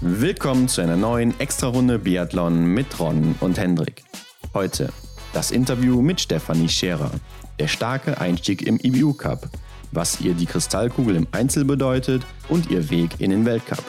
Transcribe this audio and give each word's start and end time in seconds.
Willkommen 0.00 0.68
zu 0.68 0.80
einer 0.80 0.96
neuen 0.96 1.38
Extrarunde 1.40 1.98
Biathlon 1.98 2.66
mit 2.66 2.98
Ron 3.00 3.34
und 3.40 3.58
Hendrik. 3.58 4.02
Heute 4.52 4.92
das 5.32 5.50
Interview 5.50 6.02
mit 6.02 6.20
Stefanie 6.20 6.68
Scherer. 6.68 7.10
Der 7.58 7.68
starke 7.68 8.20
Einstieg 8.20 8.62
im 8.66 8.78
IBU 8.82 9.14
Cup, 9.14 9.48
was 9.92 10.20
ihr 10.20 10.34
die 10.34 10.46
Kristallkugel 10.46 11.16
im 11.16 11.26
Einzel 11.32 11.64
bedeutet 11.64 12.22
und 12.48 12.70
ihr 12.70 12.90
Weg 12.90 13.20
in 13.20 13.30
den 13.30 13.44
Weltcup. 13.44 13.82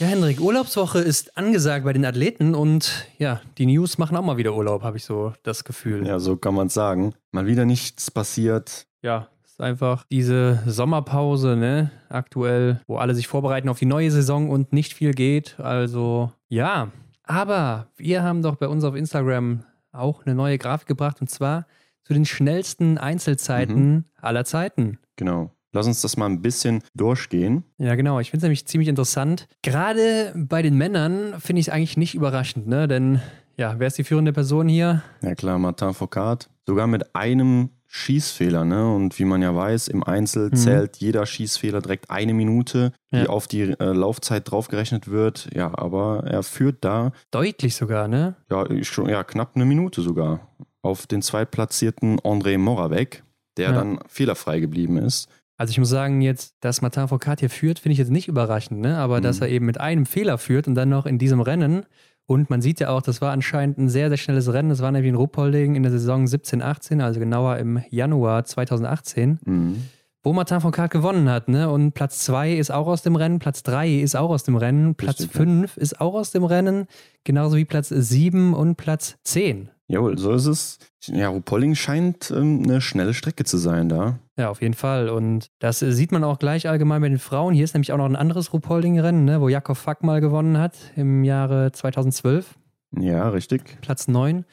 Ja, 0.00 0.06
Hendrik, 0.06 0.40
Urlaubswoche 0.40 1.00
ist 1.00 1.36
angesagt 1.36 1.84
bei 1.84 1.92
den 1.92 2.06
Athleten 2.06 2.54
und 2.54 3.06
ja, 3.18 3.42
die 3.58 3.66
News 3.66 3.98
machen 3.98 4.16
auch 4.16 4.24
mal 4.24 4.38
wieder 4.38 4.54
Urlaub, 4.54 4.82
habe 4.82 4.96
ich 4.96 5.04
so 5.04 5.34
das 5.42 5.62
Gefühl. 5.62 6.06
Ja, 6.06 6.18
so 6.18 6.38
kann 6.38 6.54
man 6.54 6.68
es 6.68 6.74
sagen. 6.74 7.12
Mal 7.32 7.46
wieder 7.46 7.66
nichts 7.66 8.10
passiert. 8.10 8.86
Ja, 9.02 9.28
ist 9.44 9.60
einfach 9.60 10.06
diese 10.10 10.62
Sommerpause, 10.64 11.54
ne, 11.54 11.90
aktuell, 12.08 12.80
wo 12.86 12.96
alle 12.96 13.14
sich 13.14 13.28
vorbereiten 13.28 13.68
auf 13.68 13.78
die 13.78 13.84
neue 13.84 14.10
Saison 14.10 14.48
und 14.48 14.72
nicht 14.72 14.94
viel 14.94 15.12
geht. 15.12 15.60
Also, 15.60 16.32
ja. 16.48 16.90
Aber 17.24 17.88
wir 17.98 18.22
haben 18.22 18.40
doch 18.40 18.56
bei 18.56 18.68
uns 18.68 18.84
auf 18.84 18.94
Instagram 18.94 19.64
auch 19.92 20.24
eine 20.24 20.34
neue 20.34 20.56
Grafik 20.56 20.88
gebracht 20.88 21.20
und 21.20 21.28
zwar 21.28 21.66
zu 22.04 22.14
den 22.14 22.24
schnellsten 22.24 22.96
Einzelzeiten 22.96 23.92
mhm. 23.92 24.04
aller 24.16 24.46
Zeiten. 24.46 24.98
Genau. 25.16 25.50
Lass 25.72 25.86
uns 25.86 26.00
das 26.02 26.16
mal 26.16 26.26
ein 26.26 26.42
bisschen 26.42 26.82
durchgehen. 26.94 27.64
Ja, 27.78 27.94
genau. 27.94 28.18
Ich 28.20 28.30
finde 28.30 28.38
es 28.38 28.42
nämlich 28.44 28.66
ziemlich 28.66 28.88
interessant. 28.88 29.46
Gerade 29.62 30.34
bei 30.36 30.62
den 30.62 30.76
Männern 30.76 31.34
finde 31.38 31.60
ich 31.60 31.68
es 31.68 31.72
eigentlich 31.72 31.96
nicht 31.96 32.14
überraschend, 32.14 32.66
ne? 32.66 32.88
Denn, 32.88 33.20
ja, 33.56 33.76
wer 33.78 33.86
ist 33.86 33.98
die 33.98 34.04
führende 34.04 34.32
Person 34.32 34.68
hier? 34.68 35.02
Ja, 35.22 35.34
klar, 35.34 35.58
Martin 35.58 35.94
Foucault. 35.94 36.48
Sogar 36.66 36.86
mit 36.86 37.14
einem 37.14 37.70
Schießfehler, 37.92 38.64
ne? 38.64 38.92
Und 38.94 39.18
wie 39.18 39.24
man 39.24 39.42
ja 39.42 39.54
weiß, 39.54 39.88
im 39.88 40.04
Einzel 40.04 40.50
mhm. 40.50 40.56
zählt 40.56 40.96
jeder 40.98 41.26
Schießfehler 41.26 41.80
direkt 41.80 42.08
eine 42.08 42.34
Minute, 42.34 42.92
die 43.12 43.18
ja. 43.18 43.26
auf 43.26 43.48
die 43.48 43.62
äh, 43.62 43.84
Laufzeit 43.84 44.48
draufgerechnet 44.48 45.08
wird. 45.08 45.48
Ja, 45.54 45.76
aber 45.76 46.22
er 46.24 46.44
führt 46.44 46.84
da. 46.84 47.10
Deutlich 47.32 47.74
sogar, 47.74 48.06
ne? 48.06 48.36
Ja, 48.48 48.64
schon, 48.84 49.08
ja 49.08 49.24
knapp 49.24 49.56
eine 49.56 49.64
Minute 49.64 50.02
sogar. 50.02 50.48
Auf 50.82 51.08
den 51.08 51.20
zweitplatzierten 51.20 52.20
André 52.20 52.58
Moravec, 52.58 53.24
der 53.56 53.70
ja. 53.70 53.74
dann 53.74 53.98
fehlerfrei 54.06 54.60
geblieben 54.60 54.96
ist. 54.96 55.28
Also 55.60 55.72
ich 55.72 55.78
muss 55.78 55.90
sagen, 55.90 56.22
jetzt, 56.22 56.56
dass 56.60 56.80
Martin 56.80 57.06
Foucault 57.06 57.40
hier 57.40 57.50
führt, 57.50 57.80
finde 57.80 57.92
ich 57.92 57.98
jetzt 57.98 58.10
nicht 58.10 58.28
überraschend, 58.28 58.80
ne? 58.80 58.96
aber 58.96 59.18
mhm. 59.18 59.24
dass 59.24 59.42
er 59.42 59.50
eben 59.50 59.66
mit 59.66 59.78
einem 59.78 60.06
Fehler 60.06 60.38
führt 60.38 60.66
und 60.66 60.74
dann 60.74 60.88
noch 60.88 61.04
in 61.04 61.18
diesem 61.18 61.42
Rennen 61.42 61.84
und 62.24 62.48
man 62.48 62.62
sieht 62.62 62.80
ja 62.80 62.88
auch, 62.88 63.02
das 63.02 63.20
war 63.20 63.30
anscheinend 63.30 63.76
ein 63.76 63.90
sehr, 63.90 64.08
sehr 64.08 64.16
schnelles 64.16 64.50
Rennen. 64.50 64.70
Das 64.70 64.80
war 64.80 64.90
nämlich 64.90 65.10
in 65.10 65.16
Ruppolding 65.16 65.74
in 65.74 65.82
der 65.82 65.92
Saison 65.92 66.26
17, 66.26 66.62
18, 66.62 67.02
also 67.02 67.20
genauer 67.20 67.58
im 67.58 67.82
Januar 67.90 68.44
2018. 68.44 69.38
Mhm 69.44 69.82
wo 70.22 70.34
Martin 70.34 70.60
Foucault 70.60 70.90
gewonnen 70.90 71.30
hat. 71.30 71.48
Ne? 71.48 71.70
Und 71.70 71.92
Platz 71.92 72.18
2 72.26 72.52
ist 72.52 72.70
auch 72.70 72.86
aus 72.86 73.00
dem 73.00 73.16
Rennen, 73.16 73.38
Platz 73.38 73.62
3 73.62 74.00
ist 74.00 74.16
auch 74.16 74.28
aus 74.28 74.44
dem 74.44 74.56
Rennen, 74.56 74.94
Platz 74.94 75.24
5 75.24 75.78
ist 75.78 75.98
auch 75.98 76.12
aus 76.12 76.30
dem 76.30 76.44
Rennen, 76.44 76.88
genauso 77.24 77.56
wie 77.56 77.64
Platz 77.64 77.88
7 77.88 78.52
und 78.52 78.76
Platz 78.76 79.16
10. 79.24 79.70
Jawohl, 79.90 80.16
so 80.18 80.30
ist 80.32 80.46
es. 80.46 80.78
Ja, 81.06 81.30
Ruppolding 81.30 81.74
scheint 81.74 82.30
ähm, 82.30 82.62
eine 82.62 82.80
schnelle 82.80 83.12
Strecke 83.12 83.42
zu 83.42 83.58
sein 83.58 83.88
da. 83.88 84.20
Ja, 84.38 84.48
auf 84.48 84.62
jeden 84.62 84.74
Fall. 84.74 85.08
Und 85.08 85.50
das 85.58 85.82
äh, 85.82 85.90
sieht 85.90 86.12
man 86.12 86.22
auch 86.22 86.38
gleich 86.38 86.68
allgemein 86.68 87.00
bei 87.00 87.08
den 87.08 87.18
Frauen. 87.18 87.54
Hier 87.54 87.64
ist 87.64 87.74
nämlich 87.74 87.92
auch 87.92 87.96
noch 87.96 88.04
ein 88.04 88.14
anderes 88.14 88.52
Ruppolding-Rennen, 88.52 89.24
ne, 89.24 89.40
wo 89.40 89.48
Jakob 89.48 89.76
Fack 89.76 90.04
mal 90.04 90.20
gewonnen 90.20 90.58
hat 90.58 90.76
im 90.94 91.24
Jahre 91.24 91.72
2012. 91.72 92.54
Ja, 92.96 93.30
richtig. 93.30 93.78
Platz 93.80 94.06
9. 94.06 94.44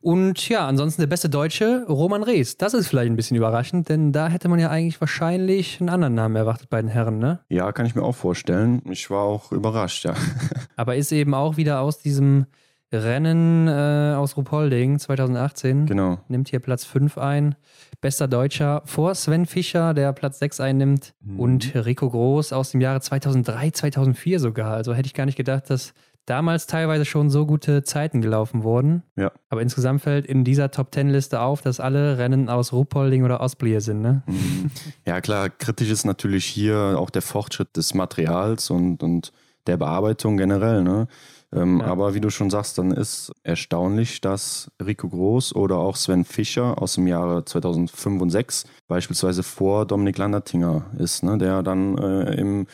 Und 0.00 0.48
ja, 0.48 0.66
ansonsten 0.66 1.02
der 1.02 1.06
beste 1.06 1.28
Deutsche, 1.28 1.84
Roman 1.86 2.22
Rees. 2.22 2.56
Das 2.56 2.72
ist 2.72 2.88
vielleicht 2.88 3.10
ein 3.10 3.16
bisschen 3.16 3.36
überraschend, 3.36 3.90
denn 3.90 4.12
da 4.12 4.28
hätte 4.28 4.48
man 4.48 4.58
ja 4.58 4.70
eigentlich 4.70 5.00
wahrscheinlich 5.02 5.80
einen 5.80 5.90
anderen 5.90 6.14
Namen 6.14 6.36
erwartet 6.36 6.70
bei 6.70 6.80
den 6.80 6.88
Herren, 6.88 7.18
ne? 7.18 7.40
Ja, 7.50 7.72
kann 7.72 7.84
ich 7.84 7.94
mir 7.94 8.02
auch 8.02 8.16
vorstellen. 8.16 8.80
Ich 8.90 9.10
war 9.10 9.22
auch 9.22 9.52
überrascht, 9.52 10.06
ja. 10.06 10.14
Aber 10.76 10.96
ist 10.96 11.12
eben 11.12 11.34
auch 11.34 11.58
wieder 11.58 11.80
aus 11.80 11.98
diesem 11.98 12.46
Rennen 12.92 13.68
äh, 13.68 14.14
aus 14.16 14.36
Ruhpolding 14.36 14.98
2018. 14.98 15.86
Genau. 15.86 16.20
Nimmt 16.28 16.48
hier 16.48 16.60
Platz 16.60 16.84
5 16.84 17.18
ein. 17.18 17.54
Bester 18.00 18.28
Deutscher 18.28 18.82
vor 18.86 19.14
Sven 19.14 19.46
Fischer, 19.46 19.92
der 19.92 20.12
Platz 20.12 20.38
6 20.38 20.60
einnimmt. 20.60 21.14
Mhm. 21.20 21.40
Und 21.40 21.74
Rico 21.74 22.08
Groß 22.08 22.52
aus 22.52 22.70
dem 22.70 22.80
Jahre 22.80 23.00
2003, 23.00 23.70
2004 23.70 24.40
sogar. 24.40 24.72
Also 24.72 24.94
hätte 24.94 25.06
ich 25.06 25.14
gar 25.14 25.26
nicht 25.26 25.36
gedacht, 25.36 25.68
dass 25.68 25.92
damals 26.28 26.66
teilweise 26.66 27.04
schon 27.04 27.30
so 27.30 27.46
gute 27.46 27.82
Zeiten 27.82 28.20
gelaufen 28.20 28.62
wurden. 28.62 29.02
Ja. 29.16 29.32
Aber 29.48 29.62
insgesamt 29.62 30.02
fällt 30.02 30.26
in 30.26 30.44
dieser 30.44 30.70
Top 30.70 30.90
Ten 30.90 31.08
Liste 31.08 31.40
auf, 31.40 31.62
dass 31.62 31.80
alle 31.80 32.18
Rennen 32.18 32.48
aus 32.48 32.72
Ruhpolding 32.72 33.24
oder 33.24 33.40
Ostblier 33.40 33.80
sind. 33.80 34.02
Ne? 34.02 34.22
Mhm. 34.26 34.70
Ja, 35.06 35.20
klar, 35.20 35.48
kritisch 35.50 35.90
ist 35.90 36.04
natürlich 36.04 36.44
hier 36.44 36.96
auch 36.98 37.10
der 37.10 37.22
Fortschritt 37.22 37.76
des 37.76 37.94
Materials 37.94 38.70
und, 38.70 39.02
und 39.02 39.32
der 39.66 39.76
Bearbeitung 39.76 40.36
generell. 40.36 40.82
Ne? 40.82 41.08
Ähm, 41.54 41.80
ja. 41.80 41.86
Aber 41.86 42.14
wie 42.14 42.20
du 42.20 42.30
schon 42.30 42.50
sagst, 42.50 42.78
dann 42.78 42.90
ist 42.90 43.32
erstaunlich, 43.42 44.20
dass 44.20 44.70
Rico 44.84 45.08
Groß 45.08 45.54
oder 45.54 45.78
auch 45.78 45.96
Sven 45.96 46.24
Fischer 46.24 46.80
aus 46.80 46.94
dem 46.94 47.06
Jahre 47.06 47.44
2005 47.44 48.20
und 48.20 48.30
2006 48.30 48.64
beispielsweise 48.86 49.42
vor 49.42 49.86
Dominik 49.86 50.18
Landertinger 50.18 50.86
ist, 50.98 51.22
ne? 51.22 51.38
der 51.38 51.62
dann 51.62 51.96
äh, 51.96 52.34
im 52.34 52.66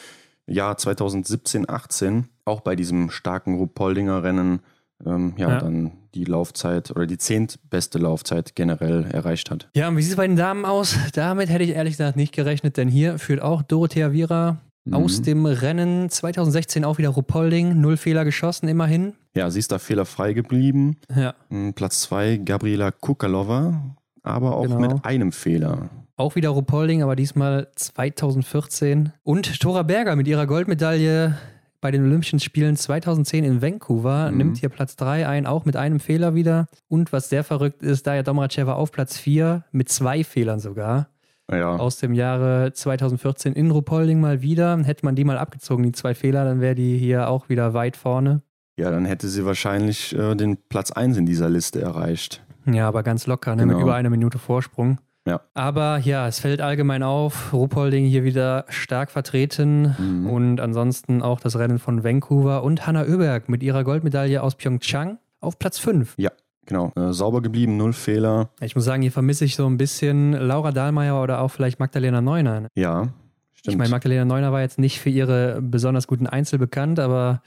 Jahr 0.47 0.77
2017, 0.77 1.69
18 1.69 2.29
auch 2.45 2.61
bei 2.61 2.77
diesem 2.77 3.11
starken 3.11 3.57
Rupoldinger 3.57 4.23
Rennen 4.23 4.61
ähm, 5.06 5.35
ja, 5.37 5.51
ja, 5.51 5.59
dann 5.59 5.93
die 6.15 6.25
Laufzeit 6.25 6.91
oder 6.91 7.06
die 7.06 7.19
zehntbeste 7.19 7.99
Laufzeit 7.99 8.55
generell 8.55 9.05
erreicht 9.11 9.51
hat. 9.51 9.69
Ja, 9.75 9.89
und 9.89 9.97
wie 9.97 10.03
sieht 10.03 10.12
es 10.12 10.17
bei 10.17 10.27
den 10.27 10.37
Damen 10.37 10.65
aus? 10.65 10.97
Damit 11.15 11.49
hätte 11.49 11.65
ich 11.65 11.71
ehrlich 11.71 11.95
gesagt 11.95 12.17
nicht 12.17 12.35
gerechnet, 12.35 12.77
denn 12.77 12.89
hier 12.89 13.19
führt 13.19 13.43
auch 13.43 13.62
Dorothea 13.62 14.12
Viera 14.12 14.61
Mhm. 14.84 14.95
Aus 14.95 15.22
dem 15.22 15.47
Rennen 15.47 16.11
2016 16.11 16.84
auch 16.84 16.99
wieder 16.99 17.09
Rupolding, 17.09 17.81
null 17.81 17.97
Fehler 17.97 18.25
geschossen, 18.25 18.69
immerhin. 18.69 19.15
Ja, 19.34 19.50
sie 19.50 19.59
ist 19.59 19.72
da 19.72 19.78
fehlerfrei 19.78 20.34
geblieben. 20.34 20.99
Ja. 21.15 21.34
Mm, 21.49 21.71
Platz 21.71 22.03
2 22.03 22.39
Gabriela 22.45 22.91
Kukalova, 22.91 23.97
aber 24.23 24.56
auch 24.56 24.65
genau. 24.65 24.81
mit 24.81 25.05
einem 25.05 25.33
Fehler. 25.33 25.89
Auch 26.17 26.37
wieder 26.37 26.50
Rupolding, 26.50 27.03
aber 27.03 27.17
diesmal 27.17 27.69
2014. 27.75 29.12
Und 29.23 29.59
Tora 29.59 29.83
Berger 29.83 30.17
mit 30.17 30.28
ihrer 30.28 30.47
Goldmedaille 30.47 31.37
bei 31.81 31.91
den 31.91 32.05
Olympischen 32.05 32.41
Spielen 32.41 32.77
2010 32.77 33.44
in 33.44 33.62
Vancouver 33.62 34.31
mhm. 34.31 34.37
nimmt 34.37 34.56
hier 34.59 34.69
Platz 34.69 34.97
3 34.97 35.27
ein, 35.27 35.47
auch 35.47 35.65
mit 35.65 35.77
einem 35.77 35.99
Fehler 35.99 36.34
wieder. 36.34 36.67
Und 36.89 37.12
was 37.12 37.31
sehr 37.31 37.43
verrückt 37.43 37.83
ist, 37.83 38.06
Daya 38.06 38.23
Domracheva 38.23 38.75
auf 38.75 38.93
Platz 38.93 39.19
4 39.19 39.65
mit 39.73 39.89
zwei 39.89 40.25
Fehlern 40.25 40.61
sogar 40.61 41.09
ja. 41.50 41.77
aus 41.77 41.99
dem 41.99 42.15
Jahre 42.15 42.72
2014 42.72 43.55
in 43.55 43.71
Rupolding 43.71 44.21
mal 44.21 44.43
wieder. 44.43 44.77
Hätte 44.84 45.05
man 45.05 45.15
die 45.15 45.25
mal 45.25 45.38
abgezogen, 45.38 45.82
die 45.82 45.93
zwei 45.93 46.15
Fehler, 46.15 46.44
dann 46.44 46.60
wäre 46.60 46.75
die 46.75 46.99
hier 46.99 47.28
auch 47.28 47.49
wieder 47.49 47.75
weit 47.75 47.97
vorne. 47.97 48.43
Ja, 48.77 48.91
dann 48.91 49.05
hätte 49.05 49.28
sie 49.28 49.44
wahrscheinlich 49.44 50.15
äh, 50.16 50.34
den 50.34 50.56
Platz 50.69 50.91
1 50.91 51.16
in 51.16 51.27
dieser 51.27 51.49
Liste 51.49 51.81
erreicht. 51.81 52.43
Ja, 52.66 52.88
aber 52.88 53.03
ganz 53.03 53.27
locker, 53.27 53.55
ne? 53.55 53.62
Genau. 53.62 53.75
mit 53.75 53.82
über 53.82 53.94
einer 53.94 54.10
Minute 54.10 54.38
Vorsprung. 54.38 54.99
Ja. 55.27 55.41
Aber 55.55 55.99
ja, 55.99 56.28
es 56.28 56.38
fällt 56.41 56.60
allgemein 56.60 57.03
auf, 57.03 57.53
Rupolding 57.53 58.05
hier 58.05 58.25
wieder 58.25 58.66
stark 58.69 59.11
vertreten 59.11 59.94
mhm. 59.99 60.26
und 60.28 60.61
ansonsten 60.61 61.22
auch 61.22 61.41
das 61.41 61.59
Rennen 61.59 61.78
von 61.78 62.05
Vancouver 62.05 62.62
und 62.62 62.87
Hanna 62.87 63.05
Oeberg 63.05 63.49
mit 63.49 63.62
ihrer 63.62 63.84
Goldmedaille 63.84 64.43
aus 64.43 64.55
Pyeongchang 64.56 65.19
auf 65.41 65.59
Platz 65.59 65.78
5. 65.78 66.15
Ja, 66.19 66.31
Genau, 66.67 66.93
äh, 66.97 67.13
sauber 67.13 67.43
geblieben, 67.43 67.77
null 67.77 67.93
Fehler. 67.93 68.51
Ich 68.61 68.75
muss 68.75 68.85
sagen, 68.85 69.03
hier 69.03 69.13
vermisse 69.13 69.45
ich 69.45 69.57
so 69.57 69.67
ein 69.67 69.77
bisschen 69.77 70.33
Laura 70.33 70.73
Dahlmeier 70.73 71.23
oder 71.23 71.41
auch 71.41 71.49
vielleicht 71.49 71.79
Magdalena 71.79 72.21
Neuner. 72.21 72.61
Ne? 72.63 72.69
Ja, 72.75 73.09
stimmt. 73.53 73.75
Ich 73.75 73.77
meine, 73.79 73.91
Magdalena 73.91 74.25
Neuner 74.25 74.53
war 74.53 74.63
jetzt 74.63 74.79
nicht 74.79 75.01
für 75.01 75.11
ihre 75.11 75.61
besonders 75.61 76.07
guten 76.07 76.27
Einzel 76.27 76.59
bekannt, 76.59 76.99
aber 76.99 77.43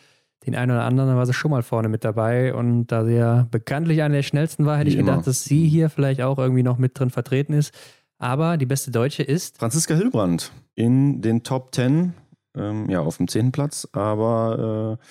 den 0.46 0.56
einen 0.56 0.72
oder 0.72 0.84
anderen 0.84 1.16
war 1.16 1.26
sie 1.26 1.34
schon 1.34 1.52
mal 1.52 1.64
vorne 1.64 1.90
mit 1.90 2.04
dabei. 2.04 2.54
Und 2.54 2.88
da 2.88 3.06
sie 3.06 3.16
ja 3.16 3.48
bekanntlich 3.50 4.02
eine 4.04 4.16
der 4.16 4.24
schnellsten 4.24 4.66
war, 4.66 4.78
hätte 4.78 4.88
Wie 4.88 4.92
ich 4.92 4.98
gedacht, 4.98 5.16
immer. 5.18 5.26
dass 5.26 5.44
sie 5.44 5.68
hier 5.68 5.90
vielleicht 5.90 6.22
auch 6.22 6.38
irgendwie 6.38 6.64
noch 6.64 6.78
mit 6.78 6.98
drin 6.98 7.10
vertreten 7.10 7.54
ist. 7.54 7.74
Aber 8.20 8.58
die 8.58 8.66
beste 8.66 8.92
Deutsche 8.92 9.24
ist. 9.24 9.58
Franziska 9.58 9.96
Hilbrand 9.96 10.52
in 10.76 11.22
den 11.22 11.44
Top 11.44 11.74
10, 11.74 12.14
ähm, 12.56 12.90
ja, 12.90 13.02
auf 13.02 13.18
dem 13.18 13.28
10. 13.28 13.52
Platz, 13.52 13.88
aber. 13.94 15.00
Äh, 15.00 15.04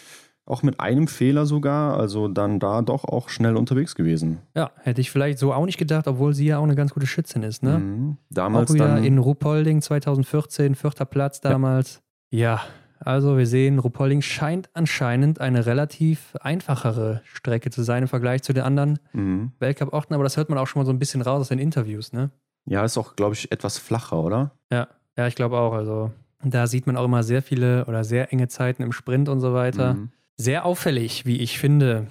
auch 0.46 0.62
mit 0.62 0.80
einem 0.80 1.08
Fehler 1.08 1.44
sogar, 1.44 1.98
also 1.98 2.28
dann 2.28 2.60
da 2.60 2.80
doch 2.80 3.04
auch 3.04 3.28
schnell 3.28 3.56
unterwegs 3.56 3.94
gewesen. 3.96 4.38
Ja, 4.54 4.70
hätte 4.82 5.00
ich 5.00 5.10
vielleicht 5.10 5.38
so 5.38 5.52
auch 5.52 5.66
nicht 5.66 5.76
gedacht, 5.76 6.06
obwohl 6.06 6.34
sie 6.34 6.46
ja 6.46 6.58
auch 6.58 6.64
eine 6.64 6.76
ganz 6.76 6.94
gute 6.94 7.06
Schützin 7.06 7.42
ist, 7.42 7.62
ne? 7.62 7.78
Mhm. 7.78 8.16
Damals 8.30 8.70
auch 8.70 8.74
wieder 8.74 8.88
dann 8.88 9.04
in 9.04 9.18
Ruhpolding 9.18 9.82
2014, 9.82 10.76
vierter 10.76 11.04
Platz 11.04 11.40
damals. 11.40 12.00
Ja. 12.30 12.38
ja, 12.38 12.62
also 13.00 13.36
wir 13.36 13.46
sehen, 13.46 13.80
Ruhpolding 13.80 14.22
scheint 14.22 14.70
anscheinend 14.72 15.40
eine 15.40 15.66
relativ 15.66 16.36
einfachere 16.40 17.22
Strecke 17.24 17.70
zu 17.70 17.82
sein 17.82 18.04
im 18.04 18.08
Vergleich 18.08 18.42
zu 18.42 18.52
den 18.52 18.62
anderen 18.62 19.00
mhm. 19.12 19.52
Weltcup-Orten, 19.58 20.14
aber 20.14 20.22
das 20.22 20.36
hört 20.36 20.48
man 20.48 20.58
auch 20.58 20.68
schon 20.68 20.80
mal 20.80 20.86
so 20.86 20.92
ein 20.92 21.00
bisschen 21.00 21.22
raus 21.22 21.40
aus 21.40 21.48
den 21.48 21.58
Interviews, 21.58 22.12
ne? 22.12 22.30
Ja, 22.66 22.84
ist 22.84 22.98
auch, 22.98 23.16
glaube 23.16 23.34
ich, 23.34 23.50
etwas 23.52 23.78
flacher, 23.78 24.18
oder? 24.18 24.52
Ja, 24.72 24.88
ja, 25.16 25.26
ich 25.26 25.34
glaube 25.34 25.58
auch. 25.58 25.72
Also 25.72 26.12
da 26.42 26.66
sieht 26.66 26.86
man 26.86 26.96
auch 26.96 27.04
immer 27.04 27.22
sehr 27.22 27.42
viele 27.42 27.84
oder 27.86 28.04
sehr 28.04 28.32
enge 28.32 28.48
Zeiten 28.48 28.82
im 28.82 28.92
Sprint 28.92 29.28
und 29.28 29.40
so 29.40 29.54
weiter. 29.54 29.94
Mhm. 29.94 30.10
Sehr 30.36 30.64
auffällig, 30.64 31.24
wie 31.26 31.38
ich 31.38 31.58
finde. 31.58 32.06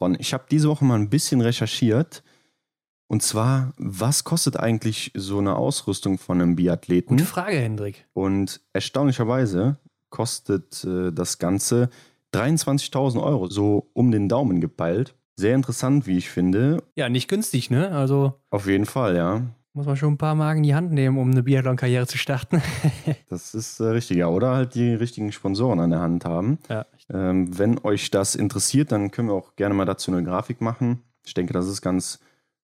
Ron, 0.00 0.16
ich 0.18 0.34
habe 0.34 0.44
diese 0.50 0.68
Woche 0.68 0.84
mal 0.84 0.98
ein 0.98 1.10
bisschen 1.10 1.40
recherchiert. 1.40 2.22
Und 3.06 3.22
zwar, 3.22 3.72
was 3.76 4.24
kostet 4.24 4.58
eigentlich 4.58 5.12
so 5.14 5.38
eine 5.38 5.56
Ausrüstung 5.56 6.18
von 6.18 6.40
einem 6.40 6.56
Biathleten? 6.56 7.16
Gute 7.16 7.28
Frage, 7.28 7.58
Hendrik. 7.58 8.06
Und 8.12 8.60
erstaunlicherweise 8.72 9.78
kostet 10.10 10.84
äh, 10.84 11.12
das 11.12 11.38
Ganze 11.38 11.90
23.000 12.34 13.22
Euro, 13.22 13.48
so 13.48 13.90
um 13.92 14.10
den 14.10 14.28
Daumen 14.28 14.60
gepeilt. 14.60 15.14
Sehr 15.36 15.54
interessant, 15.54 16.06
wie 16.06 16.18
ich 16.18 16.30
finde. 16.30 16.82
Ja, 16.96 17.08
nicht 17.08 17.28
günstig, 17.28 17.70
ne? 17.70 17.90
Also. 17.90 18.34
Auf 18.50 18.66
jeden 18.66 18.86
Fall, 18.86 19.16
ja. 19.16 19.42
Muss 19.76 19.86
man 19.86 19.96
schon 19.96 20.14
ein 20.14 20.18
paar 20.18 20.36
Marken 20.36 20.58
in 20.58 20.62
die 20.62 20.74
Hand 20.76 20.92
nehmen, 20.92 21.18
um 21.18 21.32
eine 21.32 21.42
Biathlon-Karriere 21.42 22.06
zu 22.06 22.16
starten. 22.16 22.62
das 23.28 23.54
ist 23.54 23.80
äh, 23.80 23.86
richtig, 23.86 24.18
ja. 24.18 24.28
Oder 24.28 24.54
halt 24.54 24.76
die 24.76 24.94
richtigen 24.94 25.32
Sponsoren 25.32 25.80
an 25.80 25.90
der 25.90 25.98
Hand 25.98 26.24
haben. 26.24 26.58
Ja. 26.68 26.86
Ähm, 27.12 27.58
wenn 27.58 27.80
euch 27.82 28.12
das 28.12 28.36
interessiert, 28.36 28.92
dann 28.92 29.10
können 29.10 29.28
wir 29.28 29.34
auch 29.34 29.56
gerne 29.56 29.74
mal 29.74 29.84
dazu 29.84 30.12
eine 30.12 30.22
Grafik 30.22 30.60
machen. 30.60 31.02
Ich 31.26 31.34
denke, 31.34 31.52
das 31.52 31.66
ist 31.66 31.82
ganz 31.82 32.20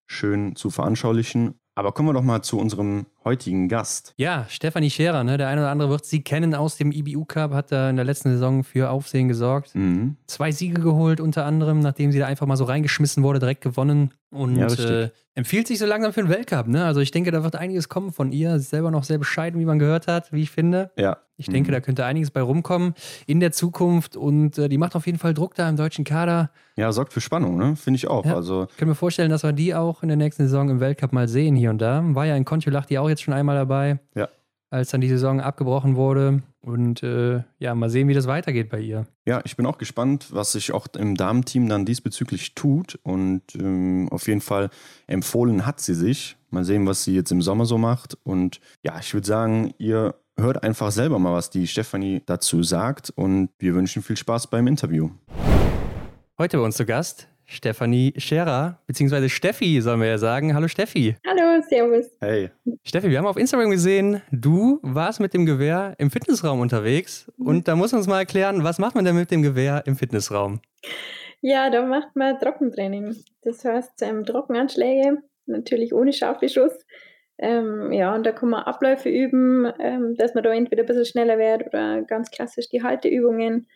schön 0.07 0.55
zu 0.55 0.71
veranschaulichen. 0.71 1.55
Aber 1.75 1.91
kommen 1.91 2.11
wir 2.11 2.13
doch 2.13 2.23
mal 2.23 2.43
zu 2.43 2.61
unserem 2.61 3.07
heutigen 3.25 3.69
Gast. 3.69 4.15
Ja, 4.17 4.47
Stefanie 4.49 4.91
Scherer, 4.91 5.25
ne? 5.25 5.37
der 5.37 5.49
eine 5.49 5.61
oder 5.63 5.71
andere 5.71 5.91
wird 5.91 6.05
sie 6.07 6.23
kennen 6.23 6.55
aus 6.55 6.77
dem 6.77 6.91
IBU 6.93 7.25
Cup, 7.27 7.53
hat 7.53 7.71
da 7.73 7.91
in 7.91 7.97
der 7.97 8.05
letzten 8.05 8.31
Saison 8.31 8.65
für 8.65 8.91
Aufsehen 8.91 9.29
gesorgt. 9.29 9.75
Mhm. 9.75 10.17
Zwei 10.27 10.53
Siege 10.53 10.81
geholt, 10.81 11.21
unter 11.21 11.45
anderem, 11.45 11.81
nachdem 11.81 12.13
sie 12.13 12.19
da 12.19 12.27
einfach 12.27 12.47
mal 12.47 12.57
so 12.57 12.65
reingeschmissen 12.65 13.23
wurde, 13.23 13.39
direkt 13.39 13.61
gewonnen. 13.61 14.13
Und 14.33 14.57
Ja, 14.57 14.67
äh, 14.69 15.11
empfiehlt 15.35 15.67
sich 15.67 15.79
so 15.81 15.87
langsam 15.87 16.13
für 16.13 16.23
den 16.23 16.29
Weltcup. 16.31 16.69
Ne? 16.69 16.85
Also 16.85 17.01
ich 17.01 17.11
denke, 17.11 17.33
da 17.33 17.43
wird 17.43 17.57
einiges 17.57 17.89
kommen 17.89 18.13
von 18.13 18.31
ihr. 18.31 18.55
Ist 18.55 18.71
selber 18.71 18.93
noch 18.93 19.03
sehr 19.03 19.19
bescheiden, 19.19 19.59
wie 19.61 19.65
man 19.65 19.81
gehört 19.81 20.07
hat, 20.07 20.33
wie 20.33 20.43
ich 20.43 20.51
finde. 20.53 20.93
Ja. 20.97 21.17
Ich 21.37 21.47
denke, 21.49 21.71
Mhm. 21.71 21.75
da 21.75 21.81
könnte 21.81 22.05
einiges 22.05 22.31
bei 22.31 22.41
rumkommen 22.43 22.95
in 23.27 23.41
der 23.41 23.51
Zukunft. 23.51 24.15
Und 24.17 24.57
äh, 24.59 24.69
die 24.69 24.79
macht 24.79 24.95
auf 24.95 25.07
jeden 25.07 25.19
Fall 25.19 25.35
Druck 25.35 25.55
da 25.57 25.69
im 25.69 25.75
deutschen 25.77 26.05
Kader. 26.05 26.51
Ja, 26.77 26.93
sorgt 26.93 27.13
für 27.13 27.21
Spannung, 27.21 27.57
ne? 27.57 27.75
Finde 27.75 27.97
ich 27.97 28.07
auch. 28.07 28.25
Ja. 28.25 28.37
Also, 28.37 28.69
Ich 28.71 28.77
kann 28.77 28.87
mir 28.87 28.95
vorstellen, 28.95 29.31
dass 29.31 29.43
wir 29.43 29.53
die 29.53 29.75
auch 29.75 30.03
in 30.05 30.09
der 30.09 30.17
nächsten 30.17 30.45
Saison 30.45 30.69
im 30.71 30.79
Weltcup 30.79 31.13
mal 31.13 31.27
sehen 31.27 31.57
hier 31.57 31.71
und 31.71 31.79
da. 31.79 32.03
War 32.15 32.27
ja 32.27 32.37
in 32.37 32.45
Kontiolahti 32.45 32.99
auch 32.99 33.09
jetzt 33.11 33.23
schon 33.23 33.35
einmal 33.35 33.57
dabei. 33.57 33.99
Ja. 34.15 34.29
Als 34.71 34.91
dann 34.91 35.01
die 35.01 35.09
Saison 35.09 35.41
abgebrochen 35.41 35.97
wurde. 35.97 36.43
Und 36.61 37.03
äh, 37.03 37.43
ja, 37.59 37.75
mal 37.75 37.91
sehen, 37.91 38.09
wie 38.09 38.15
das 38.15 38.27
weitergeht 38.27 38.69
bei 38.69 38.81
ihr. 38.81 39.07
ja, 39.25 39.41
ich 39.45 39.57
bin 39.57 39.67
auch 39.67 39.79
gespannt, 39.79 40.29
was 40.31 40.53
sich 40.53 40.73
auch 40.73 40.87
im 40.97 41.17
Damenteam 41.17 41.69
dann 41.69 41.85
diesbezüglich 41.87 42.55
tut. 42.55 42.99
Und 43.03 43.43
ähm, 43.57 44.09
auf 44.11 44.29
jeden 44.29 44.41
Fall 44.41 44.71
empfohlen 45.07 45.67
hat 45.67 45.81
sie 45.81 45.95
sich. 45.95 46.37
Mal 46.51 46.65
sehen, 46.65 46.87
was 46.87 47.05
sie 47.05 47.15
jetzt 47.15 47.33
im 47.33 47.43
Sommer 47.43 47.65
so 47.65 47.79
macht. 47.79 48.17
Und 48.23 48.61
ja, 48.83 48.99
ich 49.01 49.15
würde 49.15 49.27
sagen, 49.27 49.75
ihr 49.79 50.15
hört 50.37 50.63
einfach 50.63 50.91
selber 50.91 51.19
mal, 51.19 51.33
was 51.33 51.51
die 51.51 51.67
Stefanie 51.67 52.23
dazu 52.27 52.63
sagt. 52.63 53.11
Und 53.11 53.51
wir 53.59 53.75
wünschen 53.75 54.03
viel 54.03 54.17
Spaß 54.17 54.49
beim 54.49 54.67
Interview. 54.67 55.11
Heute 56.39 56.59
bei 56.59 56.65
uns 56.65 56.77
zu 56.77 56.87
Gast 56.87 57.29
Stefanie 57.51 58.15
Scherer, 58.17 58.79
beziehungsweise 58.87 59.29
Steffi, 59.29 59.81
sollen 59.81 60.01
wir 60.01 60.07
ja 60.07 60.19
sagen. 60.19 60.55
Hallo 60.55 60.69
Steffi. 60.69 61.17
Hallo, 61.27 61.40
Servus. 61.63 62.07
Hey. 62.21 62.51
Steffi, 62.85 63.11
wir 63.11 63.19
haben 63.19 63.27
auf 63.27 63.37
Instagram 63.37 63.71
gesehen, 63.71 64.23
du 64.31 64.79
warst 64.83 65.21
mit 65.21 65.35
dem 65.35 65.47
Gewehr 65.47 65.95
im 65.99 66.11
Fitnessraum 66.11 66.61
unterwegs. 66.61 67.31
Und 67.39 67.69
da 67.69 67.77
muss 67.77 67.93
uns 67.93 68.07
mal 68.07 68.19
erklären, 68.19 68.65
was 68.65 68.79
macht 68.79 68.95
man 68.95 69.05
denn 69.05 69.17
mit 69.17 69.31
dem 69.31 69.43
Gewehr 69.43 69.83
im 69.87 69.97
Fitnessraum? 69.97 70.61
Ja, 71.41 71.71
da 71.71 71.87
macht 71.87 72.17
man 72.17 72.39
Trockentraining. 72.39 73.17
Das 73.43 73.65
heißt, 73.65 74.03
ähm, 74.03 74.25
Trockenanschläge, 74.25 75.19
natürlich 75.47 75.95
ohne 75.95 76.13
Scharfbeschuss. 76.13 76.87
Ähm, 77.39 77.91
ja, 77.93 78.15
und 78.15 78.27
da 78.27 78.33
kann 78.33 78.51
man 78.51 78.65
Abläufe 78.65 79.09
üben, 79.09 79.73
ähm, 79.79 80.15
dass 80.17 80.35
man 80.35 80.45
da 80.45 80.53
entweder 80.53 80.83
ein 80.83 80.87
bisschen 80.87 81.07
schneller 81.07 81.39
wird 81.39 81.67
oder 81.67 82.03
ganz 82.03 82.31
klassisch 82.31 82.69
die 82.69 82.83
Halteübungen. 82.83 83.67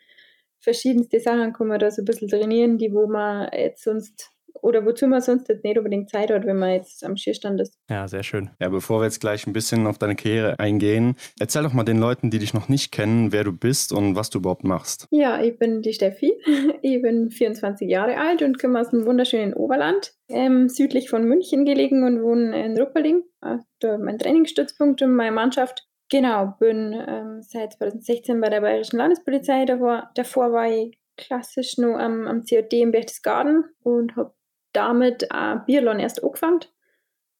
Verschiedenste 0.59 1.19
Sachen 1.19 1.53
kann 1.53 1.67
man 1.67 1.79
da 1.79 1.89
so 1.89 2.03
ein 2.03 2.05
bisschen 2.05 2.27
trainieren, 2.27 2.77
die 2.77 2.93
wo 2.93 3.07
man 3.07 3.49
jetzt 3.53 3.83
sonst 3.83 4.34
oder 4.61 4.85
wozu 4.85 5.07
man 5.07 5.21
sonst 5.21 5.49
jetzt 5.49 5.63
nicht 5.63 5.77
unbedingt 5.77 6.09
Zeit 6.09 6.31
hat, 6.31 6.45
wenn 6.45 6.57
man 6.57 6.71
jetzt 6.71 7.03
am 7.03 7.17
Schierstand 7.17 7.61
ist. 7.61 7.77
Ja, 7.89 8.07
sehr 8.07 8.23
schön. 8.23 8.49
Ja, 8.59 8.69
bevor 8.69 8.99
wir 8.99 9.05
jetzt 9.05 9.19
gleich 9.21 9.45
ein 9.47 9.53
bisschen 9.53 9.87
auf 9.87 9.97
deine 9.97 10.15
Karriere 10.15 10.59
eingehen, 10.59 11.15
erzähl 11.39 11.63
doch 11.63 11.73
mal 11.73 11.83
den 11.83 11.99
Leuten, 11.99 12.29
die 12.29 12.39
dich 12.39 12.53
noch 12.53 12.69
nicht 12.69 12.91
kennen, 12.91 13.31
wer 13.31 13.43
du 13.43 13.51
bist 13.51 13.91
und 13.91 14.15
was 14.15 14.29
du 14.29 14.39
überhaupt 14.39 14.63
machst. 14.63 15.07
Ja, 15.11 15.41
ich 15.41 15.57
bin 15.57 15.81
die 15.81 15.93
Steffi. 15.93 16.33
Ich 16.81 17.01
bin 17.01 17.31
24 17.31 17.89
Jahre 17.89 18.17
alt 18.17 18.43
und 18.43 18.59
komme 18.59 18.79
aus 18.79 18.91
dem 18.91 19.05
wunderschönen 19.05 19.55
Oberland, 19.55 20.13
ähm, 20.29 20.69
südlich 20.69 21.09
von 21.09 21.23
München 21.23 21.65
gelegen 21.65 22.03
und 22.03 22.21
wohne 22.21 22.63
in 22.63 22.77
Ruppelding. 22.77 23.23
Äh, 23.41 23.57
Da 23.79 23.97
mein 23.97 24.19
Trainingsstützpunkt 24.19 25.01
und 25.01 25.15
meine 25.15 25.31
Mannschaft. 25.31 25.87
Genau, 26.11 26.53
bin 26.59 26.93
ähm, 27.07 27.41
seit 27.41 27.73
2016 27.73 28.39
bei 28.39 28.49
der 28.49 28.61
Bayerischen 28.61 28.97
Landespolizei. 28.97 29.65
Davor, 29.65 30.11
davor 30.13 30.51
war 30.51 30.71
ich 30.71 30.99
klassisch 31.17 31.77
nur 31.77 31.99
am, 31.99 32.27
am 32.27 32.43
COD 32.43 32.73
in 32.73 32.91
Berchtesgaden 32.91 33.63
und 33.81 34.15
habe 34.15 34.34
damit 34.75 35.23
äh, 35.23 35.57
Biathlon 35.65 35.99
erst 35.99 36.23
angefangen. 36.23 36.61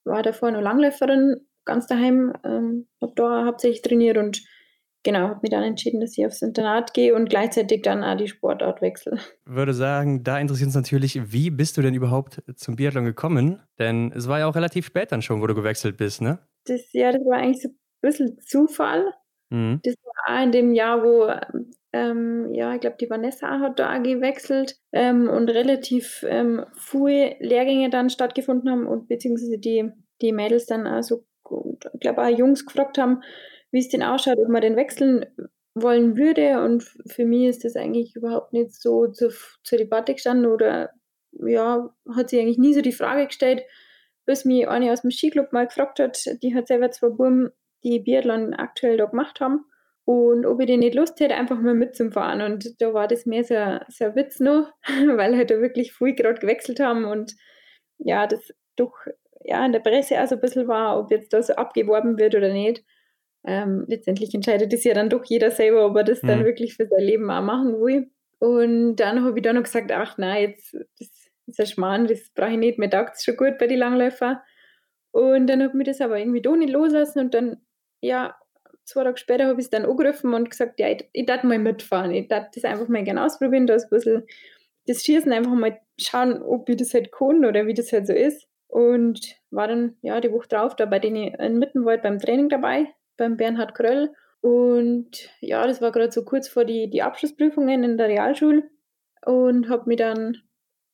War 0.03 0.23
davor 0.23 0.51
nur 0.51 0.61
Langläuferin, 0.61 1.47
ganz 1.65 1.87
daheim. 1.87 2.33
Ähm, 2.43 2.87
habe 3.01 3.13
da 3.15 3.45
hauptsächlich 3.45 3.81
trainiert 3.81 4.17
und 4.17 4.41
genau, 5.03 5.29
habe 5.29 5.39
mich 5.41 5.51
dann 5.51 5.63
entschieden, 5.63 6.01
dass 6.01 6.17
ich 6.17 6.25
aufs 6.25 6.41
Internat 6.41 6.93
gehe 6.93 7.15
und 7.15 7.29
gleichzeitig 7.29 7.81
dann 7.81 8.03
auch 8.03 8.17
die 8.17 8.27
Sportart 8.27 8.81
wechsle. 8.81 9.19
Würde 9.45 9.73
sagen, 9.73 10.23
da 10.23 10.39
interessiert 10.39 10.67
uns 10.67 10.75
natürlich, 10.75 11.31
wie 11.31 11.49
bist 11.49 11.77
du 11.77 11.81
denn 11.81 11.93
überhaupt 11.93 12.43
zum 12.55 12.75
Biathlon 12.75 13.05
gekommen? 13.05 13.61
Denn 13.79 14.11
es 14.13 14.27
war 14.27 14.39
ja 14.39 14.47
auch 14.47 14.55
relativ 14.55 14.85
spät 14.85 15.11
dann 15.11 15.21
schon, 15.21 15.41
wo 15.41 15.47
du 15.47 15.55
gewechselt 15.55 15.97
bist, 15.97 16.21
ne? 16.21 16.39
Das 16.65 16.91
Jahr, 16.93 17.13
das 17.13 17.21
war 17.21 17.37
eigentlich 17.37 17.61
so 17.61 17.69
ein 17.69 17.77
bisschen 18.01 18.39
Zufall. 18.41 19.13
Mhm. 19.49 19.79
Das 19.83 19.95
war 20.27 20.43
in 20.43 20.51
dem 20.51 20.73
Jahr, 20.73 21.03
wo, 21.03 21.31
ähm, 21.95 22.53
ja, 22.53 22.75
ich 22.75 22.81
glaube, 22.81 22.97
die 22.99 23.09
Vanessa 23.09 23.59
hat 23.61 23.79
da 23.79 23.97
gewechselt 23.99 24.77
ähm, 24.91 25.29
und 25.29 25.49
relativ 25.49 26.25
ähm, 26.27 26.65
viele 26.73 27.37
Lehrgänge 27.39 27.89
dann 27.89 28.09
stattgefunden 28.09 28.69
haben 28.69 28.85
und 28.85 29.07
beziehungsweise 29.07 29.57
die, 29.57 29.89
die 30.21 30.33
Mädels 30.33 30.65
dann 30.65 30.87
auch 30.87 31.03
so, 31.03 31.25
ich 31.93 31.99
glaube 32.01 32.21
auch 32.21 32.37
Jungs 32.37 32.65
gefragt 32.65 32.97
haben, 32.97 33.21
wie 33.71 33.79
es 33.79 33.87
denn 33.87 34.03
ausschaut, 34.03 34.37
ob 34.37 34.49
man 34.49 34.61
den 34.61 34.75
wechseln 34.75 35.25
wollen 35.73 36.17
würde. 36.17 36.61
Und 36.63 36.83
für 37.07 37.25
mich 37.25 37.45
ist 37.45 37.63
das 37.63 37.77
eigentlich 37.77 38.13
überhaupt 38.15 38.51
nicht 38.51 38.73
so 38.73 39.07
zur, 39.07 39.31
zur 39.63 39.77
Debatte 39.77 40.13
gestanden 40.13 40.47
oder 40.47 40.91
ja, 41.31 41.89
hat 42.13 42.29
sich 42.29 42.41
eigentlich 42.41 42.57
nie 42.57 42.73
so 42.73 42.81
die 42.81 42.91
Frage 42.91 43.27
gestellt, 43.27 43.63
bis 44.25 44.43
mich 44.43 44.67
eine 44.67 44.91
aus 44.91 45.01
dem 45.01 45.11
Skiclub 45.11 45.53
mal 45.53 45.67
gefragt 45.67 45.99
hat, 45.99 46.25
die 46.43 46.55
hat 46.55 46.67
selber 46.67 46.91
zwei 46.91 47.07
Buben, 47.07 47.51
die 47.85 47.99
Biathlon 47.99 48.53
aktuell 48.53 48.97
da 48.97 49.05
gemacht 49.05 49.39
haben. 49.39 49.65
Und 50.05 50.45
ob 50.45 50.59
ich 50.61 50.67
denn 50.67 50.79
nicht 50.81 50.95
Lust 50.95 51.19
hätte, 51.19 51.35
einfach 51.35 51.59
mal 51.59 51.73
mitzufahren. 51.73 52.41
Und 52.41 52.79
da 52.81 52.93
war 52.93 53.07
das 53.07 53.25
mehr 53.25 53.43
so, 53.43 53.55
so 53.89 54.05
ein 54.05 54.15
Witz 54.15 54.39
noch, 54.39 54.71
weil 55.17 55.35
halt 55.35 55.49
da 55.51 55.59
wirklich 55.61 55.93
viel 55.93 56.13
gerade 56.15 56.39
gewechselt 56.39 56.79
haben 56.79 57.05
und 57.05 57.33
ja, 57.97 58.27
das 58.27 58.53
doch 58.75 58.93
ja, 59.43 59.65
in 59.65 59.71
der 59.73 59.79
Presse 59.79 60.21
auch 60.21 60.27
so 60.27 60.35
ein 60.35 60.41
bisschen 60.41 60.67
war, 60.67 60.99
ob 60.99 61.11
jetzt 61.11 61.33
da 61.33 61.41
so 61.41 61.53
abgeworben 61.53 62.17
wird 62.19 62.35
oder 62.35 62.51
nicht. 62.53 62.83
Ähm, 63.45 63.85
letztendlich 63.87 64.33
entscheidet 64.33 64.73
es 64.73 64.83
ja 64.83 64.93
dann 64.93 65.09
doch 65.09 65.23
jeder 65.25 65.51
selber, 65.51 65.85
ob 65.85 65.95
er 65.97 66.03
das 66.03 66.25
dann 66.25 66.39
Mhm. 66.39 66.45
wirklich 66.45 66.75
für 66.75 66.87
sein 66.87 67.01
Leben 67.03 67.29
auch 67.29 67.41
machen 67.41 67.79
will. 67.79 68.09
Und 68.39 68.95
dann 68.97 69.23
habe 69.23 69.37
ich 69.39 69.43
dann 69.43 69.55
noch 69.55 69.63
gesagt, 69.63 69.91
ach 69.91 70.17
nein, 70.17 70.41
jetzt 70.49 70.73
das 70.99 71.09
ist 71.47 71.59
ein 71.59 71.65
Schmarrn, 71.67 72.07
das 72.07 72.31
brauche 72.33 72.51
ich 72.51 72.57
nicht, 72.57 72.79
mir 72.79 72.89
taugt 72.89 73.15
es 73.17 73.23
schon 73.23 73.37
gut 73.37 73.57
bei 73.59 73.67
den 73.67 73.77
Langläufer. 73.79 74.43
Und 75.11 75.47
dann 75.47 75.61
habe 75.61 75.69
ich 75.71 75.75
mir 75.75 75.83
das 75.85 76.01
aber 76.01 76.17
irgendwie 76.19 76.41
doch 76.41 76.55
nicht 76.55 76.71
loslassen 76.71 77.19
und 77.19 77.33
dann, 77.33 77.57
ja, 78.01 78.35
zwei 78.85 79.03
Tage 79.03 79.17
später 79.17 79.45
habe 79.45 79.59
ich 79.59 79.65
es 79.65 79.69
dann 79.69 79.85
angerufen 79.85 80.33
und 80.33 80.49
gesagt, 80.49 80.79
ja, 80.79 80.89
ich, 80.89 81.09
ich 81.11 81.25
darf 81.25 81.43
mal 81.43 81.59
mitfahren, 81.59 82.11
ich 82.11 82.27
darf 82.27 82.49
das 82.53 82.63
einfach 82.63 82.87
mal 82.87 83.03
gerne 83.03 83.25
ausprobieren, 83.25 83.67
das 83.67 83.85
ein 83.85 83.89
bisschen 83.89 84.23
das 84.87 85.03
Schießen 85.03 85.31
einfach 85.33 85.53
mal 85.53 85.79
schauen, 85.99 86.41
ob 86.41 86.69
ich 86.69 86.77
das 86.77 86.93
halt 86.93 87.11
kann 87.11 87.45
oder 87.45 87.65
wie 87.65 87.73
das 87.73 87.91
halt 87.91 88.07
so 88.07 88.13
ist. 88.13 88.47
Und 88.67 89.35
war 89.51 89.67
dann 89.67 89.97
ja 90.01 90.19
die 90.19 90.31
Woche 90.31 90.47
drauf 90.47 90.75
da 90.75 90.85
bei 90.85 90.99
denen 90.99 91.33
in 91.33 91.59
Mittenwald 91.59 92.03
beim 92.03 92.19
Training 92.19 92.49
dabei, 92.49 92.93
beim 93.17 93.37
Bernhard 93.37 93.73
Kröll. 93.73 94.13
Und 94.41 95.29
ja, 95.39 95.65
das 95.65 95.81
war 95.81 95.91
gerade 95.91 96.11
so 96.11 96.23
kurz 96.23 96.47
vor 96.47 96.65
die, 96.65 96.89
die 96.89 97.01
Abschlussprüfungen 97.01 97.83
in 97.83 97.97
der 97.97 98.09
Realschule 98.09 98.69
und 99.25 99.69
habe 99.69 99.85
mich 99.87 99.97
dann, 99.97 100.37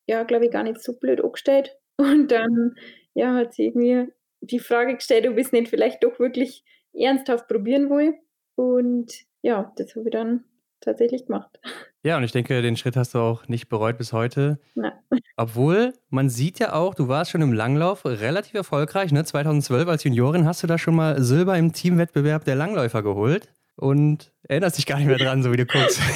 ja, 0.08 0.24
glaube 0.24 0.46
ich, 0.46 0.52
gar 0.52 0.64
nicht 0.64 0.82
so 0.82 0.98
blöd 0.98 1.22
angestellt. 1.22 1.78
Und 1.98 2.32
dann, 2.32 2.76
ja, 3.14 3.34
hat 3.36 3.54
sie 3.54 3.66
irgendwie 3.66 4.12
die 4.42 4.60
Frage 4.60 4.96
gestellt, 4.96 5.28
ob 5.28 5.38
ich 5.38 5.48
es 5.48 5.52
nicht 5.52 5.68
vielleicht 5.68 6.04
doch 6.04 6.18
wirklich 6.20 6.64
ernsthaft 6.94 7.48
probieren 7.48 7.90
will. 7.90 8.16
Und 8.56 9.12
ja, 9.42 9.72
das 9.78 9.96
habe 9.96 10.06
ich 10.06 10.12
dann 10.12 10.44
tatsächlich 10.80 11.26
gemacht. 11.26 11.60
Ja, 12.04 12.18
und 12.18 12.24
ich 12.24 12.32
denke, 12.32 12.62
den 12.62 12.76
Schritt 12.78 12.96
hast 12.96 13.14
du 13.14 13.20
auch 13.20 13.48
nicht 13.48 13.70
bereut 13.70 13.98
bis 13.98 14.14
heute. 14.14 14.60
Nein. 14.76 14.94
Obwohl, 15.38 15.94
man 16.10 16.30
sieht 16.30 16.60
ja 16.60 16.74
auch, 16.74 16.96
du 16.96 17.08
warst 17.08 17.32
schon 17.32 17.42
im 17.42 17.54
Langlauf 17.54 18.06
relativ 18.06 18.56
erfolgreich. 18.56 19.12
Ne? 19.12 19.24
2012 19.24 19.88
als 19.88 20.04
Juniorin 20.04 20.46
hast 20.46 20.64
du 20.64 20.68
da 20.68 20.78
schon 20.78 20.96
mal 20.96 21.22
Silber 21.22 21.58
im 21.58 21.74
Teamwettbewerb 21.74 22.46
der 22.46 22.56
Langläufer 22.56 23.04
geholt. 23.04 23.50
Und 23.76 24.34
erinnerst 24.44 24.78
dich 24.78 24.86
gar 24.86 24.98
nicht 24.98 25.08
mehr 25.08 25.18
dran, 25.18 25.44
so 25.44 25.52
wie 25.52 25.58
du 25.58 25.66
guckst. 25.66 26.02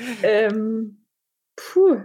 Ähm, 0.22 0.98
puh, 1.56 1.98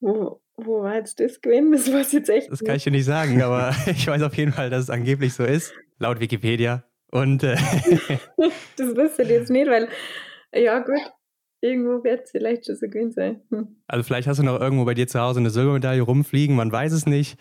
wo, 0.00 0.40
wo 0.56 0.82
war 0.82 0.96
jetzt 0.96 1.20
das 1.20 1.40
gewesen? 1.40 1.72
Das 1.72 1.92
war 1.92 2.00
jetzt 2.00 2.28
echt. 2.28 2.50
Das 2.50 2.60
kann 2.60 2.76
ich 2.76 2.84
dir 2.84 2.90
nicht 2.90 3.04
sagen, 3.04 3.42
aber 3.42 3.74
ich 3.86 4.06
weiß 4.06 4.22
auf 4.22 4.36
jeden 4.36 4.52
Fall, 4.52 4.70
dass 4.70 4.84
es 4.84 4.90
angeblich 4.90 5.34
so 5.34 5.44
ist, 5.44 5.72
laut 6.00 6.18
Wikipedia. 6.18 6.84
Und 7.12 7.44
äh, 7.44 7.56
das 8.76 8.96
wüsste 8.96 9.22
ich 9.22 9.28
jetzt 9.28 9.50
nicht, 9.50 9.68
weil, 9.68 9.88
ja, 10.52 10.80
gut. 10.80 10.98
irgendwo 11.60 12.02
wird 12.02 12.24
es 12.24 12.30
vielleicht 12.30 12.66
schon 12.66 12.76
so 12.76 12.86
gewesen 12.86 13.12
sein. 13.12 13.42
Hm. 13.50 13.76
Also 13.86 14.04
vielleicht 14.04 14.26
hast 14.26 14.38
du 14.38 14.42
noch 14.42 14.60
irgendwo 14.60 14.84
bei 14.84 14.94
dir 14.94 15.06
zu 15.06 15.20
Hause 15.20 15.40
eine 15.40 15.50
Silbermedaille 15.50 16.02
rumfliegen, 16.02 16.56
man 16.56 16.72
weiß 16.72 16.92
es 16.92 17.06
nicht. 17.06 17.38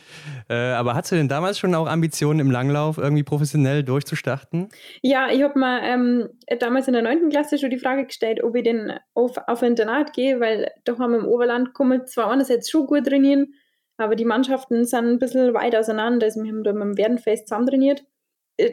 Äh, 0.50 0.56
aber 0.56 0.96
hast 0.96 1.12
du 1.12 1.16
denn 1.16 1.30
damals 1.30 1.58
schon 1.60 1.74
auch 1.76 1.88
Ambitionen 1.88 2.40
im 2.40 2.52
Langlauf 2.52 2.98
irgendwie 2.98 3.24
professionell 3.24 3.84
durchzustarten? 3.84 4.70
Ja, 5.02 5.30
ich 5.32 5.42
habe 5.44 5.58
mir 5.58 5.82
ähm, 5.84 6.30
damals 6.60 6.88
in 6.88 6.94
der 6.94 7.04
9. 7.04 7.30
Klasse 7.30 7.58
schon 7.58 7.70
die 7.70 7.80
Frage 7.80 8.06
gestellt, 8.06 8.44
ob 8.44 8.56
ich 8.56 8.64
denn 8.64 8.92
auf, 9.14 9.38
auf 9.48 9.62
ein 9.62 9.72
Internat 9.72 10.14
gehe, 10.14 10.40
weil 10.40 10.72
da 10.84 10.98
haben 10.98 11.12
wir 11.12 11.20
im 11.20 11.28
Oberland 11.28 11.74
kommen 11.74 12.06
zwar 12.08 12.32
einerseits 12.32 12.70
schon 12.70 12.88
gut 12.88 13.06
trainieren, 13.06 13.54
aber 13.98 14.16
die 14.16 14.26
Mannschaften 14.26 14.86
sind 14.86 15.06
ein 15.06 15.20
bisschen 15.20 15.54
weit 15.54 15.76
auseinander. 15.76 16.26
Also 16.26 16.42
wir 16.42 16.50
haben 16.50 16.64
da 16.64 16.74
mit 16.74 16.84
dem 16.84 16.98
Werdenfest 16.98 17.48
zusammen 17.48 17.68
trainiert. 17.68 18.04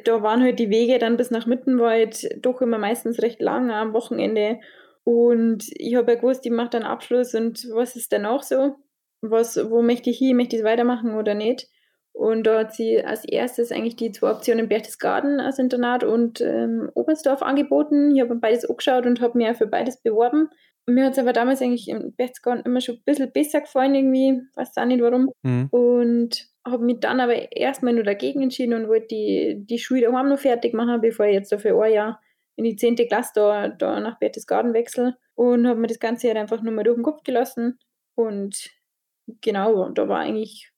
Da 0.04 0.22
waren 0.22 0.42
halt 0.42 0.58
die 0.58 0.70
Wege 0.70 0.98
dann 0.98 1.16
bis 1.16 1.30
nach 1.30 1.46
Mittenwald 1.46 2.28
doch 2.42 2.60
immer 2.60 2.78
meistens 2.78 3.22
recht 3.22 3.40
lang 3.40 3.70
am 3.70 3.92
Wochenende. 3.92 4.58
Und 5.04 5.64
ich 5.74 5.94
habe 5.94 6.12
ja 6.12 6.18
gewusst, 6.18 6.44
ich 6.44 6.52
mache 6.52 6.70
dann 6.70 6.82
Abschluss 6.82 7.34
und 7.34 7.68
was 7.72 7.94
ist 7.94 8.12
danach 8.12 8.42
so? 8.42 8.76
Was, 9.20 9.56
wo 9.70 9.82
möchte 9.82 10.10
ich 10.10 10.18
hin? 10.18 10.36
Möchte 10.36 10.56
ich 10.56 10.62
es 10.62 10.66
weitermachen 10.66 11.14
oder 11.14 11.34
nicht? 11.34 11.68
Und 12.12 12.44
da 12.44 12.60
hat 12.60 12.72
sie 12.72 13.04
als 13.04 13.24
erstes 13.24 13.70
eigentlich 13.70 13.96
die 13.96 14.10
zwei 14.10 14.30
Optionen 14.30 14.68
Berchtesgaden 14.68 15.38
als 15.38 15.58
Internat 15.58 16.02
und 16.02 16.40
ähm, 16.40 16.90
Oberstdorf 16.94 17.42
angeboten. 17.42 18.16
Ich 18.16 18.22
habe 18.22 18.34
beides 18.36 18.64
angeschaut 18.64 19.04
und 19.04 19.20
habe 19.20 19.36
mir 19.36 19.54
für 19.54 19.66
beides 19.66 20.02
beworben. 20.02 20.48
Mir 20.86 21.04
hat 21.04 21.12
es 21.12 21.18
aber 21.18 21.34
damals 21.34 21.60
eigentlich 21.60 21.88
im 21.88 22.14
Berchtesgaden 22.16 22.64
immer 22.64 22.80
schon 22.80 22.96
ein 22.96 23.02
bisschen 23.04 23.32
besser 23.32 23.60
gefallen, 23.60 23.94
irgendwie, 23.94 24.40
weiß 24.54 24.76
auch 24.78 24.86
nicht 24.86 25.02
warum. 25.02 25.30
Mhm. 25.42 25.68
Und 25.70 26.48
habe 26.66 26.84
mich 26.84 27.00
dann 27.00 27.20
aber 27.20 27.52
erstmal 27.52 27.94
nur 27.94 28.04
dagegen 28.04 28.42
entschieden 28.42 28.74
und 28.74 28.88
wollte 28.88 29.08
die, 29.08 29.56
die 29.64 29.78
Schule 29.78 30.02
daheim 30.02 30.28
noch 30.28 30.38
fertig 30.38 30.74
machen, 30.74 31.00
bevor 31.00 31.26
ich 31.26 31.34
jetzt 31.34 31.52
dafür 31.52 31.80
ein 31.82 31.92
Jahr 31.92 32.20
in 32.56 32.64
die 32.64 32.76
10. 32.76 32.96
Klasse 32.96 33.32
da, 33.34 33.68
da 33.68 34.00
nach 34.00 34.18
Berchtesgaden 34.18 34.74
wechsel 34.74 35.16
und 35.34 35.66
habe 35.66 35.80
mir 35.80 35.86
das 35.86 36.00
Ganze 36.00 36.28
halt 36.28 36.38
einfach 36.38 36.62
nur 36.62 36.72
mal 36.72 36.82
durch 36.82 36.96
den 36.96 37.04
Kopf 37.04 37.22
gelassen. 37.22 37.78
Und 38.14 38.70
genau, 39.42 39.90
da 39.90 40.08
war 40.08 40.20
eigentlich, 40.20 40.72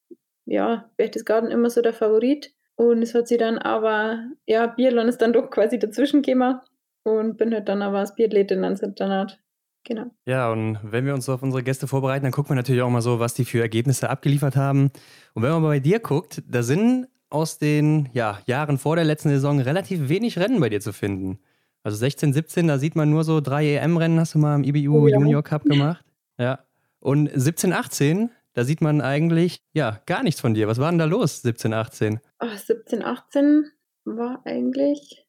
ja, 0.44 0.90
Berchtesgaden 0.96 1.50
immer 1.50 1.70
so 1.70 1.80
der 1.80 1.94
Favorit. 1.94 2.52
Und 2.76 3.02
es 3.02 3.14
hat 3.14 3.28
sich 3.28 3.38
dann 3.38 3.58
aber, 3.58 4.28
ja, 4.46 4.66
Biathlon 4.66 5.08
ist 5.08 5.22
dann 5.22 5.32
doch 5.32 5.50
quasi 5.50 5.78
dazwischen 5.78 6.22
gekommen 6.22 6.60
und 7.04 7.36
bin 7.36 7.52
halt 7.54 7.68
dann 7.68 7.82
aber 7.82 7.98
als 7.98 8.14
Biathletin 8.14 8.64
ans 8.64 8.82
Internat. 8.82 9.40
Genau. 9.84 10.06
Ja, 10.26 10.50
und 10.50 10.78
wenn 10.82 11.06
wir 11.06 11.14
uns 11.14 11.28
auf 11.28 11.42
unsere 11.42 11.62
Gäste 11.62 11.86
vorbereiten, 11.86 12.24
dann 12.24 12.32
gucken 12.32 12.50
wir 12.50 12.56
natürlich 12.56 12.82
auch 12.82 12.90
mal 12.90 13.00
so, 13.00 13.20
was 13.20 13.34
die 13.34 13.44
für 13.44 13.60
Ergebnisse 13.60 14.10
abgeliefert 14.10 14.56
haben. 14.56 14.90
Und 15.34 15.42
wenn 15.42 15.50
man 15.50 15.62
bei 15.62 15.80
dir 15.80 15.98
guckt, 15.98 16.42
da 16.46 16.62
sind 16.62 17.08
aus 17.30 17.58
den 17.58 18.08
ja, 18.12 18.38
Jahren 18.46 18.78
vor 18.78 18.96
der 18.96 19.04
letzten 19.04 19.30
Saison 19.30 19.60
relativ 19.60 20.08
wenig 20.08 20.38
Rennen 20.38 20.60
bei 20.60 20.68
dir 20.68 20.80
zu 20.80 20.92
finden. 20.92 21.38
Also 21.82 21.96
16, 21.98 22.32
17, 22.32 22.68
da 22.68 22.78
sieht 22.78 22.96
man 22.96 23.10
nur 23.10 23.24
so 23.24 23.40
drei 23.40 23.76
EM-Rennen, 23.76 24.20
hast 24.20 24.34
du 24.34 24.38
mal 24.38 24.56
im 24.56 24.64
IBU 24.64 25.04
oh, 25.04 25.06
ja. 25.06 25.18
Junior 25.18 25.42
Cup 25.42 25.64
gemacht. 25.64 26.04
Ja. 26.38 26.60
Und 27.00 27.30
17, 27.32 27.72
18, 27.72 28.30
da 28.54 28.64
sieht 28.64 28.80
man 28.80 29.00
eigentlich 29.00 29.62
ja 29.72 30.00
gar 30.06 30.22
nichts 30.22 30.40
von 30.40 30.54
dir. 30.54 30.68
Was 30.68 30.78
war 30.78 30.90
denn 30.90 30.98
da 30.98 31.04
los, 31.04 31.42
17, 31.42 31.72
18? 31.72 32.20
Oh, 32.40 32.46
17, 32.54 33.04
18 33.04 33.70
war 34.04 34.42
eigentlich. 34.44 35.27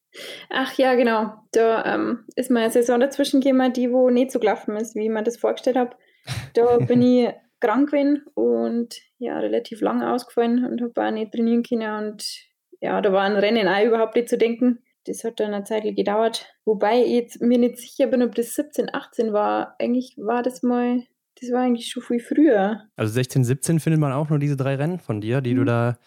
Ach 0.50 0.74
ja, 0.78 0.96
genau. 0.96 1.34
Da 1.52 1.86
ähm, 1.86 2.26
ist 2.36 2.52
meine 2.52 2.72
Saison 2.72 3.00
dazwischen 3.00 3.42
gekommen, 3.42 3.74
die 3.74 3.92
wo 3.92 4.10
nicht 4.10 4.32
so 4.32 4.40
gelaufen 4.40 4.76
ist, 4.76 4.96
wie 4.96 5.04
ich 5.04 5.10
mir 5.10 5.24
das 5.24 5.38
vorgestellt 5.38 5.78
habe. 5.78 5.96
Da 6.54 6.78
bin 6.80 7.02
ich 7.02 7.30
krank 7.60 7.92
gewesen 7.92 8.24
und 8.34 8.96
ja, 9.18 9.38
relativ 9.40 9.82
lang 9.82 10.02
ausgefallen 10.02 10.66
und 10.66 10.82
habe 10.82 11.08
auch 11.08 11.12
nicht 11.12 11.34
trainieren 11.34 11.64
können. 11.64 12.06
Und 12.06 12.26
ja, 12.82 13.02
da 13.02 13.12
war 13.12 13.24
ein 13.24 13.36
Rennen 13.36 13.68
auch 13.68 13.86
überhaupt 13.86 14.16
nicht 14.16 14.30
zu 14.30 14.38
denken. 14.38 14.80
Das 15.06 15.24
hat 15.24 15.40
dann 15.40 15.54
eine 15.54 15.64
Zeit 15.64 15.84
gedauert. 15.84 16.46
Wobei 16.66 17.02
ich 17.04 17.12
jetzt 17.12 17.42
mir 17.42 17.58
nicht 17.58 17.78
sicher 17.78 18.08
bin, 18.08 18.22
ob 18.22 18.36
das 18.36 18.54
17, 18.56 18.94
18 18.94 19.34
war. 19.34 19.76
Eigentlich 19.80 20.16
war 20.18 20.44
das 20.44 20.62
mal, 20.62 21.04
das 21.40 21.52
war 21.52 21.62
eigentlich 21.62 21.90
schon 21.90 22.04
viel 22.04 22.20
früher. 22.20 22.84
Also 22.96 23.14
16, 23.14 23.44
17 23.44 23.80
findet 23.80 24.00
man 24.00 24.12
auch 24.12 24.30
nur 24.30 24.40
diese 24.40 24.58
drei 24.58 24.76
Rennen 24.76 25.00
von 25.00 25.22
dir, 25.22 25.42
die 25.42 25.54
mhm. 25.54 25.58
du 25.58 25.64
da 25.66 25.98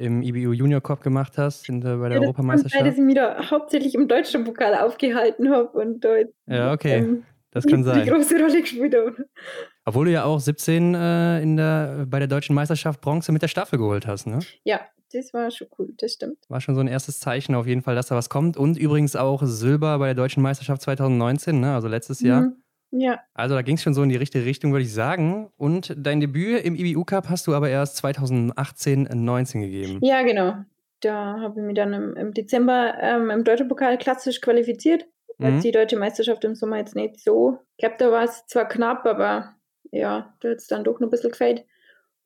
im 0.00 0.22
IBU 0.22 0.52
Junior 0.52 0.80
Cup 0.80 1.02
gemacht 1.02 1.36
hast, 1.36 1.68
in 1.68 1.80
der, 1.80 1.98
bei 1.98 2.08
der 2.08 2.18
ja, 2.18 2.22
Europameisterschaft. 2.22 2.84
Weil 2.84 2.92
ich 2.92 2.98
mich 2.98 3.14
da 3.14 3.50
hauptsächlich 3.50 3.94
im 3.94 4.08
deutschen 4.08 4.44
Pokal 4.44 4.74
aufgehalten 4.74 5.50
habe 5.50 5.68
und 5.78 6.00
dort. 6.04 6.28
Ja, 6.46 6.72
okay. 6.72 6.98
Ähm, 6.98 7.24
das 7.52 7.66
kann 7.66 7.84
sein. 7.84 8.04
Die 8.04 8.10
große 8.10 8.38
Rolle 8.38 8.60
gespielt 8.60 8.94
habe. 8.94 9.26
Obwohl 9.84 10.06
du 10.06 10.12
ja 10.12 10.24
auch 10.24 10.40
17 10.40 10.94
äh, 10.94 11.42
in 11.42 11.56
der, 11.56 12.06
bei 12.08 12.18
der 12.18 12.28
deutschen 12.28 12.54
Meisterschaft 12.54 13.00
Bronze 13.00 13.32
mit 13.32 13.42
der 13.42 13.48
Staffel 13.48 13.78
geholt 13.78 14.06
hast, 14.06 14.26
ne? 14.26 14.38
Ja, 14.64 14.80
das 15.12 15.34
war 15.34 15.50
schon 15.50 15.66
cool, 15.78 15.92
das 15.98 16.12
stimmt. 16.12 16.38
War 16.48 16.60
schon 16.60 16.74
so 16.74 16.80
ein 16.80 16.86
erstes 16.86 17.18
Zeichen 17.18 17.54
auf 17.54 17.66
jeden 17.66 17.82
Fall, 17.82 17.96
dass 17.96 18.06
da 18.06 18.14
was 18.14 18.28
kommt. 18.28 18.56
Und 18.56 18.78
übrigens 18.78 19.16
auch 19.16 19.42
Silber 19.44 19.98
bei 19.98 20.06
der 20.06 20.14
deutschen 20.14 20.42
Meisterschaft 20.42 20.82
2019, 20.82 21.60
ne? 21.60 21.74
also 21.74 21.88
letztes 21.88 22.20
Jahr. 22.20 22.52
Ja. 22.92 23.20
Also 23.34 23.54
da 23.54 23.62
ging 23.62 23.76
es 23.76 23.82
schon 23.82 23.94
so 23.94 24.02
in 24.02 24.08
die 24.08 24.16
richtige 24.16 24.44
Richtung, 24.44 24.72
würde 24.72 24.84
ich 24.84 24.92
sagen. 24.92 25.50
Und 25.56 25.94
dein 25.96 26.20
Debüt 26.20 26.64
im 26.64 26.74
IBU 26.74 27.04
Cup 27.04 27.28
hast 27.28 27.46
du 27.46 27.54
aber 27.54 27.68
erst 27.68 27.96
2018, 27.98 29.08
19 29.12 29.60
gegeben. 29.60 29.98
Ja, 30.02 30.22
genau. 30.22 30.56
Da 31.00 31.40
habe 31.40 31.60
ich 31.60 31.66
mich 31.66 31.76
dann 31.76 31.92
im, 31.92 32.16
im 32.16 32.34
Dezember 32.34 32.94
ähm, 33.00 33.30
im 33.30 33.44
Deutschen 33.44 33.68
Pokal 33.68 33.96
klassisch 33.96 34.40
qualifiziert. 34.40 35.06
Mhm. 35.38 35.60
Die 35.60 35.72
deutsche 35.72 35.98
Meisterschaft 35.98 36.44
im 36.44 36.54
Sommer 36.54 36.78
jetzt 36.78 36.94
nicht 36.94 37.20
so. 37.20 37.58
Ich 37.76 37.82
glaube, 37.82 37.96
da 37.98 38.10
war 38.10 38.24
es 38.24 38.44
zwar 38.46 38.68
knapp, 38.68 39.06
aber 39.06 39.54
ja, 39.90 40.34
da 40.40 40.50
hat 40.50 40.58
es 40.58 40.66
dann 40.66 40.84
doch 40.84 41.00
noch 41.00 41.08
ein 41.08 41.10
bisschen 41.10 41.30
gefällt. 41.30 41.64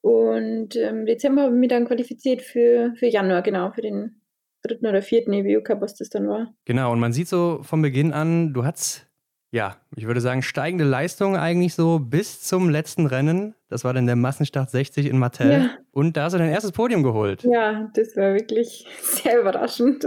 Und 0.00 0.76
im 0.76 0.99
ähm, 0.99 1.06
Dezember 1.06 1.42
habe 1.42 1.54
ich 1.54 1.61
mich 1.61 1.71
dann 1.71 1.87
qualifiziert 1.87 2.42
für, 2.42 2.92
für 2.97 3.06
Januar, 3.06 3.42
genau, 3.42 3.71
für 3.71 3.80
den 3.80 4.21
dritten 4.62 4.87
oder 4.87 5.02
vierten 5.02 5.33
EBU 5.33 5.62
Cup, 5.62 5.80
was 5.80 5.94
das 5.94 6.09
dann 6.09 6.28
war. 6.28 6.54
Genau, 6.64 6.92
und 6.92 7.00
man 7.00 7.12
sieht 7.12 7.28
so 7.28 7.61
von 7.62 7.83
Beginn 7.83 8.12
an, 8.12 8.52
du 8.52 8.64
hattest, 8.64 9.06
ja, 9.54 9.76
ich 9.94 10.08
würde 10.08 10.20
sagen, 10.20 10.42
steigende 10.42 10.84
Leistung 10.84 11.37
eigentlich 11.37 11.75
so 11.75 12.00
bis 12.00 12.42
zum 12.42 12.70
letzten 12.70 13.06
Rennen. 13.06 13.54
Das 13.68 13.84
war 13.84 13.94
dann 13.94 14.06
der 14.06 14.16
Massenstart 14.16 14.68
60 14.68 15.06
in 15.06 15.16
Martel. 15.16 15.52
Ja. 15.52 15.70
Und 15.92 16.16
da 16.16 16.25
hast 16.25 16.32
du 16.32 16.38
dein 16.38 16.50
erstes 16.50 16.73
Podium 16.73 17.04
geholt. 17.04 17.44
Ja, 17.44 17.88
das 17.94 18.16
war 18.16 18.34
wirklich 18.34 18.84
sehr 19.00 19.40
überraschend. 19.40 20.04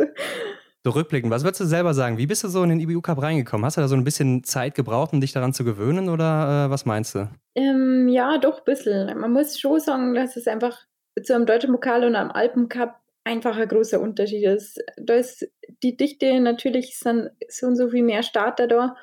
So 0.83 0.91
rückblickend, 0.91 1.31
was 1.31 1.45
würdest 1.45 1.61
du 1.61 1.65
selber 1.65 1.93
sagen? 1.93 2.17
Wie 2.17 2.27
bist 2.27 2.43
du 2.43 2.49
so 2.49 2.61
in 2.61 2.71
den 2.71 2.81
IBU 2.81 2.99
Cup 2.99 3.21
reingekommen? 3.21 3.65
Hast 3.65 3.77
du 3.77 3.81
da 3.81 3.87
so 3.87 3.95
ein 3.95 4.03
bisschen 4.03 4.43
Zeit 4.43 4.75
gebraucht, 4.75 5.13
um 5.13 5.21
dich 5.21 5.31
daran 5.31 5.53
zu 5.53 5.63
gewöhnen 5.63 6.09
oder 6.09 6.65
äh, 6.65 6.69
was 6.69 6.85
meinst 6.85 7.15
du? 7.15 7.29
Ähm, 7.55 8.09
ja, 8.09 8.39
doch 8.39 8.57
ein 8.57 8.65
bisschen. 8.65 9.17
Man 9.17 9.31
muss 9.31 9.57
schon 9.57 9.79
sagen, 9.79 10.13
dass 10.13 10.35
es 10.35 10.47
einfach 10.47 10.77
zu 11.23 11.33
einem 11.33 11.45
deutschen 11.45 11.71
Pokal 11.71 12.03
und 12.03 12.17
einem 12.17 12.31
Alpencup 12.31 12.95
einfach 13.23 13.55
ein 13.55 13.69
großer 13.69 14.01
Unterschied 14.01 14.43
ist. 14.43 14.83
Da 14.97 15.13
ist 15.13 15.49
die 15.83 15.95
Dichte 15.95 16.37
natürlich 16.41 16.99
sind 16.99 17.29
so 17.47 17.67
und 17.67 17.77
so 17.77 17.89
viel 17.89 18.03
mehr 18.03 18.23
Starter 18.23 18.67
da 18.67 18.97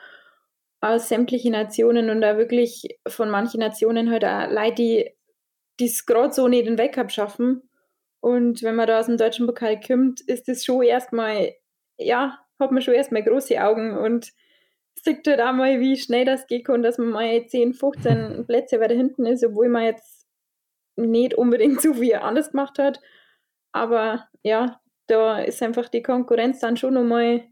aus 0.84 1.08
sämtlichen 1.08 1.52
Nationen 1.52 2.10
und 2.10 2.20
da 2.20 2.36
wirklich 2.36 2.98
von 3.06 3.30
manchen 3.30 3.60
Nationen 3.60 4.10
halt 4.10 4.24
auch 4.24 4.50
Leute, 4.50 5.12
die 5.80 5.84
es 5.84 6.06
gerade 6.06 6.32
so 6.32 6.48
nicht 6.48 6.66
den 6.66 6.78
Weltcup 6.78 7.10
schaffen. 7.10 7.62
Und 8.20 8.62
wenn 8.62 8.74
man 8.74 8.86
da 8.86 9.00
aus 9.00 9.06
dem 9.06 9.16
deutschen 9.16 9.46
Pokal 9.46 9.80
kommt, 9.80 10.20
ist 10.22 10.48
das 10.48 10.64
schon 10.64 10.82
erstmal 10.82 11.54
ja, 11.98 12.38
hat 12.58 12.72
man 12.72 12.82
schon 12.82 12.94
erstmal 12.94 13.22
große 13.22 13.62
Augen 13.62 13.96
und 13.96 14.32
sieht 15.02 15.26
halt 15.26 15.40
auch 15.40 15.52
mal, 15.52 15.80
wie 15.80 15.96
schnell 15.96 16.24
das 16.24 16.46
geht 16.46 16.68
und 16.68 16.82
dass 16.82 16.98
man 16.98 17.10
mal 17.10 17.46
10, 17.46 17.74
15 17.74 18.46
Plätze 18.46 18.80
weiter 18.80 18.94
hinten 18.94 19.26
ist, 19.26 19.44
obwohl 19.44 19.68
man 19.68 19.84
jetzt 19.84 20.26
nicht 20.96 21.34
unbedingt 21.34 21.80
so 21.82 21.94
viel 21.94 22.14
anders 22.16 22.50
gemacht 22.50 22.78
hat. 22.78 23.00
Aber 23.72 24.28
ja, 24.42 24.80
da 25.06 25.40
ist 25.40 25.62
einfach 25.62 25.88
die 25.88 26.02
Konkurrenz 26.02 26.60
dann 26.60 26.76
schon 26.76 26.94
nochmal, 26.94 27.44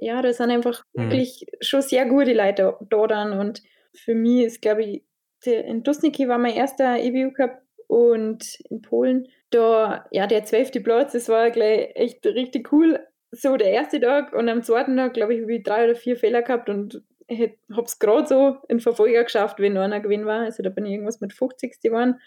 ja, 0.00 0.22
da 0.22 0.32
sind 0.32 0.50
einfach 0.50 0.84
mhm. 0.94 1.10
wirklich 1.10 1.46
schon 1.60 1.82
sehr 1.82 2.06
gute 2.06 2.32
Leute 2.32 2.76
da 2.88 3.06
dann. 3.06 3.38
Und 3.38 3.62
für 3.94 4.14
mich 4.14 4.44
ist, 4.44 4.62
glaube 4.62 4.84
ich, 4.84 5.04
in 5.44 5.82
Dusniki 5.82 6.28
war 6.28 6.38
mein 6.38 6.54
erster 6.54 6.98
EBU 6.98 7.32
Cup 7.32 7.62
und 7.86 8.44
in 8.70 8.82
Polen, 8.82 9.28
da, 9.50 10.06
ja, 10.10 10.26
der 10.26 10.44
zwölfte 10.44 10.80
Platz, 10.80 11.12
das 11.12 11.28
war 11.28 11.50
gleich 11.50 11.92
echt 11.94 12.26
richtig 12.26 12.72
cool 12.72 12.98
so 13.30 13.56
der 13.56 13.70
erste 13.70 14.00
Tag 14.00 14.32
und 14.32 14.48
am 14.48 14.62
zweiten 14.62 14.96
Tag, 14.96 15.14
glaube 15.14 15.34
ich, 15.34 15.42
habe 15.42 15.54
ich 15.54 15.62
drei 15.62 15.84
oder 15.84 15.94
vier 15.94 16.16
Fehler 16.16 16.42
gehabt 16.42 16.68
und 16.68 17.02
habe 17.30 17.82
es 17.84 17.98
gerade 17.98 18.26
so 18.26 18.56
in 18.68 18.80
Verfolger 18.80 19.22
geschafft, 19.24 19.58
wenn 19.58 19.74
nur 19.74 19.82
einer 19.82 20.00
gewinn 20.00 20.24
war. 20.24 20.40
Also 20.40 20.62
da 20.62 20.70
bin 20.70 20.86
ich 20.86 20.92
irgendwas 20.92 21.20
mit 21.20 21.32
50 21.34 21.80
geworden. 21.82 22.20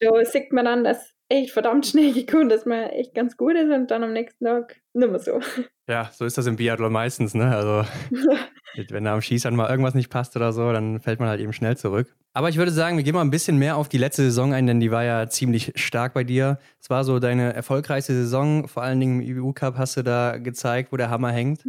Da 0.00 0.24
sieht 0.24 0.52
man 0.52 0.64
dann, 0.64 0.84
dass 0.84 1.11
echt 1.32 1.50
verdammt 1.50 1.86
schnell 1.86 2.12
gekommen, 2.12 2.48
dass 2.48 2.66
man 2.66 2.84
echt 2.90 3.14
ganz 3.14 3.36
gut 3.36 3.54
ist 3.54 3.70
und 3.70 3.90
dann 3.90 4.04
am 4.04 4.12
nächsten 4.12 4.44
Tag 4.44 4.76
nicht 4.92 5.10
mehr 5.10 5.18
so. 5.18 5.40
Ja, 5.88 6.10
so 6.12 6.24
ist 6.24 6.38
das 6.38 6.46
im 6.46 6.56
Biathlon 6.56 6.92
meistens, 6.92 7.34
ne? 7.34 7.54
Also 7.54 7.88
wenn 8.90 9.04
da 9.04 9.14
am 9.14 9.20
Schießern 9.20 9.56
mal 9.56 9.68
irgendwas 9.68 9.94
nicht 9.94 10.10
passt 10.10 10.36
oder 10.36 10.52
so, 10.52 10.72
dann 10.72 11.00
fällt 11.00 11.20
man 11.20 11.28
halt 11.28 11.40
eben 11.40 11.52
schnell 11.52 11.76
zurück. 11.76 12.14
Aber 12.34 12.48
ich 12.48 12.56
würde 12.56 12.70
sagen, 12.70 12.96
wir 12.96 13.04
gehen 13.04 13.14
mal 13.14 13.22
ein 13.22 13.30
bisschen 13.30 13.58
mehr 13.58 13.76
auf 13.76 13.88
die 13.88 13.98
letzte 13.98 14.22
Saison 14.22 14.54
ein, 14.54 14.66
denn 14.66 14.80
die 14.80 14.90
war 14.90 15.04
ja 15.04 15.28
ziemlich 15.28 15.72
stark 15.76 16.14
bei 16.14 16.24
dir. 16.24 16.58
Es 16.80 16.88
war 16.88 17.04
so 17.04 17.18
deine 17.18 17.52
erfolgreichste 17.52 18.14
Saison, 18.14 18.68
vor 18.68 18.82
allen 18.82 19.00
Dingen 19.00 19.20
im 19.20 19.28
IBU 19.28 19.52
Cup 19.52 19.76
hast 19.76 19.96
du 19.96 20.02
da 20.02 20.38
gezeigt, 20.38 20.92
wo 20.92 20.96
der 20.96 21.10
Hammer 21.10 21.32
hängt. 21.32 21.64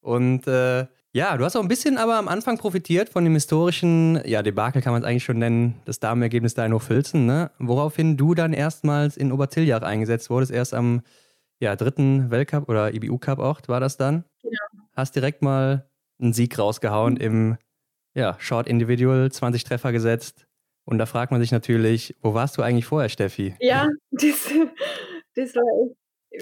Und 0.00 0.46
äh, 0.46 0.86
ja, 1.14 1.36
du 1.36 1.44
hast 1.44 1.54
auch 1.54 1.62
ein 1.62 1.68
bisschen 1.68 1.96
aber 1.96 2.16
am 2.16 2.26
Anfang 2.26 2.58
profitiert 2.58 3.08
von 3.08 3.22
dem 3.22 3.34
historischen, 3.34 4.20
ja, 4.26 4.42
Debakel 4.42 4.82
kann 4.82 4.92
man 4.92 5.02
es 5.02 5.08
eigentlich 5.08 5.22
schon 5.22 5.38
nennen, 5.38 5.80
das 5.84 6.00
Damenergebnis 6.00 6.54
da 6.54 6.66
in 6.66 6.74
Hochfilzen, 6.74 7.24
ne? 7.24 7.52
Woraufhin 7.60 8.16
du 8.16 8.34
dann 8.34 8.52
erstmals 8.52 9.16
in 9.16 9.30
Obertiljach 9.30 9.82
eingesetzt 9.82 10.28
wurdest, 10.28 10.50
erst 10.50 10.74
am 10.74 11.02
ja, 11.60 11.76
dritten 11.76 12.32
Weltcup 12.32 12.68
oder 12.68 12.92
IBU 12.92 13.18
Cup 13.18 13.38
auch, 13.38 13.60
war 13.68 13.78
das 13.78 13.96
dann? 13.96 14.24
Genau. 14.42 14.86
Hast 14.96 15.14
direkt 15.14 15.40
mal 15.40 15.88
einen 16.20 16.32
Sieg 16.32 16.58
rausgehauen 16.58 17.16
im 17.16 17.58
ja, 18.14 18.36
Short 18.40 18.66
Individual, 18.66 19.30
20 19.30 19.62
Treffer 19.62 19.92
gesetzt. 19.92 20.46
Und 20.84 20.98
da 20.98 21.06
fragt 21.06 21.30
man 21.30 21.40
sich 21.40 21.52
natürlich, 21.52 22.16
wo 22.22 22.34
warst 22.34 22.58
du 22.58 22.62
eigentlich 22.62 22.86
vorher, 22.86 23.08
Steffi? 23.08 23.54
Ja, 23.60 23.88
das, 24.10 24.50
das 25.36 25.54
war 25.54 25.94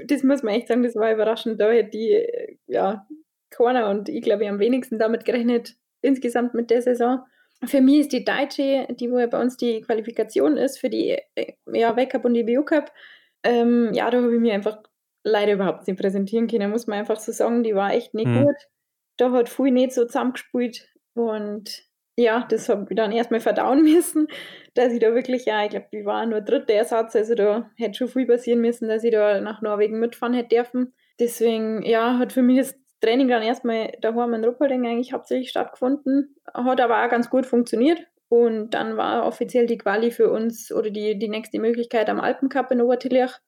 das 0.07 0.23
muss 0.23 0.43
man 0.43 0.55
echt 0.55 0.69
sagen, 0.69 0.83
das 0.83 0.95
war 0.95 1.13
überraschend. 1.13 1.61
Da 1.61 1.71
hätte 1.71 1.91
die, 1.91 2.27
ja, 2.67 3.07
keiner 3.53 3.89
und 3.91 4.09
ich 4.09 4.23
glaube, 4.23 4.45
ich 4.45 4.51
am 4.51 4.59
wenigsten 4.59 4.99
damit 4.99 5.25
gerechnet, 5.25 5.77
insgesamt 6.01 6.55
mit 6.55 6.71
der 6.71 6.83
Saison. 6.83 7.21
Für 7.65 7.81
mich 7.81 8.01
ist 8.01 8.13
die 8.13 8.25
Deutsche, 8.25 8.89
die 8.91 9.11
wo 9.11 9.19
ja 9.19 9.27
bei 9.27 9.41
uns 9.41 9.57
die 9.57 9.83
Qualifikation 9.83 10.57
ist 10.57 10.79
für 10.79 10.91
die 10.91 11.17
äh, 11.37 11.53
ja, 11.73 11.95
Weltcup 11.97 12.25
und 12.25 12.35
die 12.35 12.43
BU 12.43 12.65
Cup, 12.65 12.93
ähm, 13.45 13.91
ja, 13.93 14.11
da 14.11 14.19
habe 14.19 14.35
ich 14.35 14.41
mich 14.41 14.53
einfach 14.53 14.79
leider 15.25 15.53
überhaupt 15.53 15.87
nicht 15.87 16.01
präsentieren 16.01 16.49
können, 16.49 16.71
muss 16.71 16.87
man 16.87 16.99
einfach 16.99 17.19
so 17.19 17.33
sagen. 17.33 17.63
Die 17.63 17.75
war 17.75 17.93
echt 17.93 18.15
nicht 18.15 18.27
mhm. 18.27 18.45
gut. 18.47 18.57
Da 19.17 19.31
hat 19.31 19.49
viel 19.49 19.71
nicht 19.71 19.93
so 19.93 20.05
zusammengespielt 20.05 20.89
und 21.15 21.85
ja, 22.17 22.47
das 22.49 22.69
habe 22.69 22.87
ich 22.91 22.97
dann 22.97 23.13
erstmal 23.13 23.41
verdauen 23.41 23.83
müssen, 23.83 24.29
dass 24.75 24.93
ich 24.93 25.01
da 25.01 25.15
wirklich, 25.15 25.45
ja, 25.47 25.65
ich 25.65 25.71
glaube, 25.71 25.87
ich 25.91 26.05
war 26.05 26.27
nur 26.27 26.41
dritter 26.41 26.75
Ersatz, 26.75 27.17
also 27.17 27.35
da 27.35 27.71
hätte 27.77 27.99
schon 27.99 28.09
viel 28.09 28.27
passieren 28.27 28.61
müssen, 28.61 28.89
dass 28.89 29.05
ich 29.05 29.13
da 29.13 29.41
nach 29.41 29.63
Norwegen 29.63 29.99
mitfahren 29.99 30.35
hätte 30.35 30.57
dürfen. 30.57 30.95
Deswegen, 31.19 31.83
ja, 31.83 32.19
hat 32.19 32.33
für 32.33 32.43
mich 32.43 32.59
das 32.59 32.79
Training 33.03 33.29
dann 33.29 33.43
erstmal 33.43 33.93
daheim 34.01 34.35
in 34.35 34.45
Ruppolding 34.45 34.87
eigentlich 34.87 35.13
hauptsächlich 35.13 35.51
stattgefunden, 35.51 36.37
hat 36.55 36.81
aber 36.81 37.05
auch 37.05 37.11
ganz 37.11 37.29
gut 37.29 37.47
funktioniert. 37.47 38.01
Und 38.29 38.71
dann 38.71 38.97
war 38.97 39.27
offiziell 39.27 39.67
die 39.67 39.77
Quali 39.77 40.11
für 40.11 40.31
uns 40.31 40.73
oder 40.73 40.91
die, 40.91 41.19
die 41.19 41.29
nächste 41.29 41.59
Möglichkeit 41.59 42.09
am 42.09 42.21
Alpencup 42.21 42.71
in 42.71 42.81
Obertillach. 42.81 43.41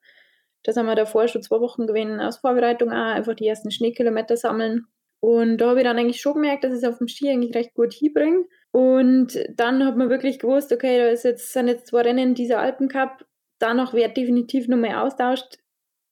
Das 0.63 0.77
haben 0.77 0.85
wir 0.85 0.95
davor 0.95 1.27
schon 1.27 1.41
zwei 1.41 1.59
Wochen 1.59 1.87
gewinnen 1.87 2.19
aus 2.19 2.37
Vorbereitung 2.37 2.91
auch, 2.91 3.15
einfach 3.15 3.33
die 3.33 3.47
ersten 3.47 3.71
Schneekilometer 3.71 4.37
sammeln. 4.37 4.85
Und 5.21 5.57
da 5.57 5.69
habe 5.69 5.79
ich 5.79 5.85
dann 5.85 5.97
eigentlich 5.97 6.21
schon 6.21 6.35
gemerkt, 6.35 6.63
dass 6.63 6.73
ich 6.73 6.83
es 6.83 6.83
auf 6.83 6.99
dem 6.99 7.07
Ski 7.07 7.29
eigentlich 7.29 7.55
recht 7.55 7.73
gut 7.73 7.93
hinbringe. 7.93 8.45
Und 8.71 9.39
dann 9.55 9.85
hat 9.85 9.95
man 9.95 10.09
wirklich 10.09 10.37
gewusst, 10.37 10.71
okay, 10.71 10.99
da 10.99 11.07
ist 11.07 11.23
jetzt, 11.23 11.53
sind 11.53 11.67
jetzt 11.67 11.87
zwei 11.87 12.01
Rennen 12.01 12.35
dieser 12.35 12.59
Alpencup, 12.59 13.25
danach 13.57 13.93
wird 13.93 14.17
definitiv 14.17 14.67
nochmal 14.67 14.95
austauscht. 14.95 15.57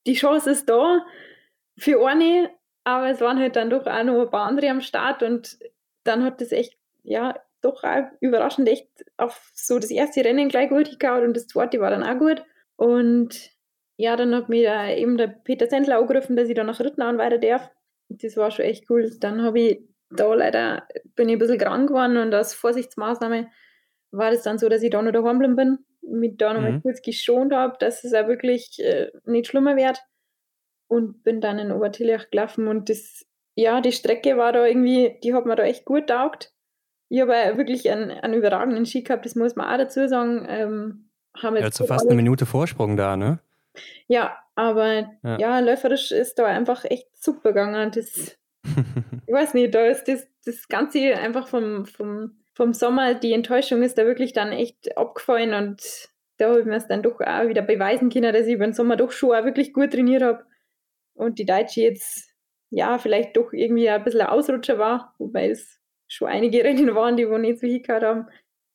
Die 0.08 0.14
Chance 0.14 0.50
ist 0.50 0.70
da 0.70 1.06
für 1.78 2.04
eine, 2.08 2.50
aber 2.84 3.10
es 3.10 3.22
waren 3.22 3.40
halt 3.40 3.56
dann 3.56 3.70
doch 3.70 3.86
auch 3.86 4.04
noch 4.04 4.22
ein 4.22 4.30
paar 4.30 4.48
andere 4.48 4.70
am 4.70 4.82
Start 4.82 5.24
und 5.24 5.58
dann 6.04 6.24
hat 6.24 6.42
das 6.42 6.52
echt, 6.52 6.78
ja, 7.04 7.36
doch 7.62 7.84
auch 7.84 8.04
überraschend 8.20 8.68
echt 8.68 8.90
auf 9.18 9.52
so 9.54 9.80
das 9.80 9.90
erste 9.90 10.24
Rennen 10.24 10.50
gleich 10.50 10.70
gut 10.70 11.00
gehauen 11.00 11.24
und 11.24 11.38
das 11.38 11.48
zweite 11.48 11.80
war 11.80 11.90
dann 11.90 12.04
auch 12.04 12.20
gut. 12.20 12.44
Und 12.76 13.52
ja, 13.96 14.18
dann 14.18 14.36
hat 14.36 14.50
mir 14.50 14.64
da 14.64 14.90
eben 14.90 15.18
der 15.18 15.28
Peter 15.28 15.68
Sendler 15.68 15.98
angerufen, 16.00 16.36
dass 16.36 16.50
ich 16.50 16.56
da 16.56 16.64
nach 16.64 16.80
Rittenau 16.80 17.18
weiter 17.18 17.38
darf. 17.38 17.70
Das 18.10 18.36
war 18.36 18.52
schon 18.52 18.66
echt 18.66 18.90
cool. 18.90 19.12
Dann 19.20 19.44
habe 19.44 19.60
ich 19.60 19.82
da 20.10 20.34
leider, 20.34 20.86
bin 21.16 21.30
ich 21.30 21.36
ein 21.36 21.40
bisschen 21.40 21.58
krank 21.58 21.88
geworden 21.88 22.18
und 22.18 22.34
als 22.34 22.54
Vorsichtsmaßnahme 22.54 23.50
war 24.12 24.32
das 24.32 24.44
dann 24.44 24.58
so, 24.58 24.68
dass 24.68 24.84
ich 24.84 24.90
da 24.90 25.02
noch 25.02 25.14
daheim 25.14 25.56
bin, 25.56 25.80
mit 26.02 26.42
da 26.42 26.54
noch 26.54 26.62
mhm. 26.62 26.82
kurz 26.82 27.02
geschont 27.02 27.54
habe, 27.54 27.78
dass 27.80 28.04
es 28.04 28.14
auch 28.14 28.28
wirklich 28.28 28.78
äh, 28.80 29.10
nicht 29.26 29.48
schlimmer 29.48 29.78
wird 29.78 30.04
und 30.94 31.24
bin 31.24 31.42
dann 31.42 31.60
in 31.60 31.72
Obertillach 31.72 32.30
gelaufen 32.30 32.68
und 32.68 32.90
das, 32.90 33.26
ja, 33.56 33.82
die 33.82 33.92
Strecke 33.92 34.38
war 34.38 34.52
da 34.52 34.66
irgendwie, 34.66 35.20
die 35.24 35.34
hat 35.34 35.46
mir 35.46 35.56
da 35.56 35.64
echt 35.64 35.86
gut 35.86 36.08
taugt. 36.08 36.54
Ich 37.10 37.22
habe 37.22 37.58
wirklich 37.58 37.90
einen, 37.90 38.12
einen 38.12 38.36
überragenden 38.36 38.86
Ski 38.86 39.04
gehabt, 39.04 39.26
das 39.26 39.36
muss 39.36 39.56
man 39.56 39.68
auch 39.68 39.78
dazu 39.78 40.08
sagen. 40.08 40.46
Ähm, 40.48 41.10
haben 41.36 41.58
jetzt 41.58 41.80
ja, 41.80 41.86
fast 41.86 42.06
eine 42.06 42.16
Minute 42.16 42.46
Vorsprung 42.46 42.96
da, 42.96 43.18
ne? 43.18 43.40
Ja, 44.08 44.38
aber 44.56 45.10
ja. 45.24 45.38
ja, 45.40 45.60
läuferisch 45.60 46.12
ist 46.12 46.38
da 46.38 46.46
einfach 46.46 46.86
echt 46.86 47.08
super 47.16 47.50
gegangen. 47.50 47.92
Das, 47.94 48.38
ich 49.28 49.34
weiß 49.34 49.56
nicht, 49.56 49.74
da 49.74 49.86
ist 49.86 50.08
das, 50.08 50.28
das 50.46 50.68
Ganze 50.68 51.16
einfach 51.16 51.48
vom, 51.48 51.86
vom, 51.86 52.38
vom 52.54 52.74
Sommer, 52.74 53.16
die 53.16 53.34
Enttäuschung 53.34 53.82
ist 53.82 53.98
da 53.98 54.06
wirklich 54.06 54.34
dann 54.34 54.52
echt 54.52 54.96
abgefallen 54.96 55.54
und 55.54 55.82
da 56.38 56.50
habe 56.50 56.60
ich 56.60 56.66
mir 56.66 56.76
es 56.76 56.88
dann 56.88 57.04
doch 57.04 57.20
auch 57.20 57.48
wieder 57.48 57.62
beweisen 57.62 58.10
können, 58.10 58.34
dass 58.34 58.48
ich 58.48 58.54
über 58.54 58.66
den 58.66 58.74
Sommer 58.74 58.96
doch 58.96 59.12
schon 59.12 59.36
auch 59.36 59.46
wirklich 59.46 59.74
gut 59.74 59.92
trainiert 59.92 60.22
habe 60.22 60.46
und 61.14 61.40
die 61.40 61.46
Deutsche 61.46 61.82
jetzt 61.82 62.34
ja 62.70 62.98
vielleicht 62.98 63.38
doch 63.38 63.54
irgendwie 63.54 63.90
ein 63.90 64.04
bisschen 64.04 64.22
ein 64.22 64.28
Ausrutscher 64.28 64.78
war, 64.78 65.14
wobei 65.20 65.50
es 65.50 65.80
schon 66.08 66.28
einige 66.28 66.64
Rennen 66.64 66.96
waren, 66.96 67.18
die 67.18 67.30
wo 67.30 67.38
nicht 67.38 67.60
so 67.60 67.68
hingehört 67.68 68.04
haben. 68.04 68.28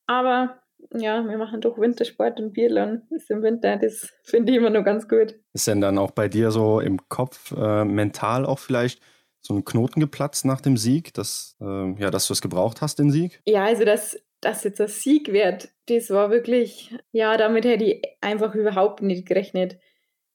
Aber 0.06 0.60
ja, 0.94 1.26
wir 1.26 1.36
machen 1.36 1.60
doch 1.60 1.78
Wintersport 1.78 2.40
und 2.40 2.52
Biathlon 2.52 3.02
ist 3.10 3.30
im 3.30 3.42
Winter, 3.42 3.76
das 3.76 4.12
finde 4.22 4.52
ich 4.52 4.58
immer 4.58 4.70
noch 4.70 4.84
ganz 4.84 5.08
gut. 5.08 5.34
Ist 5.52 5.66
denn 5.66 5.80
dann 5.80 5.98
auch 5.98 6.12
bei 6.12 6.28
dir 6.28 6.50
so 6.50 6.80
im 6.80 7.08
Kopf 7.08 7.52
äh, 7.52 7.84
mental 7.84 8.46
auch 8.46 8.58
vielleicht 8.58 9.02
so 9.40 9.54
ein 9.54 9.64
Knoten 9.64 10.00
geplatzt 10.00 10.44
nach 10.44 10.60
dem 10.60 10.76
Sieg, 10.76 11.14
dass, 11.14 11.56
äh, 11.60 11.92
ja, 12.00 12.10
dass 12.10 12.26
du 12.26 12.32
es 12.32 12.42
gebraucht 12.42 12.80
hast, 12.80 12.98
den 12.98 13.10
Sieg? 13.10 13.40
Ja, 13.46 13.64
also 13.64 13.84
dass, 13.84 14.20
dass 14.40 14.64
jetzt 14.64 14.80
ein 14.80 14.88
Sieg 14.88 15.32
wird, 15.32 15.70
das 15.86 16.10
war 16.10 16.30
wirklich, 16.30 16.96
ja, 17.12 17.36
damit 17.36 17.64
hätte 17.64 17.84
ich 17.84 18.02
einfach 18.20 18.54
überhaupt 18.54 19.02
nicht 19.02 19.26
gerechnet 19.26 19.78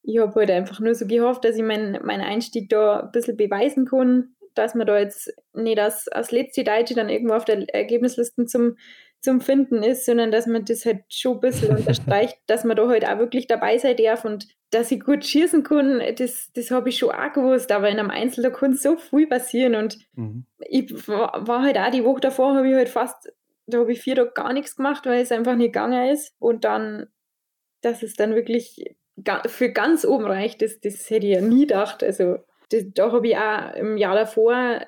ich 0.03 0.19
habe 0.19 0.35
halt 0.35 0.51
einfach 0.51 0.79
nur 0.79 0.93
so 0.93 1.07
gehofft, 1.07 1.45
dass 1.45 1.55
ich 1.55 1.63
meinen 1.63 1.99
mein 2.03 2.21
Einstieg 2.21 2.69
da 2.69 2.99
ein 2.99 3.11
bisschen 3.11 3.37
beweisen 3.37 3.85
kann, 3.85 4.35
dass 4.53 4.75
man 4.75 4.85
da 4.85 4.99
jetzt 4.99 5.33
nicht 5.53 5.79
als, 5.79 6.07
als 6.09 6.31
letzte 6.31 6.63
Deutsche 6.63 6.93
dann 6.93 7.09
irgendwo 7.09 7.33
auf 7.33 7.45
der 7.45 7.67
Ergebnisliste 7.73 8.45
zum, 8.45 8.77
zum 9.21 9.39
Finden 9.39 9.81
ist, 9.81 10.05
sondern 10.05 10.31
dass 10.31 10.45
man 10.45 10.65
das 10.65 10.85
halt 10.85 11.03
schon 11.09 11.35
ein 11.35 11.39
bisschen 11.39 11.75
unterstreicht, 11.77 12.37
dass 12.47 12.65
man 12.65 12.77
da 12.77 12.87
halt 12.87 13.07
auch 13.07 13.17
wirklich 13.17 13.47
dabei 13.47 13.77
sein 13.77 13.95
darf 13.95 14.25
und 14.25 14.47
dass 14.71 14.91
ich 14.91 14.99
gut 14.99 15.23
schießen 15.23 15.63
kann, 15.63 16.01
das, 16.17 16.51
das 16.53 16.71
habe 16.71 16.89
ich 16.89 16.97
schon 16.97 17.11
auch 17.11 17.31
gewusst, 17.31 17.71
aber 17.71 17.89
in 17.89 17.99
einem 17.99 18.09
Einzel, 18.09 18.43
da 18.43 18.49
kann 18.49 18.73
so 18.73 18.97
viel 18.97 19.27
passieren 19.27 19.75
und 19.75 19.97
mhm. 20.15 20.45
ich 20.59 21.07
war, 21.07 21.47
war 21.47 21.61
halt 21.61 21.77
auch 21.77 21.91
die 21.91 22.03
Woche 22.03 22.21
davor, 22.21 22.55
habe 22.55 22.69
ich 22.69 22.75
halt 22.75 22.89
fast, 22.89 23.31
da 23.67 23.79
habe 23.79 23.91
ich 23.93 24.01
vier 24.01 24.15
Tage 24.15 24.31
gar 24.33 24.51
nichts 24.51 24.75
gemacht, 24.75 25.05
weil 25.05 25.21
es 25.21 25.31
einfach 25.31 25.55
nicht 25.55 25.73
gegangen 25.73 26.09
ist 26.09 26.35
und 26.39 26.65
dann, 26.65 27.07
dass 27.81 28.03
es 28.03 28.15
dann 28.15 28.35
wirklich 28.35 28.95
für 29.47 29.71
ganz 29.71 30.05
oben 30.05 30.25
reicht, 30.25 30.61
das, 30.61 30.79
das 30.79 31.09
hätte 31.09 31.27
ich 31.27 31.33
ja 31.35 31.41
nie 31.41 31.67
gedacht. 31.67 32.03
Also 32.03 32.37
das, 32.69 32.83
da 32.93 33.11
habe 33.11 33.27
ich 33.27 33.37
auch 33.37 33.75
im 33.75 33.97
Jahr 33.97 34.15
davor 34.15 34.81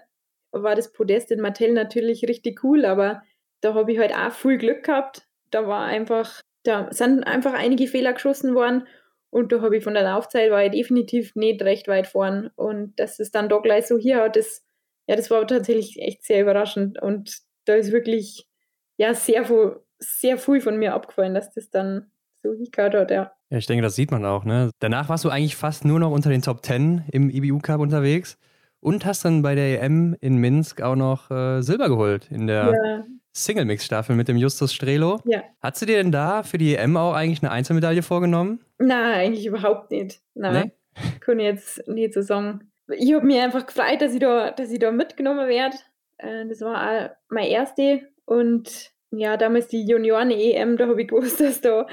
war 0.51 0.75
das 0.75 0.91
Podest 0.93 1.31
in 1.31 1.41
Mattel 1.41 1.73
natürlich 1.73 2.27
richtig 2.27 2.63
cool, 2.63 2.85
aber 2.85 3.23
da 3.61 3.73
habe 3.73 3.91
ich 3.91 3.99
halt 3.99 4.13
auch 4.15 4.31
viel 4.31 4.57
Glück 4.57 4.83
gehabt. 4.83 5.27
Da 5.51 5.67
war 5.67 5.83
einfach, 5.83 6.41
da 6.63 6.87
sind 6.91 7.23
einfach 7.23 7.53
einige 7.53 7.87
Fehler 7.87 8.13
geschossen 8.13 8.55
worden 8.55 8.87
und 9.35 9.51
da 9.51 9.59
habe 9.59 9.75
ich 9.75 9.83
von 9.83 9.93
der 9.93 10.03
Laufzeit 10.03 10.49
war 10.49 10.63
ich 10.63 10.71
definitiv 10.71 11.35
nicht 11.35 11.61
recht 11.61 11.89
weit 11.89 12.07
vorn. 12.07 12.51
Und 12.55 12.97
dass 12.99 13.19
es 13.19 13.31
dann 13.31 13.49
da 13.49 13.57
gleich 13.57 13.85
so 13.85 13.97
hier 13.97 14.21
hat, 14.21 14.37
das, 14.37 14.63
ja, 15.07 15.17
das 15.17 15.29
war 15.29 15.45
tatsächlich 15.45 16.01
echt 16.01 16.23
sehr 16.23 16.41
überraschend. 16.41 17.01
Und 17.01 17.39
da 17.65 17.75
ist 17.75 17.91
wirklich 17.91 18.47
ja 18.95 19.13
sehr 19.13 19.43
viel, 19.43 19.81
sehr 19.99 20.37
viel 20.37 20.61
von 20.61 20.77
mir 20.77 20.93
abgefallen, 20.93 21.33
dass 21.33 21.51
das 21.51 21.69
dann 21.69 22.11
so 22.41 22.53
hingehört 22.53 22.95
hat, 22.95 23.11
ja. 23.11 23.34
Ja, 23.49 23.57
ich 23.57 23.67
denke, 23.67 23.83
das 23.83 23.95
sieht 23.95 24.11
man 24.11 24.25
auch. 24.25 24.43
Ne? 24.43 24.71
Danach 24.79 25.09
warst 25.09 25.23
du 25.23 25.29
eigentlich 25.29 25.55
fast 25.55 25.85
nur 25.85 25.99
noch 25.99 26.11
unter 26.11 26.29
den 26.29 26.41
Top 26.41 26.65
10 26.65 27.05
im 27.11 27.29
IBU 27.29 27.59
Cup 27.59 27.79
unterwegs 27.79 28.37
und 28.79 29.05
hast 29.05 29.25
dann 29.25 29.41
bei 29.41 29.55
der 29.55 29.81
EM 29.81 30.15
in 30.19 30.37
Minsk 30.37 30.81
auch 30.81 30.95
noch 30.95 31.29
äh, 31.29 31.61
Silber 31.61 31.89
geholt 31.89 32.29
in 32.31 32.47
der 32.47 32.73
ja. 32.73 33.03
Single-Mix-Staffel 33.33 34.15
mit 34.15 34.27
dem 34.27 34.37
Justus 34.37 34.73
Strelo. 34.73 35.19
Ja. 35.25 35.43
Hast 35.61 35.81
du 35.81 35.85
dir 35.85 35.97
denn 35.97 36.11
da 36.11 36.43
für 36.43 36.57
die 36.57 36.75
EM 36.75 36.97
auch 36.97 37.13
eigentlich 37.13 37.43
eine 37.43 37.51
Einzelmedaille 37.51 38.01
vorgenommen? 38.01 38.63
Nein, 38.79 39.13
eigentlich 39.13 39.45
überhaupt 39.45 39.91
nicht. 39.91 40.21
Nein, 40.33 40.71
nee? 40.95 41.09
kann 41.19 41.39
ich 41.39 41.45
jetzt 41.45 41.87
nicht 41.87 42.13
so 42.13 42.21
sagen. 42.21 42.71
Ich 42.87 43.13
habe 43.13 43.25
mich 43.25 43.39
einfach 43.39 43.65
gefreut, 43.65 44.01
dass 44.01 44.13
ich 44.13 44.19
da, 44.19 44.51
dass 44.51 44.71
ich 44.71 44.79
da 44.79 44.91
mitgenommen 44.91 45.47
werde. 45.47 45.77
Äh, 46.17 46.47
das 46.47 46.61
war 46.61 46.75
auch 46.75 47.09
meine 47.29 47.49
erste 47.49 48.01
und 48.25 48.91
ja, 49.11 49.37
damals 49.37 49.67
die 49.67 49.85
Junioren-EM, 49.85 50.77
da 50.77 50.87
habe 50.87 51.01
ich 51.01 51.07
gewusst, 51.07 51.39
dass 51.39 51.61
da 51.61 51.87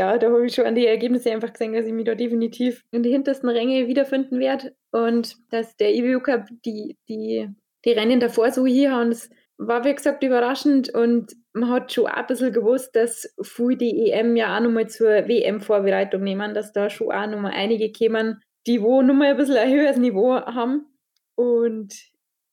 ja, 0.00 0.16
da 0.16 0.28
habe 0.28 0.46
ich 0.46 0.54
schon 0.54 0.64
an 0.64 0.74
die 0.74 0.86
Ergebnisse 0.86 1.30
einfach 1.30 1.52
gesehen, 1.52 1.74
dass 1.74 1.84
ich 1.84 1.92
mich 1.92 2.06
da 2.06 2.14
definitiv 2.14 2.84
in 2.90 3.02
die 3.02 3.10
hintersten 3.10 3.50
Ränge 3.50 3.86
wiederfinden 3.86 4.38
werde. 4.38 4.74
Und 4.92 5.36
dass 5.50 5.76
der 5.76 5.94
IBU 5.94 6.20
Cup 6.20 6.48
die, 6.64 6.96
die, 7.06 7.48
die 7.84 7.92
Rennen 7.92 8.18
davor 8.18 8.50
so 8.50 8.64
hier 8.64 8.96
und 8.96 9.12
es 9.12 9.28
war 9.58 9.84
wie 9.84 9.94
gesagt 9.94 10.22
überraschend. 10.22 10.88
Und 10.88 11.36
man 11.52 11.68
hat 11.68 11.92
schon 11.92 12.06
auch 12.06 12.14
ein 12.14 12.26
bisschen 12.26 12.52
gewusst, 12.52 12.96
dass 12.96 13.34
viel 13.42 13.76
die 13.76 14.10
EM 14.10 14.36
ja 14.36 14.56
auch 14.56 14.62
nochmal 14.62 14.88
zur 14.88 15.28
WM-Vorbereitung 15.28 16.22
nehmen, 16.22 16.54
dass 16.54 16.72
da 16.72 16.88
schon 16.88 17.12
auch 17.12 17.26
nochmal 17.26 17.52
einige 17.54 17.92
kämen, 17.92 18.40
die 18.66 18.80
wo 18.80 19.02
nochmal 19.02 19.32
ein 19.32 19.36
bisschen 19.36 19.58
ein 19.58 19.70
höheres 19.70 19.98
Niveau 19.98 20.34
haben. 20.34 20.86
Und 21.34 21.94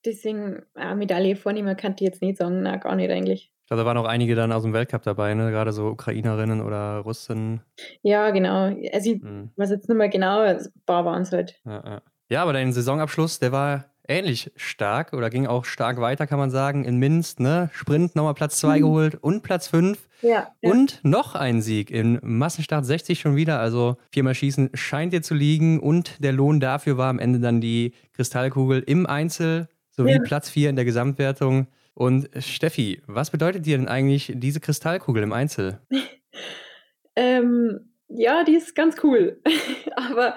deswegen 0.06 0.66
eine 0.74 0.98
Medaille 0.98 1.38
vornehmen 1.38 1.78
kann 1.78 1.96
ich 1.96 2.02
jetzt 2.02 2.22
nicht 2.22 2.40
sagen, 2.40 2.62
na 2.62 2.76
gar 2.76 2.98
nicht 2.98 3.10
eigentlich. 3.10 3.54
Ich 3.68 3.70
glaube, 3.70 3.84
da 3.84 3.86
waren 3.86 3.98
auch 3.98 4.06
einige 4.06 4.34
dann 4.34 4.54
aus 4.54 4.64
dem 4.64 4.72
Weltcup 4.72 5.04
dabei, 5.04 5.34
ne? 5.34 5.52
gerade 5.52 5.74
so 5.74 5.88
Ukrainerinnen 5.88 6.62
oder 6.62 7.00
Russen. 7.00 7.60
Ja, 8.02 8.30
genau. 8.30 8.74
Also 8.94 9.12
ich 9.12 9.22
mhm. 9.22 9.50
weiß 9.58 9.72
jetzt 9.72 9.90
nicht 9.90 9.98
mehr 9.98 10.08
genau, 10.08 10.40
ein 10.40 10.58
paar 10.86 11.04
waren 11.04 11.24
es 11.24 11.34
halt. 11.34 11.60
Ja, 11.66 11.84
ja. 11.86 12.02
ja, 12.30 12.44
aber 12.44 12.54
dein 12.54 12.72
Saisonabschluss, 12.72 13.40
der 13.40 13.52
war 13.52 13.84
ähnlich 14.08 14.54
stark 14.56 15.12
oder 15.12 15.30
ging 15.30 15.48
auch 15.48 15.66
stark 15.66 16.00
weiter, 16.00 16.28
kann 16.28 16.40
man 16.40 16.50
sagen. 16.50 16.86
In 16.86 16.96
Minsk, 16.96 17.42
ne? 17.42 17.70
Sprint 17.74 18.16
nochmal 18.16 18.36
Platz 18.36 18.58
2 18.60 18.78
mhm. 18.78 18.82
geholt 18.84 19.16
und 19.16 19.44
Platz 19.44 19.68
5. 19.68 20.00
Ja, 20.22 20.48
ja, 20.62 20.72
Und 20.72 21.02
noch 21.04 21.36
ein 21.36 21.62
Sieg 21.62 21.92
in 21.92 22.20
Massenstart 22.24 22.86
60 22.86 23.20
schon 23.20 23.36
wieder. 23.36 23.60
Also 23.60 23.98
viermal 24.14 24.34
Schießen 24.34 24.70
scheint 24.76 25.12
dir 25.12 25.22
zu 25.22 25.36
liegen 25.36 25.82
und 25.82 26.24
der 26.24 26.32
Lohn 26.32 26.62
dafür 26.62 26.98
war 26.98 27.10
am 27.10 27.20
Ende 27.20 27.42
dann 27.42 27.60
die 27.60 27.94
Kristallkugel 28.14 28.82
im 28.88 29.06
Einzel 29.06 29.68
sowie 29.92 30.14
ja. 30.14 30.20
Platz 30.24 30.50
4 30.50 30.70
in 30.70 30.78
der 30.78 30.86
Gesamtwertung. 30.86 31.68
Und 31.98 32.30
Steffi, 32.38 33.02
was 33.08 33.32
bedeutet 33.32 33.66
dir 33.66 33.76
denn 33.76 33.88
eigentlich 33.88 34.32
diese 34.36 34.60
Kristallkugel 34.60 35.24
im 35.24 35.34
Einzel? 35.34 35.82
ähm, 37.16 37.92
ja, 38.08 38.44
die 38.44 38.54
ist 38.54 38.76
ganz 38.76 38.98
cool. 39.04 39.42
Aber 39.96 40.36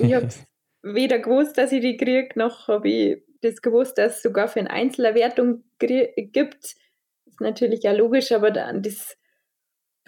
ich 0.00 0.14
habe 0.14 0.30
weder 0.82 1.18
gewusst, 1.18 1.58
dass 1.58 1.70
ich 1.70 1.82
die 1.82 1.98
kriege, 1.98 2.30
noch 2.36 2.66
habe 2.66 2.88
ich 2.88 3.22
das 3.42 3.60
gewusst, 3.60 3.98
dass 3.98 4.16
es 4.16 4.22
sogar 4.22 4.48
für 4.48 4.60
eine 4.60 4.70
Einzelerwertung 4.70 5.64
gibt. 5.78 6.64
Das 6.64 6.76
ist 7.26 7.40
natürlich 7.42 7.82
ja 7.82 7.92
logisch, 7.92 8.32
aber 8.32 8.50
dann 8.50 8.82
das 8.82 9.18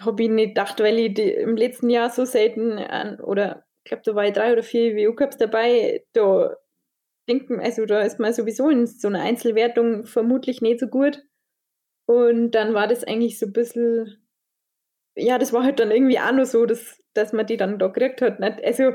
habe 0.01 0.23
ich 0.23 0.29
nicht 0.29 0.55
gedacht, 0.55 0.79
weil 0.79 0.97
ich 0.97 1.19
im 1.19 1.55
letzten 1.55 1.91
Jahr 1.91 2.09
so 2.09 2.25
selten 2.25 2.79
an, 2.79 3.19
oder 3.19 3.63
ich 3.83 3.89
glaube, 3.89 4.01
da 4.05 4.15
war 4.15 4.25
ich 4.25 4.33
drei 4.33 4.53
oder 4.53 4.63
vier 4.63 4.95
WU-Cups 4.95 5.37
dabei, 5.37 6.03
da 6.13 6.55
denken, 7.27 7.59
also 7.59 7.85
da 7.85 8.01
ist 8.01 8.19
man 8.19 8.33
sowieso 8.33 8.69
in 8.69 8.87
so 8.87 9.07
einer 9.07 9.21
Einzelwertung 9.21 10.05
vermutlich 10.05 10.61
nicht 10.61 10.79
so 10.79 10.87
gut. 10.87 11.23
Und 12.07 12.51
dann 12.51 12.73
war 12.73 12.87
das 12.87 13.03
eigentlich 13.03 13.39
so 13.39 13.47
ein 13.47 13.53
bisschen, 13.53 14.27
ja, 15.15 15.37
das 15.37 15.53
war 15.53 15.63
halt 15.63 15.79
dann 15.79 15.91
irgendwie 15.91 16.19
auch 16.19 16.31
nur 16.31 16.45
so, 16.45 16.65
dass, 16.65 17.01
dass 17.13 17.33
man 17.33 17.47
die 17.47 17.57
dann 17.57 17.79
da 17.79 17.87
gekriegt 17.87 18.21
hat. 18.21 18.39
Nicht? 18.39 18.63
Also 18.63 18.93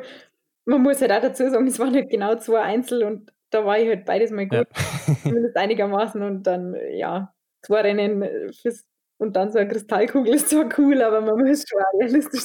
man 0.64 0.82
muss 0.82 1.00
halt 1.00 1.12
auch 1.12 1.20
dazu 1.20 1.48
sagen, 1.48 1.66
es 1.66 1.78
waren 1.78 1.92
nicht 1.92 2.10
genau 2.10 2.36
zwei 2.36 2.60
Einzel 2.60 3.02
und 3.02 3.32
da 3.50 3.64
war 3.64 3.78
ich 3.78 3.88
halt 3.88 4.04
beides 4.04 4.30
mal 4.30 4.46
gut, 4.46 4.68
ja. 4.68 5.16
zumindest 5.22 5.56
einigermaßen 5.56 6.22
und 6.22 6.44
dann, 6.44 6.76
ja, 6.92 7.34
zwei 7.62 7.80
Rennen 7.80 8.52
fürs, 8.52 8.86
und 9.18 9.34
dann 9.34 9.50
so 9.50 9.58
eine 9.58 9.68
Kristallkugel 9.68 10.34
ist 10.34 10.50
zwar 10.50 10.68
cool, 10.78 11.02
aber 11.02 11.20
man 11.20 11.38
muss 11.38 11.64
schon 11.68 11.82
realistisch 12.00 12.44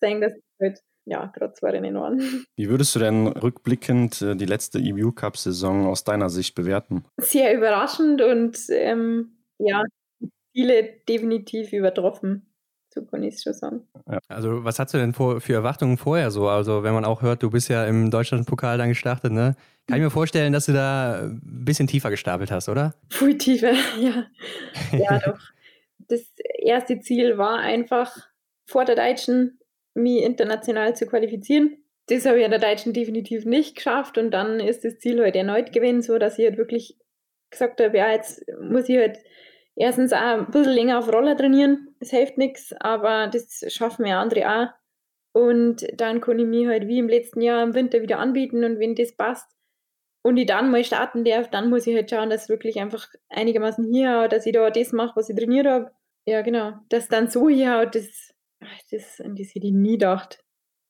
sein, 0.00 0.20
dass 0.20 0.32
es 0.32 0.42
halt 0.60 0.80
ja, 1.06 1.26
gerade 1.26 1.52
zwei 1.54 1.70
Rennen 1.70 1.94
waren. 1.94 2.18
Wie 2.56 2.68
würdest 2.68 2.94
du 2.94 2.98
denn 2.98 3.26
rückblickend 3.26 4.22
äh, 4.22 4.36
die 4.36 4.46
letzte 4.46 4.78
EBU 4.78 5.12
Cup-Saison 5.12 5.86
aus 5.86 6.04
deiner 6.04 6.30
Sicht 6.30 6.54
bewerten? 6.54 7.04
Sehr 7.18 7.54
überraschend 7.56 8.22
und 8.22 8.58
ähm, 8.70 9.38
ja, 9.58 9.82
viele 10.52 11.00
definitiv 11.08 11.72
übertroffen. 11.72 12.50
So 12.94 13.04
kann 13.04 13.24
ich 13.24 13.34
es 13.34 13.42
schon 13.42 13.52
sagen. 13.52 13.88
Ja. 14.08 14.20
Also, 14.28 14.62
was 14.62 14.78
hast 14.78 14.94
du 14.94 14.98
denn 14.98 15.14
vor, 15.14 15.40
für 15.40 15.54
Erwartungen 15.54 15.98
vorher 15.98 16.30
so? 16.30 16.48
Also, 16.48 16.84
wenn 16.84 16.94
man 16.94 17.04
auch 17.04 17.22
hört, 17.22 17.42
du 17.42 17.50
bist 17.50 17.68
ja 17.68 17.84
im 17.86 18.10
Deutschlandpokal 18.10 18.78
dann 18.78 18.90
gestartet, 18.90 19.32
ne? 19.32 19.56
Kann 19.88 19.98
ich 19.98 20.04
mir 20.04 20.10
vorstellen, 20.10 20.52
dass 20.52 20.66
du 20.66 20.72
da 20.72 21.24
ein 21.24 21.40
bisschen 21.42 21.88
tiefer 21.88 22.10
gestapelt 22.10 22.52
hast, 22.52 22.68
oder? 22.68 22.94
Viel 23.10 23.36
tiefer, 23.36 23.72
ja. 24.00 24.26
Ja, 24.92 25.18
doch. 25.18 25.38
Das 26.08 26.20
erste 26.58 27.00
Ziel 27.00 27.38
war 27.38 27.60
einfach 27.60 28.14
vor 28.66 28.84
der 28.84 28.94
Deutschen 28.94 29.58
mich 29.94 30.22
international 30.22 30.96
zu 30.96 31.06
qualifizieren. 31.06 31.78
Das 32.06 32.26
habe 32.26 32.38
ich 32.38 32.44
an 32.44 32.50
der 32.50 32.60
Deutschen 32.60 32.92
definitiv 32.92 33.46
nicht 33.46 33.76
geschafft 33.76 34.18
und 34.18 34.30
dann 34.30 34.60
ist 34.60 34.84
das 34.84 34.98
Ziel 34.98 35.20
halt 35.22 35.36
erneut 35.36 35.72
gewesen, 35.72 36.02
so 36.02 36.18
dass 36.18 36.38
ich 36.38 36.46
halt 36.46 36.58
wirklich 36.58 36.98
gesagt 37.50 37.80
habe, 37.80 37.96
ja, 37.96 38.10
jetzt 38.10 38.44
muss 38.60 38.88
ich 38.88 38.98
halt 38.98 39.18
erstens 39.74 40.12
auch 40.12 40.18
ein 40.18 40.50
bisschen 40.50 40.72
länger 40.72 40.98
auf 40.98 41.10
Roller 41.10 41.36
trainieren, 41.36 41.94
es 42.00 42.10
hilft 42.10 42.36
nichts, 42.36 42.74
aber 42.78 43.28
das 43.28 43.64
schaffen 43.72 44.06
ja 44.06 44.20
andere 44.20 44.50
auch. 44.50 44.66
Und 45.32 45.86
dann 45.98 46.20
kann 46.20 46.38
ich 46.38 46.46
mich 46.46 46.66
halt 46.66 46.86
wie 46.86 46.98
im 46.98 47.08
letzten 47.08 47.40
Jahr 47.40 47.62
im 47.62 47.74
Winter 47.74 48.02
wieder 48.02 48.18
anbieten 48.18 48.64
und 48.64 48.78
wenn 48.78 48.94
das 48.94 49.16
passt 49.16 49.50
und 50.22 50.36
ich 50.36 50.46
dann 50.46 50.70
mal 50.70 50.84
starten 50.84 51.24
darf, 51.24 51.50
dann 51.50 51.70
muss 51.70 51.86
ich 51.86 51.94
halt 51.94 52.10
schauen, 52.10 52.30
dass 52.30 52.44
es 52.44 52.48
wirklich 52.48 52.80
einfach 52.80 53.08
einigermaßen 53.28 53.84
hier 53.92 54.28
dass 54.28 54.46
ich 54.46 54.52
da 54.52 54.70
das 54.70 54.92
mache, 54.92 55.16
was 55.16 55.28
ich 55.28 55.36
trainiert 55.36 55.66
habe. 55.66 55.90
Ja, 56.26 56.42
genau. 56.42 56.74
Dass 56.88 57.08
dann 57.08 57.28
so 57.28 57.48
hier 57.48 57.84
das 57.86 58.33
das, 58.90 59.20
an 59.20 59.36
das 59.36 59.54
hätte 59.54 59.66
ich 59.66 59.72
nie 59.72 59.92
gedacht. 59.92 60.44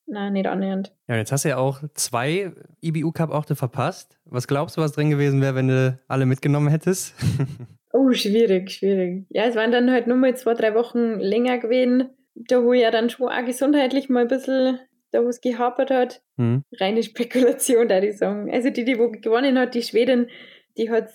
Nein, 0.06 0.34
nicht 0.34 0.46
annähernd. 0.46 0.92
Ja, 1.08 1.16
jetzt 1.16 1.32
hast 1.32 1.44
du 1.44 1.50
ja 1.50 1.56
auch 1.56 1.82
zwei 1.94 2.52
IBU 2.82 3.12
Cup 3.12 3.30
Orte 3.30 3.56
verpasst. 3.56 4.18
Was 4.26 4.46
glaubst 4.46 4.76
du, 4.76 4.82
was 4.82 4.92
drin 4.92 5.10
gewesen 5.10 5.40
wäre, 5.40 5.54
wenn 5.54 5.68
du 5.68 5.98
alle 6.08 6.26
mitgenommen 6.26 6.68
hättest? 6.68 7.14
oh, 7.92 8.12
schwierig, 8.12 8.70
schwierig. 8.70 9.24
Ja, 9.30 9.44
es 9.44 9.56
waren 9.56 9.72
dann 9.72 9.90
halt 9.90 10.06
nur 10.06 10.16
mal 10.16 10.36
zwei, 10.36 10.54
drei 10.54 10.74
Wochen 10.74 11.18
länger 11.20 11.58
gewesen, 11.58 12.10
da 12.34 12.62
wo 12.62 12.74
ja 12.74 12.90
dann 12.90 13.08
schon 13.08 13.28
auch 13.28 13.44
gesundheitlich 13.46 14.10
mal 14.10 14.22
ein 14.22 14.28
bisschen, 14.28 14.78
da 15.10 15.24
wo 15.24 15.28
es 15.28 15.40
gehapert 15.40 15.90
hat. 15.90 16.22
Mhm. 16.36 16.64
Reine 16.78 17.02
Spekulation, 17.02 17.88
da 17.88 18.02
ich 18.02 18.18
sagen. 18.18 18.52
Also 18.52 18.68
die, 18.68 18.84
die 18.84 18.98
wo 18.98 19.10
gewonnen 19.10 19.58
hat, 19.58 19.74
die 19.74 19.82
Schwedin, 19.82 20.28
die 20.76 20.90
hat 20.90 21.08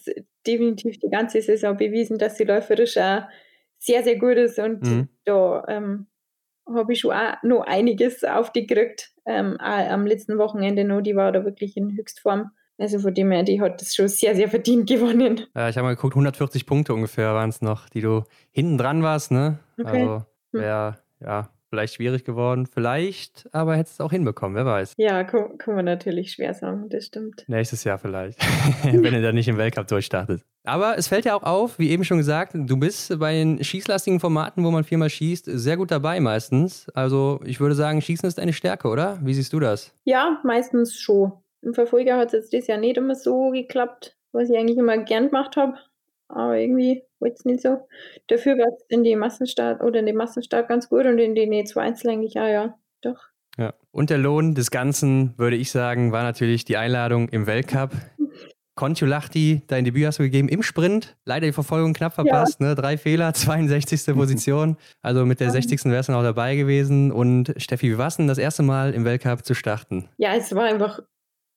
definitiv 0.47 0.99
die 0.99 1.09
ganze 1.09 1.41
Saison 1.41 1.77
bewiesen, 1.77 2.17
dass 2.17 2.37
sie 2.37 2.45
läuferisch 2.45 2.97
auch 2.97 3.23
sehr, 3.77 4.03
sehr 4.03 4.17
gut 4.17 4.37
ist 4.37 4.57
und 4.59 4.81
mhm. 4.81 5.09
da 5.25 5.63
ähm, 5.67 6.07
habe 6.75 6.93
ich 6.93 6.99
schon 6.99 7.11
auch 7.11 7.35
noch 7.43 7.61
einiges 7.61 8.23
aufgekriegt. 8.23 9.11
Ähm, 9.25 9.57
am 9.59 10.05
letzten 10.05 10.37
Wochenende 10.37 10.83
noch, 10.83 11.01
die 11.01 11.15
war 11.15 11.31
da 11.31 11.45
wirklich 11.45 11.77
in 11.77 11.95
Höchstform. 11.95 12.51
Also 12.77 12.99
von 12.99 13.13
dem 13.13 13.31
her, 13.31 13.43
die 13.43 13.61
hat 13.61 13.81
das 13.81 13.93
schon 13.93 14.07
sehr, 14.07 14.35
sehr 14.35 14.49
verdient 14.49 14.87
gewonnen. 14.89 15.41
Ja, 15.55 15.69
ich 15.69 15.77
habe 15.77 15.87
mal 15.87 15.95
geguckt, 15.95 16.13
140 16.13 16.65
Punkte 16.65 16.93
ungefähr 16.93 17.33
waren 17.33 17.49
es 17.49 17.61
noch, 17.61 17.89
die 17.89 18.01
du 18.01 18.23
hinten 18.51 18.77
dran 18.77 19.03
warst, 19.03 19.31
ne? 19.31 19.59
Okay. 19.77 20.01
Also 20.01 20.25
hm. 20.53 20.61
ja, 20.61 21.49
vielleicht 21.69 21.95
schwierig 21.95 22.23
geworden, 22.23 22.65
vielleicht, 22.65 23.47
aber 23.51 23.75
hättest 23.75 23.99
du 23.99 24.03
es 24.03 24.07
auch 24.07 24.11
hinbekommen, 24.11 24.55
wer 24.55 24.65
weiß. 24.65 24.93
Ja, 24.97 25.23
kann, 25.23 25.57
kann 25.57 25.75
man 25.75 25.85
natürlich 25.85 26.31
schwer 26.31 26.53
sagen, 26.53 26.89
das 26.89 27.05
stimmt. 27.05 27.45
Nächstes 27.47 27.83
Jahr 27.83 27.97
vielleicht, 27.97 28.39
wenn 28.83 29.13
er 29.13 29.21
dann 29.21 29.35
nicht 29.35 29.47
im 29.47 29.57
Weltcup 29.57 29.87
durchstartet. 29.87 30.41
Aber 30.63 30.97
es 30.97 31.07
fällt 31.07 31.25
ja 31.25 31.35
auch 31.35 31.43
auf, 31.43 31.79
wie 31.79 31.89
eben 31.89 32.03
schon 32.03 32.17
gesagt, 32.17 32.51
du 32.53 32.77
bist 32.77 33.17
bei 33.19 33.33
den 33.33 33.63
schießlastigen 33.63 34.19
Formaten, 34.19 34.63
wo 34.63 34.71
man 34.71 34.83
viermal 34.83 35.09
schießt, 35.09 35.45
sehr 35.45 35.77
gut 35.77 35.91
dabei 35.91 36.19
meistens. 36.19 36.89
Also 36.93 37.39
ich 37.45 37.59
würde 37.59 37.75
sagen, 37.75 38.01
Schießen 38.01 38.27
ist 38.27 38.39
eine 38.39 38.53
Stärke, 38.53 38.87
oder? 38.87 39.19
Wie 39.23 39.33
siehst 39.33 39.53
du 39.53 39.59
das? 39.59 39.93
Ja, 40.03 40.39
meistens 40.43 40.99
schon. 40.99 41.31
Im 41.61 41.73
Verfolger 41.73 42.17
hat 42.17 42.27
es 42.27 42.33
jetzt 42.33 42.53
dieses 42.53 42.67
Jahr 42.67 42.77
nicht 42.77 42.97
immer 42.97 43.15
so 43.15 43.51
geklappt, 43.51 44.17
was 44.31 44.49
ich 44.49 44.57
eigentlich 44.57 44.77
immer 44.77 44.97
gern 44.97 45.27
gemacht 45.27 45.57
habe 45.57 45.77
aber 46.29 46.57
irgendwie 46.57 47.03
wollte 47.19 47.35
es 47.35 47.45
nicht 47.45 47.61
so. 47.61 47.87
Dafür 48.27 48.57
war 48.57 48.67
es 48.67 48.83
in 48.87 49.03
die 49.03 49.15
Massenstart 49.15 49.81
oder 49.81 49.99
in 49.99 50.05
die 50.05 50.13
Massenstart 50.13 50.67
ganz 50.67 50.89
gut 50.89 51.05
und 51.05 51.19
in 51.19 51.35
die 51.35 51.47
ne 51.47 51.63
2 51.63 51.81
Einzel 51.81 52.09
eigentlich, 52.09 52.33
ja, 52.33 52.47
ja, 52.47 52.77
doch. 53.01 53.29
Ja. 53.57 53.73
Und 53.91 54.09
der 54.09 54.17
Lohn 54.17 54.55
des 54.55 54.71
Ganzen, 54.71 55.33
würde 55.37 55.55
ich 55.55 55.71
sagen, 55.71 56.11
war 56.11 56.23
natürlich 56.23 56.65
die 56.65 56.77
Einladung 56.77 57.29
im 57.29 57.47
Weltcup. 57.47 57.91
Kontiolahti, 58.75 59.63
dein 59.67 59.83
Debüt 59.83 60.05
hast 60.05 60.19
du 60.19 60.23
gegeben 60.23 60.47
im 60.47 60.63
Sprint. 60.63 61.17
Leider 61.25 61.45
die 61.45 61.51
Verfolgung 61.51 61.93
knapp 61.93 62.13
verpasst, 62.13 62.61
ja. 62.61 62.67
ne? 62.67 62.75
Drei 62.75 62.97
Fehler, 62.97 63.33
62. 63.33 64.15
Position. 64.15 64.77
Also 65.01 65.25
mit 65.25 65.41
der 65.41 65.51
60. 65.51 65.83
wärst 65.85 66.07
du 66.07 66.13
noch 66.13 66.23
dabei 66.23 66.55
gewesen. 66.55 67.11
Und 67.11 67.53
Steffi, 67.57 67.91
wie 67.91 67.97
war 67.97 68.07
es 68.07 68.15
denn 68.15 68.27
das 68.27 68.37
erste 68.37 68.63
Mal 68.63 68.93
im 68.93 69.03
Weltcup 69.03 69.43
zu 69.43 69.53
starten? 69.53 70.07
Ja, 70.17 70.33
es 70.35 70.55
war 70.55 70.63
einfach, 70.63 71.01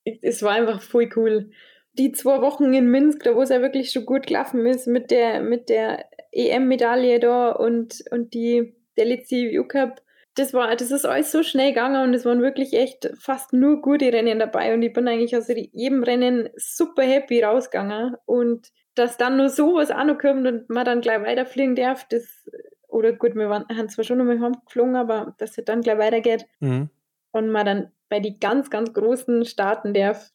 es 0.04 0.42
war 0.42 0.54
einfach 0.54 0.82
voll 0.82 1.08
cool 1.14 1.50
die 1.94 2.12
zwei 2.12 2.40
Wochen 2.40 2.72
in 2.72 2.90
Minsk, 2.90 3.22
da 3.24 3.34
wo 3.34 3.42
es 3.42 3.50
ja 3.50 3.60
wirklich 3.60 3.90
schon 3.90 4.06
gut 4.06 4.26
gelaufen 4.26 4.64
ist 4.66 4.86
mit 4.86 5.10
der, 5.10 5.40
mit 5.40 5.68
der 5.68 6.06
EM-Medaille 6.32 7.20
da 7.20 7.50
und, 7.52 8.02
und 8.10 8.34
die, 8.34 8.74
der 8.96 9.04
letzte 9.04 9.36
EU 9.36 9.64
Cup, 9.64 10.00
das 10.34 10.54
war, 10.54 10.74
das 10.74 10.90
ist 10.90 11.04
alles 11.04 11.30
so 11.30 11.42
schnell 11.42 11.70
gegangen 11.70 12.02
und 12.08 12.14
es 12.14 12.24
waren 12.24 12.40
wirklich 12.40 12.72
echt 12.72 13.10
fast 13.18 13.52
nur 13.52 13.82
gute 13.82 14.10
Rennen 14.12 14.38
dabei 14.38 14.72
und 14.72 14.82
ich 14.82 14.92
bin 14.92 15.06
eigentlich 15.06 15.36
aus 15.36 15.48
jedem 15.48 16.02
Rennen 16.02 16.48
super 16.56 17.02
happy 17.02 17.42
rausgegangen 17.42 18.16
und 18.24 18.68
dass 18.94 19.18
dann 19.18 19.36
nur 19.36 19.50
sowas 19.50 19.90
auch 19.90 20.04
noch 20.04 20.18
kommt 20.18 20.46
und 20.46 20.70
man 20.70 20.86
dann 20.86 21.02
gleich 21.02 21.20
weiterfliegen 21.22 21.76
darf, 21.76 22.06
das, 22.08 22.48
oder 22.88 23.12
gut, 23.12 23.34
wir 23.34 23.50
waren, 23.50 23.66
haben 23.68 23.88
zwar 23.90 24.04
schon 24.04 24.18
noch 24.18 24.24
mal 24.24 24.52
geflogen, 24.64 24.96
aber 24.96 25.34
dass 25.38 25.58
es 25.58 25.64
dann 25.64 25.82
gleich 25.82 25.98
weitergeht 25.98 26.46
mhm. 26.60 26.88
und 27.32 27.50
man 27.50 27.66
dann 27.66 27.92
bei 28.08 28.20
die 28.20 28.38
ganz, 28.38 28.70
ganz 28.70 28.92
großen 28.92 29.44
starten 29.44 29.92
darf, 29.94 30.30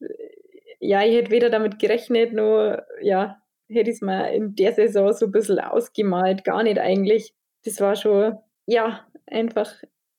ja, 0.80 1.04
ich 1.04 1.16
hätte 1.16 1.32
weder 1.32 1.50
damit 1.50 1.80
gerechnet, 1.80 2.34
nur 2.34 2.86
ja, 3.02 3.42
hätte 3.70 3.90
ich 3.90 3.98
es 3.98 4.02
mir 4.02 4.32
in 4.32 4.56
der 4.56 4.74
Saison 4.74 5.12
so 5.14 5.26
ein 5.26 5.32
bisschen 5.32 5.60
ausgemalt. 5.60 6.44
Gar 6.44 6.64
nicht 6.64 6.80
eigentlich. 6.80 7.34
Das 7.66 7.80
war 7.82 7.96
schon, 7.96 8.38
ja, 8.66 9.06
einfach 9.26 9.72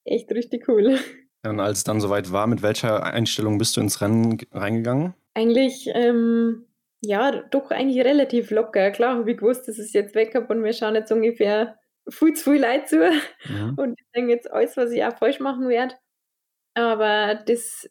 echt 0.05 0.31
richtig 0.31 0.67
cool. 0.67 0.97
Und 1.45 1.59
als 1.59 1.79
es 1.79 1.83
dann 1.83 2.01
soweit 2.01 2.31
war, 2.31 2.47
mit 2.47 2.61
welcher 2.61 3.03
Einstellung 3.03 3.57
bist 3.57 3.77
du 3.77 3.81
ins 3.81 4.01
Rennen 4.01 4.37
reingegangen? 4.51 5.13
Eigentlich, 5.33 5.89
ähm, 5.93 6.65
ja, 7.01 7.43
doch 7.49 7.71
eigentlich 7.71 8.03
relativ 8.03 8.51
locker. 8.51 8.91
Klar 8.91 9.17
habe 9.17 9.31
ich 9.31 9.37
gewusst, 9.37 9.67
dass 9.67 9.79
es 9.79 9.93
jetzt 9.93 10.15
weg 10.15 10.35
habe 10.35 10.53
und 10.53 10.63
wir 10.63 10.73
schauen 10.73 10.95
jetzt 10.95 11.11
ungefähr 11.11 11.79
viel 12.09 12.33
zu 12.33 12.51
viel 12.51 12.61
Leid 12.61 12.89
zu. 12.89 12.97
Mhm. 13.45 13.75
Und 13.77 13.99
ich 13.99 14.05
denke 14.13 14.31
jetzt 14.31 14.51
alles, 14.51 14.75
was 14.75 14.91
ich 14.91 15.03
auch 15.03 15.17
falsch 15.17 15.39
machen 15.39 15.69
werde. 15.69 15.95
Aber 16.73 17.35
das 17.35 17.87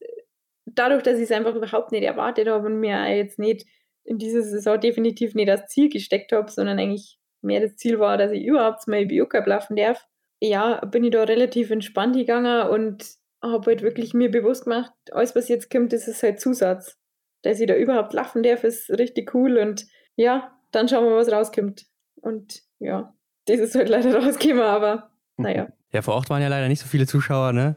dadurch, 0.78 1.02
dass 1.02 1.16
ich 1.16 1.24
es 1.24 1.32
einfach 1.32 1.54
überhaupt 1.54 1.92
nicht 1.92 2.04
erwartet 2.04 2.48
habe 2.48 2.66
und 2.66 2.80
mir 2.80 3.14
jetzt 3.14 3.38
nicht 3.38 3.66
in 4.04 4.18
dieser 4.18 4.42
Saison 4.42 4.80
definitiv 4.80 5.34
nicht 5.34 5.48
das 5.48 5.66
Ziel 5.66 5.88
gesteckt 5.88 6.32
habe, 6.32 6.50
sondern 6.50 6.78
eigentlich 6.78 7.18
mehr 7.42 7.60
das 7.60 7.76
Ziel 7.76 7.98
war, 7.98 8.16
dass 8.16 8.32
ich 8.32 8.44
überhaupt 8.44 8.86
mal 8.88 9.02
IBU 9.02 9.26
Cup 9.26 9.46
laufen 9.46 9.76
darf, 9.76 10.06
ja, 10.40 10.84
bin 10.86 11.04
ich 11.04 11.10
da 11.10 11.24
relativ 11.24 11.70
entspannt 11.70 12.16
gegangen 12.16 12.68
und 12.68 13.04
habe 13.42 13.66
halt 13.66 13.82
wirklich 13.82 14.14
mir 14.14 14.30
bewusst 14.30 14.64
gemacht, 14.64 14.92
alles, 15.12 15.36
was 15.36 15.48
jetzt 15.48 15.70
kommt, 15.70 15.92
das 15.92 16.08
ist 16.08 16.22
halt 16.22 16.40
Zusatz. 16.40 16.96
Dass 17.42 17.60
ich 17.60 17.68
da 17.68 17.76
überhaupt 17.76 18.12
laufen 18.14 18.42
darf, 18.42 18.64
ist 18.64 18.90
richtig 18.90 19.34
cool 19.34 19.58
und 19.58 19.86
ja, 20.16 20.58
dann 20.72 20.88
schauen 20.88 21.04
wir, 21.04 21.14
was 21.14 21.30
rauskommt. 21.30 21.86
Und 22.20 22.62
ja, 22.80 23.14
das 23.46 23.60
ist 23.60 23.74
halt 23.74 23.88
leider 23.88 24.18
rausgekommen, 24.22 24.64
aber 24.64 25.12
naja. 25.36 25.68
Ja, 25.92 26.02
vor 26.02 26.14
Ort 26.14 26.30
waren 26.30 26.42
ja 26.42 26.48
leider 26.48 26.68
nicht 26.68 26.80
so 26.80 26.88
viele 26.88 27.06
Zuschauer, 27.06 27.52
ne? 27.52 27.76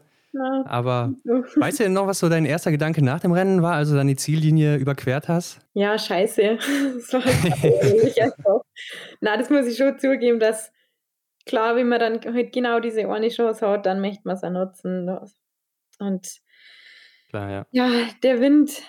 Aber 0.64 1.14
weißt 1.24 1.80
du 1.80 1.84
denn 1.84 1.92
noch, 1.92 2.06
was 2.06 2.18
so 2.18 2.28
dein 2.28 2.46
erster 2.46 2.70
Gedanke 2.70 3.04
nach 3.04 3.20
dem 3.20 3.32
Rennen 3.32 3.62
war, 3.62 3.74
als 3.74 3.90
du 3.90 3.94
dann 3.94 4.06
die 4.06 4.16
Ziellinie 4.16 4.76
überquert 4.76 5.28
hast? 5.28 5.60
Ja, 5.74 5.98
scheiße. 5.98 6.58
Das 6.94 7.12
war 7.12 7.24
halt 7.24 8.34
Na, 9.20 9.36
das 9.36 9.50
muss 9.50 9.66
ich 9.66 9.76
schon 9.76 9.98
zugeben, 9.98 10.38
dass 10.40 10.72
klar, 11.46 11.76
wenn 11.76 11.88
man 11.88 12.00
dann 12.00 12.34
halt 12.34 12.52
genau 12.52 12.80
diese 12.80 13.08
eine 13.08 13.28
Chance 13.28 13.66
hat, 13.68 13.86
dann 13.86 14.00
möchte 14.00 14.22
man 14.24 14.36
es 14.36 14.44
auch 14.44 14.50
nutzen. 14.50 15.18
Und 15.98 16.40
klar, 17.28 17.50
ja. 17.50 17.66
ja, 17.70 17.90
der 18.22 18.40
Wind 18.40 18.82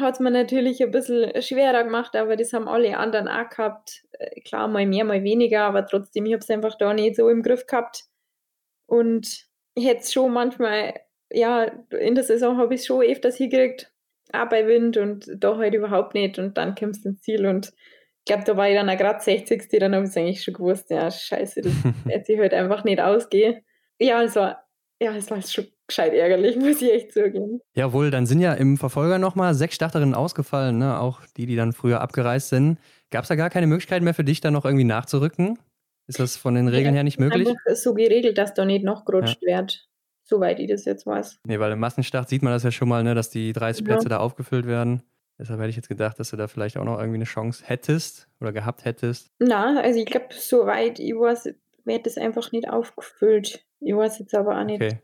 hat 0.00 0.14
es 0.14 0.20
mir 0.20 0.30
natürlich 0.30 0.82
ein 0.82 0.90
bisschen 0.90 1.42
schwerer 1.42 1.84
gemacht, 1.84 2.14
aber 2.14 2.36
das 2.36 2.52
haben 2.52 2.68
alle 2.68 2.96
anderen 2.96 3.28
auch 3.28 3.48
gehabt. 3.48 4.04
Äh, 4.12 4.40
klar, 4.42 4.68
mal 4.68 4.86
mehr, 4.86 5.04
mal 5.04 5.24
weniger, 5.24 5.64
aber 5.64 5.86
trotzdem, 5.86 6.26
ich 6.26 6.32
habe 6.32 6.42
es 6.42 6.50
einfach 6.50 6.76
da 6.78 6.94
nicht 6.94 7.16
so 7.16 7.28
im 7.28 7.42
Griff 7.42 7.66
gehabt. 7.66 8.04
Und 8.86 9.51
ich 9.74 9.86
hätte 9.86 10.00
es 10.00 10.12
schon 10.12 10.32
manchmal, 10.32 10.94
ja, 11.32 11.64
in 11.90 12.14
der 12.14 12.24
Saison 12.24 12.58
habe 12.58 12.74
ich 12.74 12.80
es 12.80 12.86
schon 12.86 13.04
öfters 13.04 13.36
hingekriegt, 13.36 13.92
auch 14.32 14.48
bei 14.48 14.66
Wind 14.66 14.96
und 14.96 15.30
da 15.36 15.56
halt 15.56 15.74
überhaupt 15.74 16.14
nicht. 16.14 16.38
Und 16.38 16.56
dann 16.56 16.74
kommst 16.74 17.04
du 17.04 17.10
ins 17.10 17.22
Ziel 17.22 17.46
und 17.46 17.72
ich 18.24 18.26
glaube, 18.26 18.44
da 18.44 18.56
war 18.56 18.68
ich 18.68 18.76
dann 18.76 18.88
auch 18.88 18.96
gerade 18.96 19.20
60. 19.20 19.68
Dann 19.80 19.94
habe 19.94 20.04
ich 20.04 20.10
es 20.10 20.16
eigentlich 20.16 20.44
schon 20.44 20.54
gewusst, 20.54 20.90
ja, 20.90 21.10
scheiße, 21.10 21.62
das 21.62 21.72
hätte 22.06 22.24
sich 22.24 22.38
halt 22.38 22.54
einfach 22.54 22.84
nicht 22.84 23.00
ausgehen. 23.00 23.64
Ja, 23.98 24.22
es 24.22 24.36
war, 24.36 24.64
ja, 25.00 25.14
es 25.14 25.30
war 25.30 25.42
schon 25.42 25.66
gescheit 25.88 26.14
ärgerlich, 26.14 26.56
muss 26.60 26.80
ich 26.82 26.92
echt 26.92 27.12
zugeben. 27.12 27.60
Jawohl, 27.74 28.10
dann 28.10 28.26
sind 28.26 28.40
ja 28.40 28.52
im 28.54 28.76
Verfolger 28.76 29.18
nochmal 29.18 29.54
sechs 29.54 29.74
Starterinnen 29.74 30.14
ausgefallen, 30.14 30.78
ne? 30.78 31.00
auch 31.00 31.20
die, 31.36 31.46
die 31.46 31.56
dann 31.56 31.72
früher 31.72 32.00
abgereist 32.00 32.50
sind. 32.50 32.78
Gab 33.10 33.24
es 33.24 33.28
da 33.28 33.34
gar 33.34 33.50
keine 33.50 33.66
Möglichkeit 33.66 34.02
mehr 34.02 34.14
für 34.14 34.24
dich, 34.24 34.40
da 34.40 34.50
noch 34.50 34.64
irgendwie 34.64 34.84
nachzurücken? 34.84 35.58
Ist 36.12 36.20
das 36.20 36.36
von 36.36 36.54
den 36.54 36.68
Regeln 36.68 36.94
ja, 36.94 36.98
her 36.98 37.04
nicht 37.04 37.18
möglich? 37.18 37.48
Ist 37.64 37.84
so 37.84 37.94
geregelt, 37.94 38.36
dass 38.36 38.52
da 38.52 38.66
nicht 38.66 38.84
noch 38.84 39.06
gerutscht 39.06 39.38
ja. 39.40 39.58
wird, 39.58 39.88
soweit 40.22 40.58
ich 40.60 40.68
das 40.68 40.84
jetzt 40.84 41.06
weiß. 41.06 41.40
Nee, 41.46 41.58
weil 41.58 41.72
im 41.72 41.78
Massenstart 41.78 42.28
sieht 42.28 42.42
man 42.42 42.52
das 42.52 42.64
ja 42.64 42.70
schon 42.70 42.88
mal, 42.88 43.02
ne, 43.02 43.14
dass 43.14 43.30
die 43.30 43.54
30 43.54 43.80
ja. 43.80 43.94
Plätze 43.94 44.10
da 44.10 44.18
aufgefüllt 44.18 44.66
werden. 44.66 45.02
Deshalb 45.38 45.58
hätte 45.60 45.70
ich 45.70 45.76
jetzt 45.76 45.88
gedacht, 45.88 46.20
dass 46.20 46.28
du 46.28 46.36
da 46.36 46.48
vielleicht 46.48 46.76
auch 46.76 46.84
noch 46.84 46.98
irgendwie 46.98 47.16
eine 47.16 47.24
Chance 47.24 47.64
hättest 47.66 48.28
oder 48.40 48.52
gehabt 48.52 48.84
hättest. 48.84 49.30
Na, 49.38 49.80
also 49.80 49.98
ich 49.98 50.04
glaube, 50.04 50.26
soweit 50.30 50.98
ich 50.98 51.14
weiß, 51.14 51.54
wird 51.84 52.06
das 52.06 52.18
einfach 52.18 52.52
nicht 52.52 52.68
aufgefüllt. 52.68 53.64
Ich 53.80 53.96
weiß 53.96 54.18
jetzt 54.18 54.34
aber 54.34 54.60
auch 54.60 54.64
nicht. 54.64 54.82
Okay. 54.82 54.98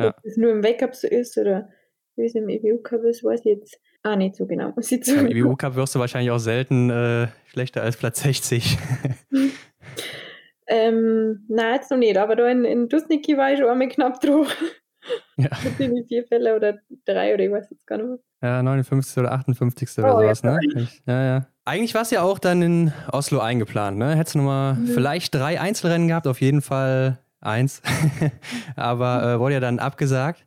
Ja. 0.00 0.08
Ob 0.08 0.24
es 0.24 0.38
nur 0.38 0.52
im 0.52 0.64
Wake-Up 0.64 0.94
so 0.94 1.06
ist 1.06 1.36
oder 1.36 1.68
wie 2.16 2.24
es 2.24 2.34
im 2.34 2.48
EBU-Cup 2.48 3.04
ist, 3.04 3.22
weiß 3.22 3.40
ich 3.40 3.58
jetzt 3.58 3.78
auch 4.02 4.16
nicht 4.16 4.36
so 4.36 4.46
genau. 4.46 4.72
Im 4.74 5.26
EBU-Cup 5.26 5.74
wirst 5.74 5.94
du 5.94 5.98
wahrscheinlich 5.98 6.30
auch 6.30 6.38
selten 6.38 6.88
äh, 6.88 7.28
schlechter 7.46 7.82
als 7.82 7.98
Platz 7.98 8.22
60. 8.22 8.78
ähm, 10.70 11.44
nein, 11.48 11.74
jetzt 11.74 11.90
noch 11.90 11.98
nicht, 11.98 12.16
aber 12.16 12.36
da 12.36 12.48
in, 12.48 12.64
in 12.64 12.88
Dusniki 12.88 13.36
war 13.36 13.52
ich 13.52 13.58
schon 13.58 13.68
einmal 13.68 13.88
knapp 13.88 14.20
drauf. 14.20 14.56
Ja. 15.36 15.50
Mit 15.78 16.06
vier 16.08 16.24
Fälle 16.26 16.54
oder 16.54 16.78
drei 17.04 17.34
oder 17.34 17.44
ich 17.44 17.50
weiß 17.50 17.70
jetzt 17.70 17.86
gar 17.86 17.96
nicht 17.96 18.06
mehr. 18.06 18.18
Ja, 18.42 18.62
59. 18.62 19.18
oder 19.18 19.32
58. 19.32 19.88
Oh, 19.98 20.02
oder 20.02 20.34
sowas, 20.34 20.42
ne? 20.44 20.60
Ja, 21.06 21.24
ja. 21.24 21.46
Eigentlich 21.64 21.94
war 21.94 22.02
es 22.02 22.10
ja 22.10 22.22
auch 22.22 22.38
dann 22.38 22.62
in 22.62 22.92
Oslo 23.10 23.40
eingeplant, 23.40 23.98
ne? 23.98 24.14
Hättest 24.14 24.34
du 24.34 24.38
nochmal 24.38 24.74
mhm. 24.74 24.86
vielleicht 24.86 25.34
drei 25.34 25.60
Einzelrennen 25.60 26.08
gehabt, 26.08 26.26
auf 26.26 26.40
jeden 26.40 26.62
Fall 26.62 27.18
eins. 27.40 27.82
Aber 28.76 29.22
äh, 29.24 29.38
wurde 29.40 29.54
ja 29.54 29.60
dann 29.60 29.78
abgesagt. 29.78 30.46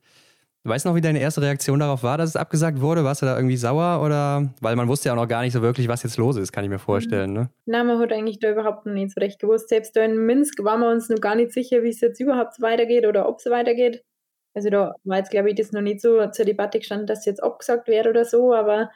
Weißt 0.66 0.86
du 0.86 0.90
noch, 0.90 0.96
wie 0.96 1.02
deine 1.02 1.20
erste 1.20 1.42
Reaktion 1.42 1.80
darauf 1.80 2.04
war, 2.04 2.18
dass 2.18 2.30
es 2.30 2.36
abgesagt 2.38 2.80
wurde? 2.80 3.04
Warst 3.04 3.22
du 3.22 3.26
da 3.26 3.36
irgendwie 3.36 3.58
sauer 3.58 4.02
oder? 4.02 4.54
Weil 4.62 4.78
man 4.78 4.88
wusste 4.88 5.10
ja 5.10 5.14
auch 5.14 5.18
noch 5.18 5.28
gar 5.28 5.42
nicht 5.42 5.52
so 5.52 5.62
wirklich, 5.62 5.90
was 5.90 6.04
jetzt 6.04 6.18
los 6.18 6.38
ist, 6.38 6.54
kann 6.54 6.64
ich 6.64 6.70
mir 6.70 6.80
vorstellen, 6.80 7.34
ne? 7.34 7.50
Nein, 7.66 7.86
man 7.86 8.00
hat 8.00 8.14
eigentlich 8.14 8.40
da 8.40 8.50
überhaupt 8.50 8.86
noch 8.86 8.94
nicht 8.94 9.14
so 9.14 9.20
recht 9.20 9.40
gewusst. 9.40 9.68
Selbst 9.68 9.94
da 9.98 10.04
in 10.04 10.26
Minsk 10.26 10.64
waren 10.64 10.80
wir 10.80 10.90
uns 10.90 11.10
noch 11.10 11.20
gar 11.20 11.36
nicht 11.36 11.52
sicher, 11.52 11.84
wie 11.84 11.90
es 11.90 12.00
jetzt 12.00 12.22
überhaupt 12.22 12.62
weitergeht 12.62 13.06
oder 13.06 13.28
ob 13.28 13.40
es 13.40 13.46
weitergeht. 13.48 14.06
Also 14.54 14.70
da 14.70 14.96
war 15.04 15.18
jetzt, 15.18 15.32
glaube 15.32 15.50
ich, 15.50 15.56
das 15.56 15.74
noch 15.74 15.82
nicht 15.82 16.00
so 16.00 16.28
zur 16.28 16.46
Debatte 16.46 16.80
gestanden, 16.80 17.08
dass 17.08 17.26
jetzt 17.26 17.44
abgesagt 17.44 17.90
wird 17.90 18.08
oder 18.08 18.24
so, 18.24 18.54
aber 18.54 18.90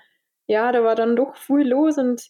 ja, 0.45 0.71
da 0.71 0.84
war 0.84 0.95
dann 0.95 1.17
doch 1.17 1.36
viel 1.36 1.67
los 1.67 1.97
und 1.97 2.30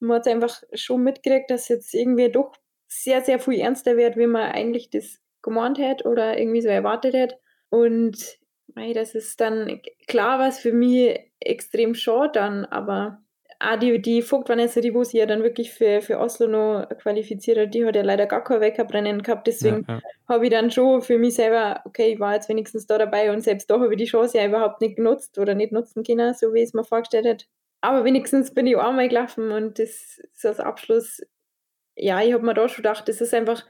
man 0.00 0.18
hat 0.18 0.28
einfach 0.28 0.62
schon 0.72 1.02
mitgekriegt, 1.02 1.50
dass 1.50 1.68
jetzt 1.68 1.92
irgendwie 1.92 2.30
doch 2.30 2.52
sehr, 2.86 3.20
sehr 3.20 3.38
viel 3.38 3.60
ernster 3.60 3.98
wird, 3.98 4.16
wie 4.16 4.26
man 4.26 4.50
eigentlich 4.50 4.88
das 4.88 5.18
gemeint 5.42 5.76
hätte 5.78 6.08
oder 6.08 6.38
irgendwie 6.38 6.62
so 6.62 6.68
erwartet 6.68 7.14
hätte. 7.14 7.36
Und 7.68 8.38
das 8.74 9.14
ist 9.14 9.40
dann 9.40 9.80
klar 10.06 10.38
was 10.38 10.60
für 10.60 10.72
mich 10.72 11.18
extrem 11.40 11.94
schade 11.94 12.32
dann, 12.34 12.64
aber 12.64 13.22
auch 13.60 13.78
die, 13.78 14.00
die 14.00 14.22
Vogt 14.22 14.48
Vanessa, 14.48 14.80
die 14.80 14.92
sie 15.04 15.18
ja 15.18 15.26
dann 15.26 15.42
wirklich 15.42 15.72
für, 15.72 16.00
für 16.00 16.18
Oslo 16.18 16.46
noch 16.46 16.88
qualifiziert 17.00 17.58
hat, 17.58 17.74
die 17.74 17.84
hat 17.84 17.96
ja 17.96 18.02
leider 18.02 18.26
gar 18.26 18.44
kein 18.44 18.60
Weckerbrennen 18.60 19.22
gehabt, 19.22 19.46
deswegen 19.46 19.84
ja, 19.88 19.94
ja. 19.94 20.00
habe 20.28 20.44
ich 20.44 20.50
dann 20.50 20.70
schon 20.70 21.02
für 21.02 21.18
mich 21.18 21.34
selber, 21.34 21.82
okay, 21.84 22.12
ich 22.12 22.20
war 22.20 22.34
jetzt 22.34 22.48
wenigstens 22.48 22.86
da 22.86 22.98
dabei 22.98 23.32
und 23.32 23.40
selbst 23.40 23.68
da 23.68 23.80
habe 23.80 23.92
ich 23.92 23.98
die 23.98 24.04
Chance 24.04 24.38
ja 24.38 24.46
überhaupt 24.46 24.80
nicht 24.80 24.96
genutzt 24.96 25.38
oder 25.38 25.54
nicht 25.54 25.72
nutzen 25.72 26.04
können, 26.04 26.34
so 26.34 26.54
wie 26.54 26.60
ich 26.60 26.66
es 26.66 26.74
mir 26.74 26.84
vorgestellt 26.84 27.26
hätte. 27.26 27.46
Aber 27.80 28.04
wenigstens 28.04 28.54
bin 28.54 28.66
ich 28.66 28.76
auch 28.76 28.88
einmal 28.88 29.08
gelaufen 29.08 29.50
und 29.50 29.78
das 29.78 30.20
ist 30.34 30.46
als 30.46 30.60
Abschluss, 30.60 31.20
ja, 31.96 32.22
ich 32.22 32.32
habe 32.32 32.44
mir 32.44 32.54
da 32.54 32.68
schon 32.68 32.82
gedacht, 32.82 33.08
das 33.08 33.20
ist 33.20 33.34
einfach 33.34 33.64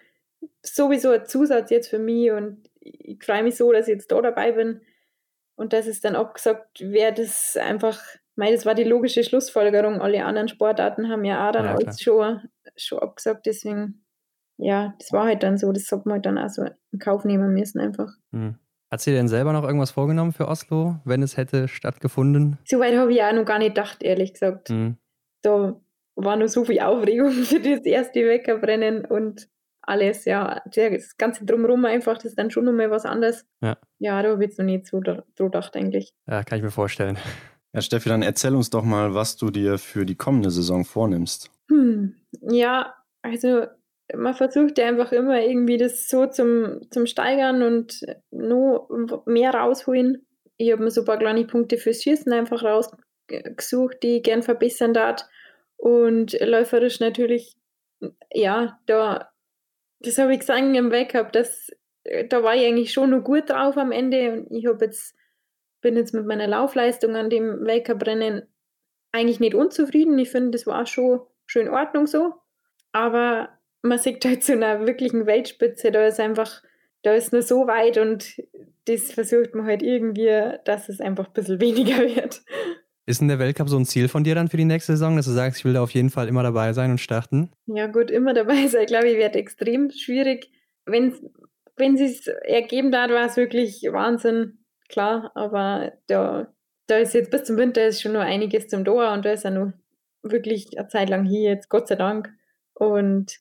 sowieso 0.63 1.11
ein 1.13 1.25
Zusatz 1.25 1.71
jetzt 1.71 1.89
für 1.89 1.99
mich 1.99 2.31
und 2.31 2.69
ich 2.81 3.23
freue 3.23 3.43
mich 3.43 3.57
so, 3.57 3.73
dass 3.73 3.89
ich 3.89 3.95
jetzt 3.95 4.13
da 4.13 4.21
dabei 4.21 4.53
bin 4.53 4.83
und 5.59 5.73
dass 5.73 5.89
es 5.89 6.01
dann 6.01 6.15
abgesagt 6.15 6.81
wird, 6.81 7.19
das 7.19 7.57
einfach, 7.57 8.01
mei, 8.37 8.53
das 8.53 8.65
war 8.65 8.77
die 8.77 8.85
logische 8.85 9.25
Schlussfolgerung. 9.25 10.01
Alle 10.01 10.25
anderen 10.25 10.47
Sportarten 10.47 11.09
haben 11.09 11.25
ja 11.25 11.49
auch 11.49 11.53
dann 11.53 11.65
ja, 11.65 11.75
alles 11.75 12.01
schon, 12.01 12.49
schon 12.77 13.01
abgesagt, 13.01 13.45
deswegen, 13.45 14.05
ja, 14.57 14.95
das 15.01 15.13
war 15.13 15.25
halt 15.25 15.43
dann 15.43 15.59
so, 15.59 15.73
das 15.73 15.91
hat 15.91 16.07
man 16.07 16.15
halt 16.15 16.27
dann 16.27 16.39
auch 16.39 16.49
so 16.49 16.65
in 16.93 16.99
Kauf 17.01 17.25
nehmen 17.25 17.55
müssen 17.55 17.81
einfach. 17.81 18.13
Mhm. 18.31 18.55
Hat 18.91 19.01
sie 19.01 19.13
denn 19.13 19.27
selber 19.27 19.53
noch 19.53 19.65
irgendwas 19.65 19.91
vorgenommen 19.91 20.33
für 20.33 20.47
Oslo, 20.47 20.97
wenn 21.05 21.23
es 21.23 21.37
hätte 21.37 21.67
stattgefunden? 21.67 22.57
Soweit 22.65 22.97
habe 22.97 23.13
ich 23.13 23.23
auch 23.23 23.33
noch 23.33 23.45
gar 23.45 23.59
nicht 23.59 23.75
gedacht, 23.75 24.03
ehrlich 24.03 24.35
gesagt. 24.35 24.71
Mhm. 24.71 24.97
Da 25.43 25.79
war 26.15 26.37
nur 26.37 26.49
so 26.49 26.65
viel 26.65 26.81
Aufregung 26.81 27.31
für 27.33 27.59
das 27.59 27.85
erste 27.85 28.21
Weckerbrennen 28.21 29.05
und 29.05 29.49
alles, 29.89 30.25
ja, 30.25 30.63
das 30.67 31.17
ganze 31.17 31.45
Drumherum 31.45 31.85
einfach, 31.85 32.15
das 32.15 32.27
ist 32.27 32.39
dann 32.39 32.51
schon 32.51 32.65
nochmal 32.65 32.91
was 32.91 33.05
anderes. 33.05 33.47
Ja, 33.63 33.79
ja 33.99 34.23
da 34.23 34.31
habe 34.31 34.43
ich 34.43 34.51
jetzt 34.51 34.59
noch 34.59 34.67
nicht 34.67 34.87
so 34.87 35.01
gedacht, 35.01 35.77
eigentlich. 35.77 36.13
Ja, 36.27 36.45
kann 36.45 36.59
ich 36.59 36.65
mir 36.65 36.71
vorstellen. 36.71 37.19
Ja, 37.73 37.81
Steffi, 37.81 38.09
dann 38.09 38.23
erzähl 38.23 38.55
uns 38.55 38.71
doch 38.71 38.85
mal, 38.85 39.15
was 39.15 39.37
du 39.37 39.51
dir 39.51 39.79
für 39.79 40.07
die 40.07 40.17
kommende 40.17 40.51
Saison 40.51 40.85
vornimmst. 40.85 41.51
Hm, 41.69 42.15
ja, 42.41 42.95
also 43.23 43.67
man 44.17 44.35
versucht 44.35 44.79
ja 44.79 44.87
einfach 44.89 45.13
immer 45.13 45.41
irgendwie 45.41 45.77
das 45.77 46.09
so 46.09 46.27
zum, 46.27 46.91
zum 46.91 47.07
Steigern 47.07 47.63
und 47.63 48.01
noch 48.31 49.25
mehr 49.27 49.53
rausholen. 49.53 50.27
Ich 50.57 50.73
habe 50.73 50.83
mir 50.83 50.91
so 50.91 51.03
ein 51.03 51.07
paar 51.07 51.19
kleine 51.19 51.45
Punkte 51.45 51.77
fürs 51.77 52.03
Schießen 52.03 52.33
einfach 52.33 52.63
rausgesucht, 52.63 54.03
die 54.03 54.17
ich 54.17 54.23
gern 54.23 54.43
verbessern 54.43 54.95
darf. 54.95 55.25
Und 55.77 56.39
läuferisch 56.41 57.01
natürlich, 57.01 57.57
ja, 58.33 58.81
da 58.87 59.31
das 60.01 60.19
habe 60.19 60.33
ich 60.33 60.41
gesagt 60.41 60.61
im 60.61 60.93
Wake-up, 60.93 61.33
dass 61.33 61.71
äh, 62.05 62.27
da 62.27 62.43
war 62.43 62.55
ich 62.55 62.67
eigentlich 62.67 62.93
schon 62.93 63.11
noch 63.11 63.23
gut 63.23 63.51
drauf 63.51 63.77
am 63.77 63.93
Ende 63.93 64.33
und 64.33 64.51
ich 64.51 64.67
habe 64.67 64.85
jetzt 64.85 65.15
bin 65.81 65.97
jetzt 65.97 66.15
mit 66.15 66.27
meiner 66.27 66.47
Laufleistung 66.47 67.15
an 67.17 67.31
dem 67.31 67.65
Wake-up-Rennen 67.65 68.43
eigentlich 69.13 69.41
nicht 69.41 69.55
unzufrieden. 69.55 70.19
Ich 70.19 70.31
finde, 70.31 70.51
das 70.51 70.67
war 70.67 70.87
schon 70.87 71.21
schön 71.47 71.69
in 71.69 71.73
Ordnung 71.73 72.07
so. 72.07 72.35
Aber 72.93 73.51
man 73.83 73.99
sieht 73.99 74.25
halt 74.25 74.43
zu 74.43 74.53
einer 74.53 74.87
wirklichen 74.87 75.27
Weltspitze, 75.27 75.93
da 75.93 76.07
ist 76.07 76.21
einfach, 76.21 76.63
da 77.03 77.15
ist 77.15 77.33
nur 77.33 77.43
so 77.43 77.67
weit 77.67 77.97
und 77.99 78.43
das 78.87 79.13
versucht 79.13 79.55
man 79.55 79.67
halt 79.67 79.83
irgendwie, 79.83 80.59
dass 80.65 80.89
es 80.89 81.01
einfach 81.01 81.29
ein 81.29 81.33
bisschen 81.33 81.61
weniger 81.61 81.99
wird. 81.99 82.43
Ist 83.09 83.23
denn 83.23 83.29
der 83.29 83.39
Weltcup 83.39 83.71
so 83.71 83.79
ein 83.79 83.87
Ziel 83.87 84.07
von 84.07 84.23
dir 84.23 84.35
dann 84.35 84.49
für 84.49 84.59
die 84.59 84.67
nächste 84.67 84.93
Saison, 84.93 85.17
dass 85.17 85.25
du 85.25 85.33
sagst, 85.33 85.61
ich 85.61 85.65
will 85.65 85.73
da 85.73 85.83
auf 85.83 85.93
jeden 85.93 86.11
Fall 86.11 86.29
immer 86.29 86.43
dabei 86.43 86.75
sein 86.75 86.91
und 86.91 86.99
starten? 86.99 87.51
Ja, 87.65 87.87
gut, 87.87 88.11
immer 88.11 88.35
dabei 88.35 88.67
sein, 88.67 88.85
glaube 88.85 89.09
ich, 89.09 89.17
wird 89.17 89.35
extrem 89.35 89.91
schwierig. 89.91 90.51
Wenn 90.85 91.15
es 91.79 91.99
sich 91.99 92.31
ergeben 92.43 92.95
hat, 92.95 93.09
war 93.09 93.25
es 93.25 93.39
wirklich 93.39 93.83
Wahnsinn, 93.91 94.59
klar, 94.91 95.33
aber 95.35 95.95
da, 96.07 96.53
da 96.87 96.99
ist 96.99 97.15
jetzt 97.15 97.31
bis 97.31 97.45
zum 97.45 97.57
Winter 97.57 97.87
ist 97.87 98.03
schon 98.03 98.13
noch 98.13 98.21
einiges 98.21 98.69
zum 98.69 98.85
Tor 98.85 99.11
und 99.13 99.25
da 99.25 99.33
ist 99.33 99.45
ja 99.45 99.53
noch 99.53 99.73
wirklich 100.23 100.79
eine 100.79 100.89
Zeit 100.89 101.09
lang 101.09 101.25
hier 101.25 101.49
jetzt, 101.49 101.71
Gott 101.71 101.89
sei 101.89 101.95
Dank. 101.95 102.31
Und 102.75 103.39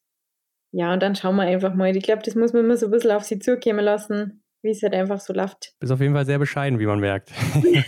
ja, 0.71 0.93
und 0.93 1.03
dann 1.03 1.15
schauen 1.15 1.35
wir 1.35 1.43
einfach 1.43 1.73
mal. 1.73 1.93
Ich 1.93 2.03
glaube, 2.03 2.23
das 2.23 2.35
muss 2.35 2.53
man 2.53 2.63
immer 2.63 2.77
so 2.77 2.85
ein 2.85 2.91
bisschen 2.91 3.11
auf 3.11 3.25
sie 3.25 3.39
zukommen 3.39 3.83
lassen 3.83 4.43
wie 4.61 4.71
es 4.71 4.81
halt 4.81 4.93
einfach 4.93 5.19
so 5.19 5.33
läuft. 5.33 5.73
Bist 5.79 5.91
auf 5.91 6.01
jeden 6.01 6.13
Fall 6.13 6.25
sehr 6.25 6.39
bescheiden, 6.39 6.79
wie 6.79 6.85
man 6.85 6.99
merkt. 6.99 7.31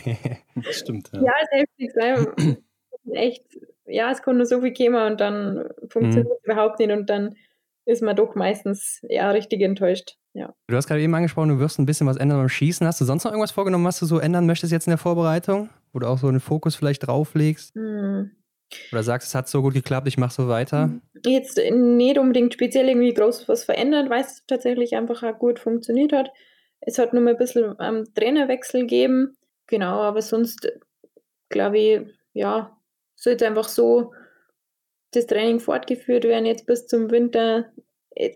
das 0.56 0.80
stimmt. 0.80 1.10
Ja, 1.14 1.22
ja 1.22 1.34
es 1.42 1.60
heftig 1.60 1.92
sein. 1.94 2.58
Echt, 3.14 3.44
ja, 3.86 4.12
es 4.12 4.22
kommt 4.22 4.38
nur 4.38 4.46
so 4.46 4.62
viel 4.62 4.74
Thema 4.74 5.08
und 5.08 5.20
dann 5.20 5.70
funktioniert 5.90 6.28
mhm. 6.28 6.34
es 6.38 6.44
überhaupt 6.46 6.80
nicht 6.80 6.92
und 6.92 7.10
dann 7.10 7.36
ist 7.86 8.04
man 8.04 8.16
doch 8.16 8.36
meistens 8.36 9.00
ja 9.10 9.32
richtig 9.32 9.62
enttäuscht. 9.62 10.18
Ja. 10.34 10.54
Du 10.68 10.76
hast 10.76 10.88
gerade 10.88 11.02
eben 11.02 11.16
angesprochen, 11.16 11.50
du 11.50 11.60
wirst 11.60 11.80
ein 11.80 11.88
bisschen 11.88 12.06
was 12.06 12.18
ändern 12.18 12.38
beim 12.38 12.50
Schießen. 12.50 12.86
Hast 12.86 13.02
du 13.02 13.06
sonst 13.06 13.24
noch 13.24 13.32
irgendwas 13.32 13.52
vorgenommen, 13.52 13.86
was 13.86 14.00
du 14.00 14.06
so 14.06 14.20
ändern 14.20 14.46
möchtest 14.46 14.72
jetzt 14.72 14.86
in 14.86 14.92
der 14.92 15.00
Vorbereitung? 15.00 15.70
Wo 15.92 16.00
du 16.00 16.08
auch 16.08 16.20
so 16.20 16.28
einen 16.28 16.40
Fokus 16.40 16.76
vielleicht 16.76 17.08
drauflegst? 17.08 17.76
Mhm. 17.76 18.32
Oder 18.92 19.02
sagst, 19.02 19.30
es 19.30 19.36
hat 19.36 19.48
so 19.48 19.64
gut 19.64 19.74
geklappt, 19.74 20.08
ich 20.08 20.20
mache 20.20 20.34
so 20.34 20.48
weiter? 20.48 20.92
Jetzt 21.26 21.58
nicht 21.58 22.20
unbedingt 22.20 22.54
speziell 22.54 22.88
irgendwie 22.88 23.14
groß 23.14 23.50
was 23.50 23.64
verändert, 23.64 24.12
weil 24.12 24.22
es 24.22 24.44
tatsächlich 24.46 24.96
einfach 24.96 25.24
auch 25.24 25.40
gut 25.40 25.58
funktioniert 25.58 26.14
hat. 26.14 26.30
Es 26.82 26.98
hat 26.98 27.14
nur 27.14 27.22
mal 27.22 27.32
ein 27.32 27.38
bisschen 27.38 27.76
ähm, 27.80 28.06
Trainerwechsel 28.16 28.82
gegeben. 28.82 29.38
Genau, 29.68 30.02
aber 30.02 30.22
sonst 30.22 30.72
glaube 31.50 31.78
ich, 31.78 32.02
ja, 32.34 32.78
ist 33.16 33.44
einfach 33.44 33.68
so, 33.68 34.14
das 35.12 35.26
Training 35.28 35.60
fortgeführt 35.60 36.24
werden 36.24 36.46
jetzt 36.46 36.66
bis 36.66 36.88
zum 36.88 37.12
Winter. 37.12 37.72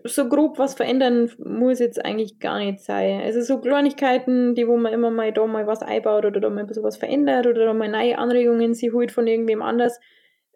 So 0.04 0.28
grob 0.28 0.58
was 0.58 0.74
verändern 0.74 1.30
muss 1.38 1.78
jetzt 1.78 2.04
eigentlich 2.04 2.38
gar 2.38 2.58
nicht 2.58 2.80
sein. 2.80 3.20
Also 3.22 3.42
so 3.42 3.60
Kleinigkeiten, 3.60 4.54
die 4.54 4.66
wo 4.66 4.76
man 4.76 4.92
immer 4.92 5.10
mal 5.10 5.32
da 5.32 5.46
mal 5.46 5.66
was 5.66 5.82
einbaut 5.82 6.24
oder 6.24 6.40
da 6.40 6.50
mal 6.50 6.60
ein 6.60 6.66
bisschen 6.66 6.84
was 6.84 6.96
verändert 6.96 7.46
oder 7.46 7.66
da 7.66 7.74
mal 7.74 7.88
neue 7.88 8.18
Anregungen 8.18 8.74
sie 8.74 8.92
holt 8.92 9.12
von 9.12 9.26
irgendwem 9.26 9.62
anders. 9.62 9.98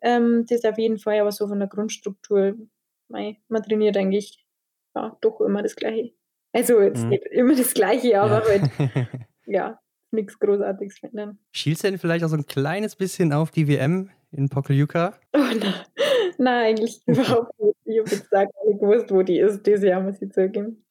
Ähm, 0.02 0.44
das 0.48 0.58
ist 0.58 0.66
auf 0.66 0.78
jeden 0.78 0.98
Fall 0.98 1.20
aber 1.20 1.32
so 1.32 1.46
von 1.48 1.58
der 1.58 1.68
Grundstruktur. 1.68 2.54
Man 3.08 3.62
trainiert 3.66 3.96
eigentlich 3.96 4.44
ja, 4.94 5.16
doch 5.20 5.40
immer 5.40 5.62
das 5.62 5.76
Gleiche. 5.76 6.12
Also 6.52 6.80
jetzt 6.80 7.04
mhm. 7.04 7.18
immer 7.30 7.54
das 7.54 7.74
Gleiche, 7.74 8.20
aber 8.20 8.42
ja. 8.42 8.60
halt, 8.60 9.08
ja, 9.46 9.78
nichts 10.10 10.38
Großartiges 10.38 10.98
verändern. 10.98 11.38
Schielst 11.52 11.84
du 11.84 11.88
denn 11.88 11.98
vielleicht 11.98 12.24
auch 12.24 12.28
so 12.28 12.36
ein 12.36 12.46
kleines 12.46 12.96
bisschen 12.96 13.32
auf 13.32 13.50
die 13.50 13.68
WM 13.68 14.10
in 14.32 14.48
Pokljuka? 14.48 15.14
Oh 15.34 15.38
nein, 15.38 15.74
nein 16.38 16.66
eigentlich 16.66 17.02
überhaupt 17.06 17.58
nicht. 17.60 17.76
Ich 17.84 17.98
habe 17.98 18.10
jetzt 18.10 18.30
gar 18.30 18.42
nicht 18.42 18.80
gewusst, 18.80 19.10
wo 19.10 19.22
die 19.22 19.38
ist. 19.38 19.66
Dieses 19.66 19.84
Jahr 19.84 20.00
muss 20.00 20.20
ich 20.20 20.32
zugeben. 20.32 20.84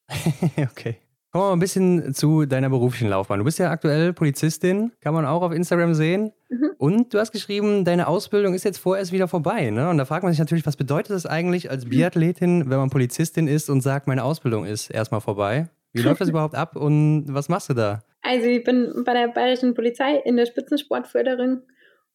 okay. 0.58 0.98
Kommen 1.32 1.44
wir 1.44 1.48
mal 1.50 1.54
ein 1.54 1.60
bisschen 1.60 2.14
zu 2.14 2.46
deiner 2.46 2.70
beruflichen 2.70 3.10
Laufbahn. 3.10 3.40
Du 3.40 3.46
bist 3.46 3.60
ja 3.60 3.70
aktuell 3.70 4.14
Polizistin, 4.14 4.92
kann 5.02 5.14
man 5.14 5.26
auch 5.26 5.42
auf 5.42 5.52
Instagram 5.52 5.94
sehen. 5.94 6.32
Mhm. 6.50 6.72
Und 6.78 7.14
du 7.14 7.20
hast 7.20 7.32
geschrieben, 7.32 7.84
deine 7.84 8.08
Ausbildung 8.08 8.54
ist 8.54 8.64
jetzt 8.64 8.78
vorerst 8.78 9.12
wieder 9.12 9.28
vorbei. 9.28 9.70
Ne? 9.70 9.90
Und 9.90 9.98
da 9.98 10.06
fragt 10.06 10.24
man 10.24 10.32
sich 10.32 10.40
natürlich, 10.40 10.66
was 10.66 10.78
bedeutet 10.78 11.12
das 11.12 11.26
eigentlich 11.26 11.70
als 11.70 11.86
Biathletin, 11.86 12.70
wenn 12.70 12.78
man 12.78 12.90
Polizistin 12.90 13.48
ist 13.48 13.70
und 13.70 13.82
sagt, 13.82 14.08
meine 14.08 14.24
Ausbildung 14.24 14.66
ist 14.66 14.90
erstmal 14.90 15.22
vorbei? 15.22 15.70
Wie 15.94 16.02
läuft 16.02 16.22
das 16.22 16.30
überhaupt 16.30 16.56
ab 16.56 16.76
und 16.76 17.26
was 17.30 17.50
machst 17.50 17.70
du 17.70 17.74
da? 17.74 18.04
Also 18.22 18.48
ich 18.48 18.64
bin 18.64 19.04
bei 19.06 19.14
der 19.14 19.28
Bayerischen 19.30 19.74
Polizei 19.74 20.16
in 20.26 20.38
der 20.38 20.46
Spitzensportförderung 20.46 21.62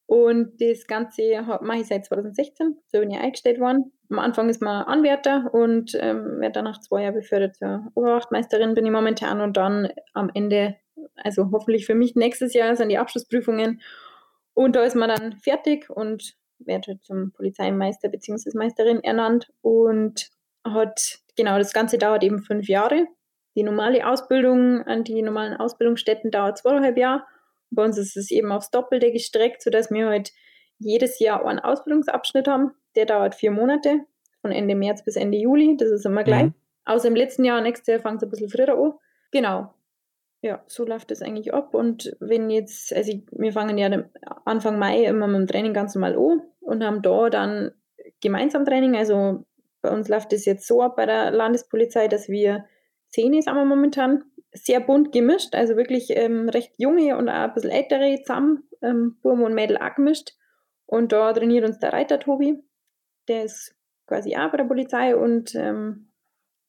und 0.06 0.60
das 0.60 0.86
Ganze 0.86 1.22
mache 1.62 1.78
ich 1.80 1.86
seit 1.86 2.04
2016, 2.04 2.76
so 2.86 2.98
bin 3.00 3.10
ich 3.10 3.18
eingestellt 3.18 3.60
worden. 3.60 3.92
Am 4.10 4.18
Anfang 4.18 4.48
ist 4.50 4.60
man 4.60 4.84
Anwärter 4.84 5.48
und 5.54 5.96
ähm, 5.98 6.40
werde 6.40 6.52
dann 6.52 6.64
nach 6.64 6.80
zwei 6.80 7.04
Jahren 7.04 7.14
befördert 7.14 7.56
zur 7.56 7.90
Oberwachtmeisterin 7.94 8.74
bin 8.74 8.84
ich 8.84 8.92
momentan 8.92 9.40
und 9.40 9.56
dann 9.56 9.88
am 10.12 10.30
Ende, 10.34 10.76
also 11.16 11.50
hoffentlich 11.50 11.86
für 11.86 11.94
mich 11.94 12.14
nächstes 12.14 12.52
Jahr 12.52 12.76
sind 12.76 12.90
die 12.90 12.98
Abschlussprüfungen 12.98 13.80
und 14.54 14.76
da 14.76 14.82
ist 14.82 14.96
man 14.96 15.08
dann 15.08 15.38
fertig 15.38 15.90
und 15.90 16.34
werde 16.58 17.00
zum 17.00 17.32
Polizeimeister 17.32 18.08
bzw. 18.08 18.50
Meisterin 18.54 19.02
ernannt 19.02 19.52
und 19.62 20.30
hat, 20.64 21.18
genau, 21.36 21.58
das 21.58 21.72
Ganze 21.72 21.98
dauert 21.98 22.22
eben 22.22 22.42
fünf 22.42 22.68
Jahre. 22.68 23.06
Die 23.56 23.62
normale 23.64 24.06
Ausbildung 24.06 24.82
an 24.86 25.04
die 25.04 25.20
normalen 25.22 25.54
Ausbildungsstätten 25.54 26.30
dauert 26.30 26.58
zweieinhalb 26.58 26.96
Jahre 26.96 27.24
bei 27.72 27.84
uns 27.84 27.98
ist 27.98 28.16
es 28.16 28.30
eben 28.30 28.52
aufs 28.52 28.70
Doppelte 28.70 29.10
gestreckt, 29.10 29.62
sodass 29.62 29.90
wir 29.90 30.06
halt 30.06 30.32
jedes 30.78 31.18
Jahr 31.18 31.44
einen 31.44 31.58
Ausbildungsabschnitt 31.58 32.46
haben. 32.46 32.72
Der 32.94 33.06
dauert 33.06 33.34
vier 33.34 33.50
Monate, 33.50 34.00
von 34.42 34.52
Ende 34.52 34.74
März 34.74 35.04
bis 35.04 35.16
Ende 35.16 35.38
Juli. 35.38 35.76
Das 35.76 35.90
ist 35.90 36.04
immer 36.04 36.24
gleich. 36.24 36.44
Mhm. 36.44 36.54
Außer 36.84 37.08
im 37.08 37.16
letzten 37.16 37.44
Jahr, 37.44 37.60
nächstes 37.60 37.86
Jahr 37.86 38.00
fängt 38.00 38.16
es 38.16 38.24
ein 38.24 38.30
bisschen 38.30 38.50
früher 38.50 38.76
an. 38.76 38.92
Genau. 39.30 39.72
Ja, 40.42 40.62
so 40.66 40.84
läuft 40.84 41.10
das 41.12 41.22
eigentlich 41.22 41.54
ab. 41.54 41.72
Und 41.72 42.16
wenn 42.18 42.50
jetzt, 42.50 42.92
also 42.94 43.12
wir 43.30 43.52
fangen 43.52 43.78
ja 43.78 44.04
Anfang 44.44 44.78
Mai 44.78 45.04
immer 45.04 45.28
mit 45.28 45.40
dem 45.40 45.46
Training 45.46 45.72
ganz 45.72 45.94
normal 45.94 46.16
an 46.16 46.42
und 46.60 46.84
haben 46.84 47.00
da 47.00 47.30
dann 47.30 47.70
gemeinsam 48.20 48.64
Training. 48.64 48.96
Also 48.96 49.44
bei 49.82 49.90
uns 49.90 50.08
läuft 50.08 50.32
das 50.32 50.44
jetzt 50.44 50.66
so 50.66 50.82
ab 50.82 50.96
bei 50.96 51.06
der 51.06 51.30
Landespolizei, 51.30 52.08
dass 52.08 52.28
wir 52.28 52.64
zehn 53.08 53.34
ist, 53.34 53.48
aber 53.48 53.64
momentan 53.64 54.24
sehr 54.52 54.80
bunt 54.80 55.12
gemischt, 55.12 55.54
also 55.54 55.76
wirklich 55.76 56.10
ähm, 56.10 56.48
recht 56.48 56.72
junge 56.76 57.16
und 57.16 57.28
auch 57.28 57.34
ein 57.34 57.54
bisschen 57.54 57.70
ältere 57.70 58.20
zusammen, 58.22 58.64
ähm, 58.82 59.18
Burm 59.22 59.42
und 59.42 59.54
Mädel 59.54 59.78
auch 59.78 59.94
gemischt. 59.94 60.32
Und 60.86 61.12
da 61.12 61.32
trainiert 61.32 61.64
uns 61.64 61.78
der 61.78 61.92
Reiter 61.92 62.18
Tobi, 62.18 62.62
der 63.28 63.44
ist 63.44 63.74
quasi 64.06 64.36
auch 64.36 64.50
bei 64.50 64.58
der 64.58 64.64
Polizei 64.64 65.16
und 65.16 65.54
ähm, 65.54 66.08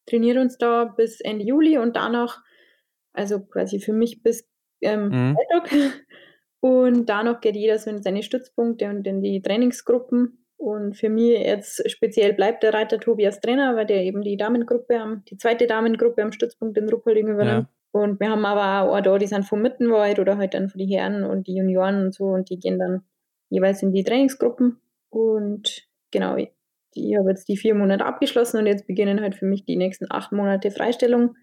trainiert 0.06 0.38
uns 0.38 0.58
da 0.58 0.86
bis 0.86 1.20
Ende 1.20 1.44
Juli 1.44 1.78
und 1.78 1.96
danach, 1.96 2.42
also 3.14 3.40
quasi 3.40 3.80
für 3.80 3.94
mich 3.94 4.24
bis 4.24 4.48
ähm, 4.82 5.10
mhm. 5.10 5.36
Freitag. 5.36 5.72
Und 6.60 7.10
danach 7.10 7.42
geht 7.42 7.56
jeder 7.58 7.78
so 7.78 7.90
in 7.90 8.02
seine 8.02 8.24
Stützpunkte 8.24 8.88
und 8.88 9.06
in 9.06 9.22
die 9.22 9.42
Trainingsgruppen. 9.42 10.46
Und 10.56 10.96
für 10.96 11.10
mich 11.10 11.38
jetzt 11.38 11.92
speziell 11.92 12.32
bleibt 12.32 12.64
der 12.64 12.74
Reiter 12.74 13.02
Tobi 13.02 13.26
als 13.26 13.42
Trainer, 13.42 13.76
weil 13.76 13.86
der 13.86 14.02
eben 14.02 14.22
die 14.22 14.38
Damengruppe, 14.38 15.22
die 15.30 15.36
zweite 15.36 15.68
Damengruppe 15.68 16.24
am 16.24 16.32
Stützpunkt 16.32 16.78
in 16.78 16.88
Ruppolding 16.88 17.28
übernimmt. 17.28 17.68
Ja. 17.68 17.70
Und 17.92 18.22
wir 18.22 18.30
haben 18.30 18.46
aber 18.46 18.90
auch 18.90 19.02
da, 19.02 19.18
die 19.18 19.28
sind 19.28 19.44
vom 19.44 19.62
Mittenwald 19.62 20.20
oder 20.20 20.38
halt 20.38 20.54
dann 20.54 20.70
für 20.70 20.78
die 20.78 20.88
Herren 20.88 21.26
und 21.26 21.48
die 21.48 21.56
Junioren 21.56 22.06
und 22.06 22.14
so 22.14 22.28
und 22.28 22.50
die 22.50 22.60
gehen 22.60 22.80
dann 22.80 23.04
jeweils 23.50 23.84
in 23.84 23.92
die 23.92 24.06
Trainingsgruppen. 24.06 24.80
Und 25.10 25.86
genau, 26.12 26.38
ich 26.38 27.18
habe 27.18 27.30
jetzt 27.30 27.50
die 27.50 27.58
vier 27.58 27.76
Monate 27.76 28.06
abgeschlossen 28.06 28.58
und 28.58 28.68
jetzt 28.68 28.88
beginnen 28.88 29.20
halt 29.20 29.36
für 29.36 29.46
mich 29.46 29.66
die 29.66 29.76
nächsten 29.76 30.06
acht 30.10 30.32
Monate 30.32 30.72
Freistellung. 30.72 31.36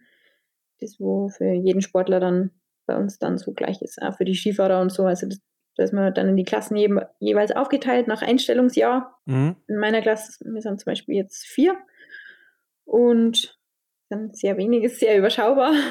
Das, 0.80 0.98
wo 0.98 1.28
für 1.28 1.52
jeden 1.52 1.82
Sportler 1.82 2.20
dann 2.20 2.50
bei 2.86 2.96
uns 2.96 3.18
dann 3.18 3.38
so 3.38 3.52
gleich 3.52 3.82
ist, 3.82 4.00
auch 4.02 4.16
für 4.16 4.24
die 4.24 4.34
Skifahrer 4.34 4.80
und 4.80 4.90
so. 4.90 5.04
Also 5.04 5.26
das, 5.26 5.40
da 5.76 5.84
ist 5.84 5.92
man 5.92 6.12
dann 6.12 6.28
in 6.28 6.36
die 6.36 6.44
Klassen 6.44 6.76
je, 6.76 6.90
jeweils 7.18 7.52
aufgeteilt 7.52 8.08
nach 8.08 8.22
Einstellungsjahr. 8.22 9.18
Mhm. 9.26 9.56
In 9.68 9.76
meiner 9.76 10.02
Klasse, 10.02 10.44
wir 10.44 10.60
sind 10.60 10.80
zum 10.80 10.90
Beispiel 10.90 11.16
jetzt 11.16 11.44
vier 11.44 11.76
und 12.84 13.58
sind 14.08 14.36
sehr 14.36 14.56
wenig, 14.56 14.84
ist 14.84 15.00
sehr 15.00 15.16
überschaubar. 15.16 15.72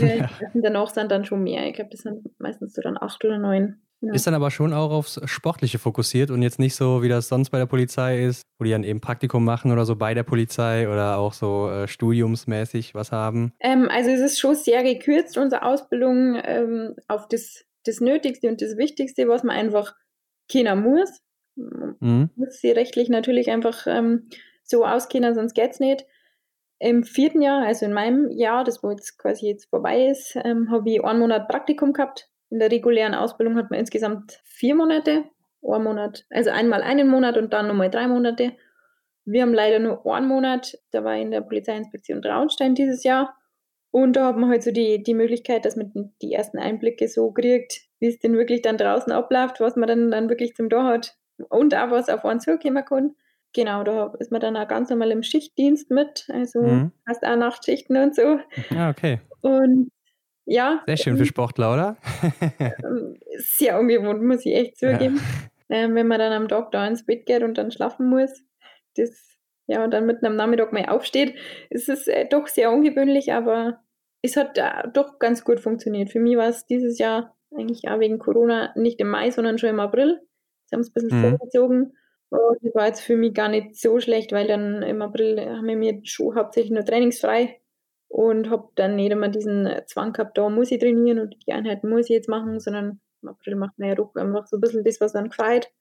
Ja. 0.00 0.30
Danach 0.54 0.88
sind 0.88 1.10
dann 1.10 1.26
schon 1.26 1.42
mehr. 1.42 1.66
Ich 1.66 1.74
glaube, 1.74 1.90
das 1.90 2.00
sind 2.00 2.26
meistens 2.38 2.72
so 2.72 2.80
dann 2.80 2.96
acht 2.96 3.22
oder 3.22 3.36
neun. 3.36 3.82
Ja. 4.04 4.12
Ist 4.12 4.26
dann 4.26 4.34
aber 4.34 4.50
schon 4.50 4.74
auch 4.74 4.90
aufs 4.90 5.20
Sportliche 5.24 5.78
fokussiert 5.78 6.30
und 6.30 6.42
jetzt 6.42 6.58
nicht 6.58 6.74
so, 6.74 7.02
wie 7.02 7.08
das 7.08 7.28
sonst 7.28 7.50
bei 7.50 7.58
der 7.58 7.66
Polizei 7.66 8.22
ist, 8.22 8.42
wo 8.58 8.64
die 8.64 8.70
dann 8.70 8.84
eben 8.84 9.00
Praktikum 9.00 9.44
machen 9.44 9.72
oder 9.72 9.86
so 9.86 9.96
bei 9.96 10.12
der 10.12 10.24
Polizei 10.24 10.88
oder 10.88 11.16
auch 11.16 11.32
so 11.32 11.70
äh, 11.70 11.88
studiumsmäßig 11.88 12.94
was 12.94 13.12
haben? 13.12 13.52
Ähm, 13.60 13.88
also 13.90 14.10
es 14.10 14.20
ist 14.20 14.38
schon 14.38 14.56
sehr 14.56 14.82
gekürzt, 14.82 15.38
unsere 15.38 15.62
Ausbildung 15.62 16.38
ähm, 16.44 16.94
auf 17.08 17.28
das, 17.28 17.64
das 17.84 18.00
Nötigste 18.00 18.48
und 18.48 18.60
das 18.60 18.76
Wichtigste, 18.76 19.26
was 19.26 19.42
man 19.42 19.56
einfach 19.56 19.94
kennen 20.50 20.82
muss. 20.82 21.22
Man 21.56 21.96
mhm. 22.00 22.30
muss 22.36 22.60
sie 22.60 22.72
rechtlich 22.72 23.08
natürlich 23.08 23.50
einfach 23.50 23.86
ähm, 23.86 24.28
so 24.64 24.84
auskennen, 24.84 25.34
sonst 25.34 25.54
geht 25.54 25.70
es 25.70 25.80
nicht. 25.80 26.04
Im 26.78 27.04
vierten 27.04 27.40
Jahr, 27.40 27.64
also 27.64 27.86
in 27.86 27.94
meinem 27.94 28.30
Jahr, 28.30 28.64
das 28.64 28.82
wo 28.82 28.90
jetzt 28.90 29.16
quasi 29.16 29.46
jetzt 29.46 29.70
vorbei 29.70 30.08
ist, 30.08 30.36
ähm, 30.44 30.70
habe 30.70 30.90
ich 30.90 31.02
einen 31.02 31.20
Monat 31.20 31.48
Praktikum 31.48 31.94
gehabt. 31.94 32.28
In 32.50 32.58
der 32.58 32.70
regulären 32.70 33.14
Ausbildung 33.14 33.56
hat 33.56 33.70
man 33.70 33.80
insgesamt 33.80 34.40
vier 34.44 34.74
Monate, 34.74 35.24
ein 35.62 35.82
Monat, 35.82 36.24
also 36.30 36.50
einmal 36.50 36.82
einen 36.82 37.08
Monat 37.08 37.36
und 37.38 37.52
dann 37.52 37.68
nochmal 37.68 37.90
drei 37.90 38.06
Monate. 38.06 38.52
Wir 39.24 39.42
haben 39.42 39.54
leider 39.54 39.78
nur 39.78 40.04
einen 40.06 40.28
Monat, 40.28 40.78
da 40.90 41.02
war 41.04 41.16
ich 41.16 41.22
in 41.22 41.30
der 41.30 41.40
Polizeiinspektion 41.40 42.20
Traunstein 42.20 42.74
dieses 42.74 43.02
Jahr. 43.04 43.34
Und 43.90 44.16
da 44.16 44.26
hat 44.26 44.36
man 44.36 44.50
halt 44.50 44.62
so 44.62 44.72
die, 44.72 45.02
die 45.02 45.14
Möglichkeit, 45.14 45.64
dass 45.64 45.76
man 45.76 46.12
die 46.20 46.32
ersten 46.32 46.58
Einblicke 46.58 47.08
so 47.08 47.30
kriegt, 47.30 47.80
wie 48.00 48.08
es 48.08 48.18
denn 48.18 48.36
wirklich 48.36 48.60
dann 48.60 48.76
draußen 48.76 49.12
abläuft, 49.12 49.60
was 49.60 49.76
man 49.76 49.88
dann, 49.88 50.10
dann 50.10 50.28
wirklich 50.28 50.54
zum 50.54 50.68
Tor 50.68 50.84
hat 50.84 51.16
und 51.48 51.74
auch 51.74 51.90
was 51.90 52.08
auf 52.08 52.24
einen 52.24 52.40
zukommen 52.40 52.84
kann. 52.84 53.14
Genau, 53.54 53.84
da 53.84 54.12
ist 54.18 54.32
man 54.32 54.40
dann 54.40 54.56
auch 54.56 54.66
ganz 54.66 54.90
normal 54.90 55.12
im 55.12 55.22
Schichtdienst 55.22 55.90
mit, 55.90 56.26
also 56.28 56.60
mhm. 56.60 56.92
hast 57.06 57.24
auch 57.24 57.36
Nachtschichten 57.36 57.96
und 57.96 58.16
so. 58.16 58.40
Ja, 58.70 58.90
okay. 58.90 59.20
Und 59.42 59.90
ja. 60.46 60.82
Sehr 60.86 60.96
schön 60.96 61.16
für 61.16 61.22
ähm, 61.22 61.28
Sportler, 61.28 61.72
oder? 61.72 61.96
Ähm, 62.60 63.18
sehr 63.36 63.78
ungewohnt, 63.78 64.22
muss 64.22 64.44
ich 64.44 64.54
echt 64.54 64.78
zugeben. 64.78 65.20
Ja. 65.68 65.76
Ähm, 65.76 65.94
wenn 65.94 66.06
man 66.06 66.18
dann 66.18 66.32
am 66.32 66.48
Tag 66.48 66.70
da 66.72 66.86
ins 66.86 67.06
Bett 67.06 67.26
geht 67.26 67.42
und 67.42 67.56
dann 67.56 67.70
schlafen 67.70 68.08
muss, 68.08 68.30
das, 68.96 69.38
ja, 69.66 69.82
und 69.82 69.92
dann 69.92 70.06
mitten 70.06 70.26
am 70.26 70.36
Nachmittag 70.36 70.72
mal 70.72 70.86
aufsteht, 70.86 71.34
ist 71.70 71.88
es 71.88 72.06
äh, 72.06 72.26
doch 72.28 72.46
sehr 72.48 72.70
ungewöhnlich, 72.70 73.32
aber 73.32 73.80
es 74.22 74.36
hat 74.36 74.58
äh, 74.58 74.88
doch 74.92 75.18
ganz 75.18 75.44
gut 75.44 75.60
funktioniert. 75.60 76.10
Für 76.10 76.20
mich 76.20 76.36
war 76.36 76.48
es 76.48 76.66
dieses 76.66 76.98
Jahr 76.98 77.34
eigentlich 77.56 77.88
auch 77.88 77.98
wegen 77.98 78.18
Corona 78.18 78.72
nicht 78.76 79.00
im 79.00 79.08
Mai, 79.08 79.30
sondern 79.30 79.58
schon 79.58 79.70
im 79.70 79.80
April. 79.80 80.20
Sie 80.66 80.76
haben 80.76 80.80
es 80.80 80.90
ein 80.90 80.92
bisschen 80.92 81.18
mhm. 81.18 81.30
vorgezogen. 81.30 81.96
Oh, 82.30 82.54
das 82.60 82.74
war 82.74 82.86
jetzt 82.86 83.00
für 83.00 83.16
mich 83.16 83.32
gar 83.32 83.48
nicht 83.48 83.76
so 83.80 84.00
schlecht, 84.00 84.32
weil 84.32 84.46
dann 84.46 84.82
im 84.82 85.02
April 85.02 85.40
haben 85.40 85.66
wir 85.66 85.76
mir 85.76 86.00
schon 86.04 86.34
hauptsächlich 86.34 86.72
nur 86.72 86.84
trainingsfrei 86.84 87.60
und 88.14 88.48
habe 88.48 88.68
dann 88.76 88.94
nicht 88.94 89.10
immer 89.10 89.28
diesen 89.28 89.68
Zwang 89.86 90.12
gehabt, 90.12 90.38
da 90.38 90.48
muss 90.48 90.70
ich 90.70 90.78
trainieren 90.78 91.18
und 91.18 91.34
die 91.44 91.52
Einheiten 91.52 91.88
muss 91.88 92.04
ich 92.04 92.10
jetzt 92.10 92.28
machen, 92.28 92.60
sondern 92.60 93.00
im 93.22 93.28
April 93.28 93.56
macht 93.56 93.76
man 93.76 93.88
ja 93.88 93.96
doch 93.96 94.14
einfach 94.14 94.46
so 94.46 94.56
ein 94.56 94.60
bisschen 94.60 94.84
das, 94.84 95.00
was 95.00 95.14
dann 95.14 95.30
gefällt 95.30 95.72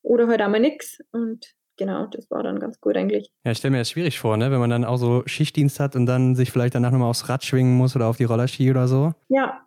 oder 0.00 0.26
halt 0.26 0.40
einmal 0.40 0.60
nichts 0.60 1.00
und 1.12 1.54
genau, 1.76 2.06
das 2.06 2.30
war 2.30 2.42
dann 2.42 2.58
ganz 2.58 2.80
gut 2.80 2.96
eigentlich. 2.96 3.30
Ja, 3.44 3.52
ich 3.52 3.58
stelle 3.58 3.72
mir 3.72 3.78
das 3.78 3.90
schwierig 3.90 4.18
vor, 4.18 4.38
ne? 4.38 4.50
wenn 4.50 4.60
man 4.60 4.70
dann 4.70 4.86
auch 4.86 4.96
so 4.96 5.24
Schichtdienst 5.26 5.78
hat 5.78 5.94
und 5.94 6.06
dann 6.06 6.34
sich 6.36 6.50
vielleicht 6.50 6.74
danach 6.74 6.90
nochmal 6.90 7.10
aufs 7.10 7.28
Rad 7.28 7.44
schwingen 7.44 7.76
muss 7.76 7.94
oder 7.94 8.06
auf 8.06 8.16
die 8.16 8.24
Rollerski 8.24 8.70
oder 8.70 8.88
so. 8.88 9.12
Ja, 9.28 9.60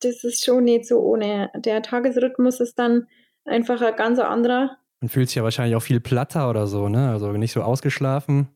das 0.00 0.24
ist 0.24 0.44
schon 0.44 0.64
nicht 0.64 0.88
so 0.88 0.98
ohne. 0.98 1.52
Der 1.54 1.82
Tagesrhythmus 1.82 2.58
ist 2.58 2.80
dann 2.80 3.06
einfach 3.44 3.80
ein 3.80 3.94
ganz 3.94 4.18
anderer 4.18 4.76
man 5.02 5.08
fühlt 5.08 5.28
sich 5.28 5.36
ja 5.36 5.42
wahrscheinlich 5.42 5.76
auch 5.76 5.82
viel 5.82 5.98
platter 5.98 6.50
oder 6.50 6.66
so, 6.66 6.90
ne? 6.90 7.08
Also 7.08 7.32
nicht 7.32 7.52
so 7.52 7.62
ausgeschlafen. 7.62 8.48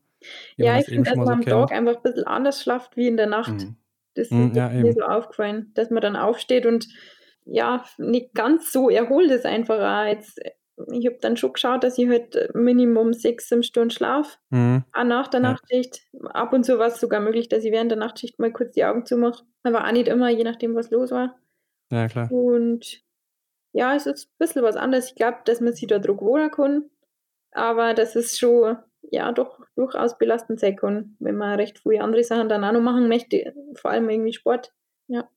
Ja, 0.57 0.79
ich 0.79 0.85
finde, 0.85 1.09
dass 1.09 1.17
man 1.17 1.29
am 1.29 1.41
so 1.43 1.49
Tag 1.49 1.71
einfach 1.71 1.97
ein 1.97 2.01
bisschen 2.01 2.25
anders 2.25 2.61
schlaft 2.61 2.95
wie 2.97 3.07
in 3.07 3.17
der 3.17 3.27
Nacht. 3.27 3.53
Mhm. 3.53 3.75
Das 4.15 4.31
mhm, 4.31 4.47
ist 4.47 4.55
ja, 4.55 4.69
mir 4.69 4.93
so 4.93 5.01
aufgefallen, 5.01 5.71
dass 5.73 5.89
man 5.89 6.01
dann 6.01 6.15
aufsteht 6.15 6.65
und 6.65 6.87
ja, 7.45 7.83
nicht 7.97 8.33
ganz 8.33 8.71
so 8.71 8.89
erholt 8.89 9.29
ist 9.29 9.45
einfach 9.45 9.79
auch. 9.79 10.07
Jetzt, 10.07 10.39
ich 10.91 11.05
habe 11.05 11.17
dann 11.21 11.37
schon 11.37 11.53
geschaut, 11.53 11.83
dass 11.83 11.97
ich 11.97 12.09
halt 12.09 12.49
Minimum 12.53 13.13
sechs, 13.13 13.49
sieben 13.49 13.63
Stunden 13.63 13.91
schlaf. 13.91 14.39
Mhm. 14.49 14.83
Auch 14.93 15.03
nach 15.03 15.27
der 15.27 15.41
ja. 15.41 15.51
Nachtschicht. 15.51 16.01
Ab 16.29 16.53
und 16.53 16.65
zu 16.65 16.79
war 16.79 16.87
es 16.87 16.99
sogar 16.99 17.19
möglich, 17.19 17.49
dass 17.49 17.63
ich 17.63 17.71
während 17.71 17.91
der 17.91 17.99
Nachtschicht 17.99 18.39
mal 18.39 18.51
kurz 18.51 18.73
die 18.73 18.83
Augen 18.83 19.05
zumache. 19.05 19.43
Aber 19.63 19.85
auch 19.85 19.91
nicht 19.91 20.07
immer, 20.07 20.29
je 20.29 20.43
nachdem, 20.43 20.75
was 20.75 20.89
los 20.89 21.11
war. 21.11 21.37
Ja, 21.91 22.07
klar. 22.07 22.31
Und 22.31 23.03
ja, 23.73 23.95
es 23.95 24.05
ist 24.05 24.27
ein 24.27 24.37
bisschen 24.39 24.63
was 24.63 24.75
anderes. 24.75 25.09
Ich 25.09 25.15
glaube, 25.15 25.37
dass 25.45 25.61
man 25.61 25.73
sich 25.73 25.87
da 25.87 25.99
Druck 25.99 26.21
wohnen 26.21 26.49
kann. 26.49 26.89
Aber 27.51 27.93
das 27.93 28.15
ist 28.15 28.39
schon, 28.39 28.77
ja, 29.11 29.31
doch 29.31 29.59
durchaus 29.75 30.17
belastend 30.17 30.59
sein 30.59 30.75
kann, 30.75 31.15
wenn 31.19 31.37
man 31.37 31.59
recht 31.59 31.79
viele 31.79 32.01
andere 32.01 32.23
Sachen 32.23 32.49
dann 32.49 32.63
auch 32.63 32.71
noch 32.71 32.81
machen 32.81 33.07
möchte. 33.07 33.53
Vor 33.75 33.91
allem 33.91 34.09
irgendwie 34.09 34.33
Sport. 34.33 34.73
Ja. 35.07 35.29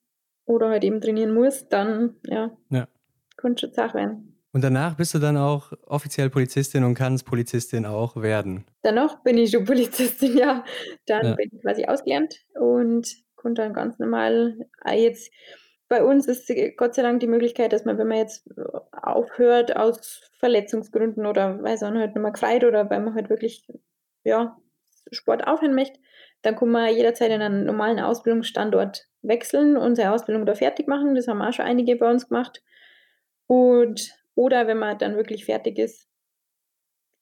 Oder 0.45 0.71
halt 0.71 0.85
eben 0.85 1.01
trainieren 1.01 1.35
muss, 1.35 1.69
dann, 1.69 2.17
ja. 2.25 2.57
Ja. 2.71 2.89
Könnte 3.37 3.67
schon 3.67 3.75
Sache 3.75 3.95
werden. 3.99 4.39
Und 4.53 4.65
danach 4.65 4.97
bist 4.97 5.15
du 5.15 5.19
dann 5.19 5.37
auch 5.37 5.73
offiziell 5.87 6.31
Polizistin 6.31 6.85
und 6.85 6.95
kannst 6.95 7.27
Polizistin 7.27 7.85
auch 7.85 8.17
werden. 8.17 8.65
Danach 8.83 9.23
bin 9.23 9.37
ich 9.37 9.51
schon 9.51 9.65
Polizistin, 9.65 10.37
ja. 10.39 10.65
Dann 11.07 11.27
ja. 11.27 11.35
bin 11.35 11.51
ich 11.53 11.61
quasi 11.61 11.85
ausgelernt 11.85 12.35
und 12.55 13.09
konnte 13.37 13.63
dann 13.63 13.75
ganz 13.75 13.99
normal 13.99 14.57
jetzt 14.91 15.31
bei 15.89 16.05
uns 16.05 16.27
ist 16.27 16.53
Gott 16.77 16.95
sei 16.95 17.03
Dank 17.03 17.21
die 17.21 17.27
Möglichkeit, 17.27 17.73
dass 17.73 17.85
man, 17.85 17.99
wenn 17.99 18.09
man 18.09 18.19
jetzt 18.19 18.49
aufhört 18.93 19.75
aus 19.77 20.31
Verletzungsgründen 20.39 21.27
oder 21.27 21.63
weiß 21.63 21.83
auch 21.83 21.91
nicht, 21.91 22.07
nicht 22.07 22.17
mehr 22.17 22.33
gefreut 22.33 22.65
oder 22.65 22.89
weil 22.91 23.01
man 23.01 23.15
halt 23.15 23.31
wirklich 23.31 23.67
ja, 24.25 24.59
Sport 25.11 25.47
aufhören 25.47 25.75
möchte, 25.75 25.99
dann 26.43 26.57
kann 26.57 26.69
man 26.69 26.95
jederzeit 26.95 27.31
in 27.31 27.41
einen 27.41 27.65
normalen 27.65 28.01
Ausbildungsstandort 28.01 29.09
wechseln 29.23 29.77
und 29.77 29.97
seine 29.97 30.13
Ausbildung 30.13 30.47
da 30.47 30.55
fertig 30.55 30.87
machen. 30.87 31.15
Das 31.15 31.27
haben 31.27 31.43
auch 31.43 31.53
schon 31.53 31.65
einige 31.65 31.97
bei 31.97 32.11
uns 32.11 32.29
gemacht. 32.29 32.63
Und 33.47 34.15
oder 34.35 34.67
wenn 34.67 34.79
man 34.79 34.99
dann 34.99 35.17
wirklich 35.17 35.47
fertig 35.47 35.79
ist, 35.79 36.07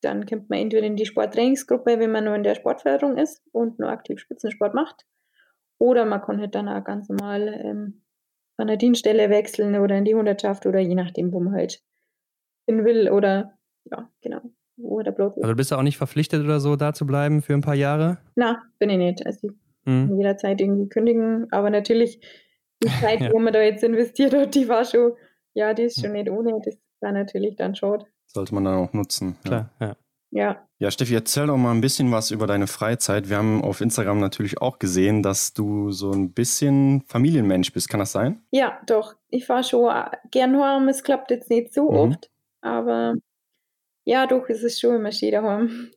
dann 0.02 0.26
kommt 0.26 0.50
man 0.50 0.58
entweder 0.58 0.86
in 0.86 0.96
die 0.96 1.06
Sporttrainingsgruppe, 1.06 1.98
wenn 1.98 2.12
man 2.12 2.24
nur 2.24 2.34
in 2.34 2.42
der 2.42 2.54
Sportförderung 2.54 3.16
ist 3.16 3.42
und 3.52 3.78
nur 3.78 3.88
aktiv 3.88 4.20
Spitzensport 4.20 4.74
macht. 4.74 5.06
Oder 5.78 6.04
man 6.04 6.20
kann 6.20 6.40
halt 6.40 6.54
dann 6.54 6.68
auch 6.68 6.84
ganz 6.84 7.08
normal 7.08 7.48
ähm, 7.64 8.02
an 8.56 8.68
der 8.68 8.76
Dienststelle 8.76 9.30
wechseln 9.30 9.76
oder 9.76 9.96
in 9.96 10.04
die 10.04 10.14
Hundertschaft 10.14 10.66
oder 10.66 10.80
je 10.80 10.94
nachdem, 10.94 11.32
wo 11.32 11.40
man 11.40 11.54
halt 11.54 11.82
hin 12.66 12.84
will 12.84 13.10
oder 13.10 13.58
ja, 13.84 14.10
genau, 14.22 14.40
wo 14.76 15.00
der 15.02 15.12
Block 15.12 15.36
ist. 15.36 15.44
Also 15.44 15.54
bist 15.54 15.70
du 15.70 15.76
auch 15.76 15.82
nicht 15.82 15.98
verpflichtet 15.98 16.42
oder 16.42 16.60
so, 16.60 16.76
da 16.76 16.92
zu 16.92 17.06
bleiben 17.06 17.42
für 17.42 17.54
ein 17.54 17.60
paar 17.60 17.74
Jahre? 17.74 18.18
Na, 18.34 18.62
bin 18.78 18.90
ich 18.90 18.98
nicht. 18.98 19.26
Also 19.26 19.48
ich 19.48 19.54
mhm. 19.84 20.16
jederzeit 20.16 20.60
irgendwie 20.60 20.88
kündigen, 20.88 21.46
aber 21.50 21.70
natürlich 21.70 22.20
die 22.82 22.88
Zeit, 23.00 23.20
ja. 23.20 23.32
wo 23.32 23.38
man 23.38 23.52
da 23.52 23.62
jetzt 23.62 23.84
investiert 23.84 24.34
hat, 24.34 24.54
die 24.54 24.68
war 24.68 24.84
schon, 24.84 25.12
ja, 25.54 25.74
die 25.74 25.84
ist 25.84 26.00
schon 26.00 26.12
nicht 26.12 26.30
ohne. 26.30 26.60
Das 26.64 26.76
da 27.00 27.12
natürlich 27.12 27.56
dann 27.56 27.74
schaut. 27.74 28.06
Sollte 28.26 28.54
man 28.54 28.64
dann 28.64 28.74
auch 28.74 28.92
nutzen. 28.92 29.36
Klar, 29.44 29.70
ja. 29.80 29.96
Ja. 30.30 30.65
Ja, 30.78 30.90
Steffi, 30.90 31.14
erzähl 31.14 31.46
doch 31.46 31.56
mal 31.56 31.72
ein 31.72 31.80
bisschen 31.80 32.12
was 32.12 32.30
über 32.30 32.46
deine 32.46 32.66
Freizeit. 32.66 33.30
Wir 33.30 33.38
haben 33.38 33.62
auf 33.62 33.80
Instagram 33.80 34.20
natürlich 34.20 34.60
auch 34.60 34.78
gesehen, 34.78 35.22
dass 35.22 35.54
du 35.54 35.90
so 35.90 36.10
ein 36.10 36.32
bisschen 36.32 37.02
Familienmensch 37.06 37.72
bist. 37.72 37.88
Kann 37.88 38.00
das 38.00 38.12
sein? 38.12 38.42
Ja, 38.50 38.78
doch. 38.86 39.14
Ich 39.30 39.46
fahre 39.46 39.64
schon 39.64 39.90
gern 40.30 40.60
heim. 40.60 40.88
Es 40.88 41.02
klappt 41.02 41.30
jetzt 41.30 41.48
nicht 41.48 41.72
so 41.72 41.90
mhm. 41.90 41.96
oft, 41.96 42.30
aber 42.60 43.14
ja, 44.04 44.26
doch, 44.26 44.48
es 44.50 44.62
ist 44.62 44.78
schon 44.78 44.96
immer 44.96 45.12
schön 45.12 45.32
daheim. 45.32 45.90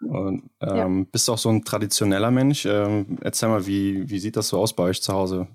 Und, 0.00 0.50
ähm, 0.60 0.76
ja. 0.76 1.04
Bist 1.10 1.26
du 1.26 1.32
auch 1.32 1.38
so 1.38 1.48
ein 1.48 1.64
traditioneller 1.64 2.30
Mensch? 2.30 2.64
Ähm, 2.66 3.18
erzähl 3.22 3.48
mal, 3.48 3.66
wie, 3.66 4.08
wie 4.08 4.20
sieht 4.20 4.36
das 4.36 4.48
so 4.48 4.58
aus 4.58 4.74
bei 4.74 4.84
euch 4.84 5.02
zu 5.02 5.12
Hause 5.12 5.48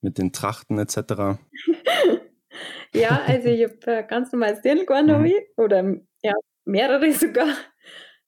mit 0.00 0.16
den 0.16 0.32
Trachten 0.32 0.78
etc.? 0.78 1.38
Ja, 2.92 3.22
also 3.24 3.48
ich 3.48 3.62
habe 3.62 3.86
äh, 3.86 4.04
ganz 4.04 4.32
normales 4.32 4.62
Dirndl 4.62 4.84
mhm. 4.84 5.32
oder 5.56 5.96
ja, 6.22 6.34
mehrere 6.64 7.12
sogar. 7.12 7.54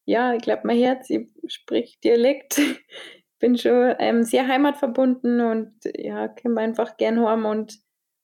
Ja, 0.05 0.35
ich 0.35 0.43
glaube, 0.43 0.62
mein 0.64 0.78
Herz, 0.78 1.11
ich 1.11 1.28
spreche 1.47 1.99
Dialekt. 2.01 2.61
Bin 3.39 3.57
schon 3.59 3.95
ähm, 3.99 4.22
sehr 4.22 4.47
heimatverbunden 4.47 5.41
und 5.41 5.72
ja, 5.97 6.28
komme 6.28 6.61
einfach 6.61 6.97
gern 6.97 7.24
heim 7.24 7.45
und 7.45 7.78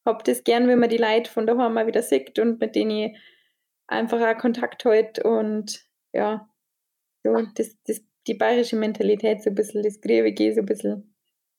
habe 0.05 0.23
das 0.25 0.45
gern, 0.45 0.69
wenn 0.69 0.79
man 0.79 0.89
die 0.89 0.97
Leute 0.97 1.31
von 1.31 1.47
daheim 1.47 1.75
mal 1.75 1.87
wieder 1.87 2.03
sieht 2.03 2.39
und 2.39 2.61
mit 2.61 2.77
denen 2.77 2.91
ich 2.91 3.19
einfach 3.89 4.21
auch 4.21 4.41
Kontakt 4.41 4.85
halt 4.85 5.25
und 5.25 5.85
ja, 6.13 6.49
so 7.25 7.35
das, 7.55 7.77
das, 7.85 8.01
die 8.27 8.35
bayerische 8.35 8.77
Mentalität 8.77 9.43
so 9.43 9.51
ein 9.51 9.55
bisschen, 9.55 9.83
das 9.83 10.01
Griebige 10.01 10.55
so 10.55 10.61
ein 10.61 10.67
bisschen, 10.67 11.15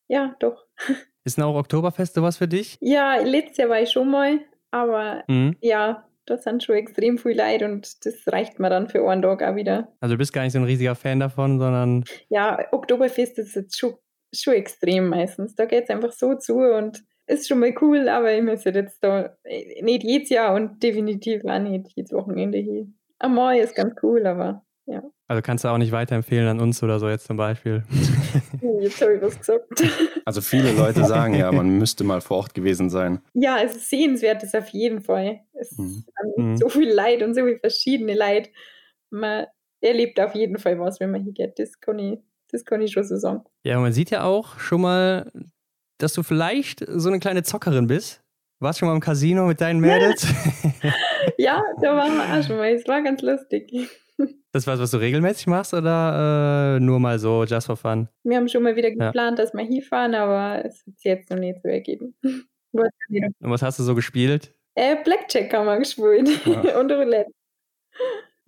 ja, 0.08 0.36
doch. 0.40 0.66
Ist 1.26 1.38
ein 1.38 1.44
auch 1.44 1.56
Oktoberfest 1.56 2.16
sowas 2.16 2.38
für 2.38 2.48
dich? 2.48 2.78
Ja, 2.82 3.18
letztes 3.18 3.58
Jahr 3.58 3.70
war 3.70 3.82
ich 3.82 3.92
schon 3.92 4.10
mal, 4.10 4.40
aber 4.72 5.24
mhm. 5.28 5.58
ja, 5.62 6.09
das 6.30 6.44
sind 6.44 6.64
schon 6.64 6.76
extrem 6.76 7.18
viel 7.18 7.36
Leid 7.36 7.64
und 7.64 8.06
das 8.06 8.16
reicht 8.28 8.60
mir 8.60 8.70
dann 8.70 8.90
für 8.90 9.08
einen 9.08 9.22
Tag 9.22 9.44
auch 9.44 9.56
wieder. 9.56 9.92
Also 10.00 10.16
du 10.16 10.18
bist 10.18 10.34
gar 10.34 10.44
nicht 10.44 10.54
so 10.54 10.60
ein 10.60 10.66
riesiger 10.66 10.96
Fan 10.96 11.20
davon, 11.20 11.60
sondern. 11.60 12.04
Ja, 12.30 12.60
Oktoberfest 12.72 13.38
ist 13.40 13.56
jetzt 13.56 13.78
schon, 13.78 13.96
schon 14.34 14.54
extrem 14.54 15.08
meistens. 15.08 15.56
Da 15.56 15.66
geht 15.66 15.86
es 15.86 15.90
einfach 15.90 16.12
so 16.12 16.36
zu 16.36 16.58
und 16.58 17.04
ist 17.28 17.48
schon 17.48 17.60
mal 17.60 17.74
cool, 17.82 18.10
aber 18.10 18.34
ich 18.34 18.42
müsste 18.42 18.72
jetzt 18.72 19.04
da 19.04 19.36
nicht 19.82 20.04
jedes 20.04 20.30
Jahr 20.30 20.56
und 20.56 20.82
definitiv 20.82 21.46
auch 21.46 21.60
nicht 21.60 21.90
jedes 21.96 22.12
Wochenende 22.12 22.58
hier. 22.58 22.88
Einmal 23.20 23.58
ist 23.58 23.76
ganz 23.76 23.96
cool, 24.02 24.26
aber 24.26 24.66
ja. 24.86 25.04
Also 25.30 25.44
kannst 25.44 25.64
du 25.64 25.68
auch 25.68 25.78
nicht 25.78 25.92
weiterempfehlen 25.92 26.48
an 26.48 26.60
uns 26.60 26.82
oder 26.82 27.00
so 27.00 27.08
jetzt 27.08 27.28
zum 27.28 27.38
Beispiel. 27.38 27.84
Jetzt 28.82 29.00
habe 29.00 29.16
ich 29.16 29.22
was 29.22 29.38
gesagt. 29.38 29.64
Also 30.26 30.42
viele 30.42 30.72
Leute 30.72 31.06
sagen 31.06 31.36
ja, 31.36 31.52
man 31.52 31.70
müsste 31.70 32.04
mal 32.04 32.22
vor 32.22 32.38
Ort 32.38 32.54
gewesen 32.54 32.90
sein. 32.90 33.20
Ja, 33.34 33.58
es 33.64 33.76
ist 33.76 33.90
sehenswert, 33.90 34.44
ist 34.44 34.56
auf 34.56 34.70
jeden 34.70 35.02
Fall. 35.02 35.42
Es 35.54 35.78
mhm. 35.78 35.86
ist 35.86 36.38
mhm. 36.38 36.58
so 36.58 36.70
viel 36.70 36.90
Leid 36.90 37.22
und 37.22 37.36
so 37.36 37.46
viel 37.46 37.60
verschiedene 37.60 38.16
Leid. 38.16 38.50
Man 39.12 39.46
erlebt 39.82 40.20
auf 40.20 40.34
jeden 40.34 40.58
Fall 40.58 40.80
was, 40.80 41.00
wenn 41.00 41.12
man 41.12 41.24
hier 41.24 41.34
geht. 41.34 41.60
Das 41.60 41.80
kann 41.80 42.00
ich, 42.00 42.20
das 42.52 42.66
kann 42.66 42.82
ich 42.82 42.92
schon 42.92 43.04
so 43.04 43.18
sagen. 43.18 43.44
Ja, 43.64 43.80
man 43.80 43.94
sieht 43.94 44.10
ja 44.10 44.24
auch 44.24 44.60
schon 44.60 44.82
mal, 44.82 45.32
dass 46.00 46.14
du 46.14 46.24
vielleicht 46.24 46.84
so 46.88 47.10
eine 47.10 47.20
kleine 47.20 47.44
Zockerin 47.44 47.86
bist. 47.86 48.24
Warst 48.60 48.78
du 48.78 48.82
schon 48.82 48.90
mal 48.90 48.96
im 48.96 49.02
Casino 49.02 49.46
mit 49.46 49.62
deinen 49.62 49.80
Mädels? 49.80 50.28
ja, 51.38 51.62
da 51.82 51.96
waren 51.96 52.18
wir 52.18 52.40
auch 52.40 52.44
schon 52.44 52.58
mal. 52.58 52.74
Es 52.74 52.88
war 52.88 53.02
ganz 53.04 53.22
lustig. 53.22 53.72
Das 54.52 54.66
was, 54.66 54.80
was 54.80 54.92
du 54.92 54.98
regelmäßig 54.98 55.48
machst 55.48 55.74
oder 55.74 56.78
äh, 56.78 56.80
nur 56.80 57.00
mal 57.00 57.20
so, 57.20 57.44
just 57.44 57.68
for 57.68 57.78
fun? 57.78 58.10
Wir 58.24 58.38
haben 58.38 58.50
schon 58.50 58.64
mal 58.64 58.76
wieder 58.76 58.90
geplant, 58.90 59.16
ja. 59.16 59.46
dass 59.46 59.54
wir 59.54 59.64
hinfahren, 59.64 60.16
aber 60.16 60.66
es 60.66 60.86
hat 60.86 60.98
sich 60.98 61.04
jetzt 61.04 61.30
noch 61.30 61.38
nicht 61.38 61.62
so 61.62 61.70
ergeben. 61.70 62.16
Und 62.72 62.90
was 63.42 63.62
hast 63.62 63.80
du 63.80 63.84
so 63.84 63.96
gespielt? 63.96 64.54
Äh, 64.76 64.98
Blackjack 65.04 65.54
haben 65.54 65.66
wir 65.66 65.78
gespielt 65.78 66.30
ja. 66.46 66.80
und 66.80 66.92
Roulette. 66.92 67.32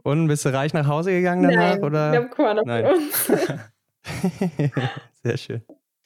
Und 0.03 0.27
bist 0.27 0.45
du 0.45 0.49
reich 0.49 0.73
nach 0.73 0.87
Hause 0.87 1.11
gegangen 1.11 1.43
danach? 1.43 1.75
Nein, 1.75 1.83
oder? 1.83 2.11
ich 2.11 2.17
habe 2.17 2.29
keiner 2.29 2.63
Nein. 2.63 2.85
uns. 2.85 3.25
Sehr 5.23 5.37
schön. 5.37 5.61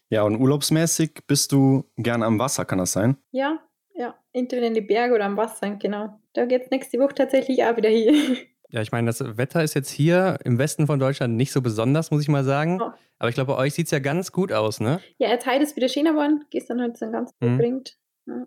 Ja, 0.10 0.24
und 0.24 0.38
urlaubsmäßig 0.38 1.22
bist 1.28 1.52
du 1.52 1.84
gern 1.98 2.24
am 2.24 2.40
Wasser, 2.40 2.66
kann 2.66 2.80
das 2.80 2.94
sein? 2.94 3.18
Ja, 3.32 3.60
ja. 3.94 4.16
Entweder 4.34 4.68
in 4.68 4.74
die 4.74 4.82
Berge 4.82 5.14
oder 5.14 5.26
am 5.26 5.38
Wasser, 5.38 5.72
genau. 5.76 6.20
Da 6.34 6.46
geht 6.46 6.64
es 6.64 6.72
nächste 6.72 7.00
Woche 7.00 7.16
tatsächlich 7.16 7.64
auch 7.64 7.78
wieder 7.78 7.90
hier. 7.90 8.38
Ja, 8.70 8.82
ich 8.82 8.92
meine, 8.92 9.08
das 9.08 9.38
Wetter 9.38 9.64
ist 9.64 9.74
jetzt 9.74 9.90
hier 9.90 10.38
im 10.44 10.58
Westen 10.58 10.88
von 10.88 11.00
Deutschland 11.00 11.36
nicht 11.36 11.52
so 11.52 11.62
besonders, 11.62 12.12
muss 12.12 12.22
ich 12.22 12.28
mal 12.28 12.44
sagen. 12.44 12.82
Oh. 12.82 12.92
Aber 13.20 13.30
ich 13.30 13.36
glaube, 13.36 13.54
bei 13.54 13.60
euch 13.60 13.74
sieht 13.74 13.86
es 13.86 13.92
ja 13.92 14.00
ganz 14.00 14.32
gut 14.32 14.52
aus, 14.52 14.80
ne? 14.80 15.00
Ja, 15.18 15.30
jetzt 15.30 15.46
heute 15.46 15.64
ist 15.64 15.76
wieder 15.76 15.88
schöner 15.88 16.12
geworden. 16.12 16.44
Gestern 16.50 16.82
hat 16.82 16.94
es 16.94 17.00
dann 17.00 17.12
ganz 17.12 17.32
gut 17.40 17.50
mhm. 17.50 17.58
bringt. 17.58 17.98
Ja. 18.28 18.46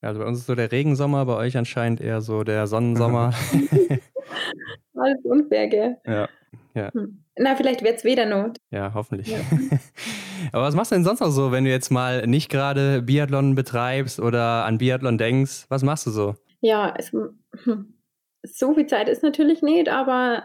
Also 0.00 0.20
bei 0.20 0.26
uns 0.26 0.38
ist 0.38 0.46
so 0.46 0.54
der 0.54 0.70
Regensommer, 0.70 1.24
bei 1.24 1.34
euch 1.36 1.56
anscheinend 1.56 2.00
eher 2.00 2.20
so 2.20 2.44
der 2.44 2.66
Sonnensommer. 2.66 3.32
Alles 4.94 5.24
unfair, 5.24 5.68
gell? 5.68 5.96
Ja. 6.06 6.28
ja. 6.74 6.92
Hm. 6.92 7.24
Na, 7.36 7.56
vielleicht 7.56 7.82
wird 7.82 7.96
es 7.96 8.04
wieder 8.04 8.26
Not. 8.26 8.58
Ja, 8.70 8.92
hoffentlich. 8.94 9.28
Ja. 9.28 9.38
Aber 10.52 10.64
was 10.64 10.74
machst 10.74 10.92
du 10.92 10.96
denn 10.96 11.04
sonst 11.04 11.20
noch 11.20 11.30
so, 11.30 11.52
wenn 11.52 11.64
du 11.64 11.70
jetzt 11.70 11.90
mal 11.90 12.26
nicht 12.26 12.50
gerade 12.50 13.02
Biathlon 13.02 13.54
betreibst 13.54 14.20
oder 14.20 14.66
an 14.66 14.78
Biathlon 14.78 15.16
denkst? 15.16 15.64
Was 15.68 15.82
machst 15.82 16.06
du 16.06 16.10
so? 16.10 16.36
Ja, 16.60 16.94
es, 16.96 17.12
hm 17.12 17.93
so 18.44 18.74
viel 18.74 18.86
Zeit 18.86 19.08
ist 19.08 19.22
natürlich 19.22 19.62
nicht, 19.62 19.88
aber 19.88 20.44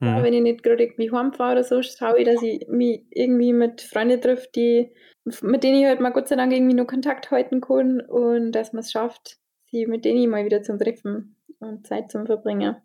mhm. 0.00 0.22
wenn 0.22 0.34
ich 0.34 0.42
nicht 0.42 0.62
gerade 0.62 0.82
irgendwie 0.82 1.10
heimfahre 1.10 1.52
oder 1.52 1.64
so, 1.64 1.82
schaue 1.82 2.18
ich, 2.18 2.26
dass 2.26 2.42
ich 2.42 2.66
mich 2.68 3.04
irgendwie 3.10 3.52
mit 3.52 3.80
Freunden 3.80 4.20
treffe, 4.20 4.48
die, 4.54 4.92
mit 5.42 5.62
denen 5.62 5.80
ich 5.80 5.86
halt 5.86 6.00
mal 6.00 6.10
Gott 6.10 6.28
sei 6.28 6.36
Dank 6.36 6.52
irgendwie 6.52 6.74
nur 6.74 6.86
Kontakt 6.86 7.30
halten 7.30 7.60
kann 7.60 8.00
und 8.00 8.52
dass 8.52 8.72
man 8.72 8.80
es 8.80 8.90
schafft, 8.90 9.38
sie 9.70 9.86
mit 9.86 10.04
denen 10.04 10.28
mal 10.30 10.44
wieder 10.44 10.62
zum 10.62 10.78
Treffen 10.78 11.36
und 11.60 11.86
Zeit 11.86 12.10
zum 12.10 12.26
Verbringen. 12.26 12.76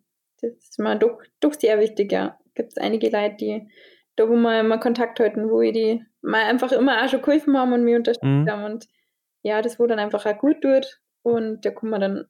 Das 0.41 0.51
ist 0.51 0.79
mir 0.79 0.97
doch, 0.97 1.21
doch 1.39 1.53
sehr 1.53 1.79
wichtig, 1.79 2.11
ja. 2.11 2.37
Gibt 2.55 2.73
es 2.73 2.77
einige 2.77 3.09
Leute, 3.09 3.35
die 3.37 3.67
da, 4.15 4.29
wo 4.29 4.35
wir 4.35 4.59
immer 4.59 4.77
Kontakt 4.77 5.19
halten, 5.19 5.49
wo 5.49 5.61
ich 5.61 5.73
die 5.73 6.03
mal 6.21 6.43
einfach 6.43 6.71
immer 6.71 7.03
auch 7.03 7.09
schon 7.09 7.21
geholfen 7.21 7.57
haben 7.57 7.73
und 7.73 7.83
mich 7.83 7.95
unterstützt 7.95 8.25
mhm. 8.27 8.49
haben 8.49 8.63
und 8.63 8.87
ja, 9.41 9.61
das 9.61 9.79
wo 9.79 9.87
dann 9.87 9.99
einfach 9.99 10.25
auch 10.25 10.37
gut 10.37 10.61
tut 10.61 11.01
und 11.23 11.65
da 11.65 11.71
kann 11.71 11.89
man 11.89 12.01
dann 12.01 12.25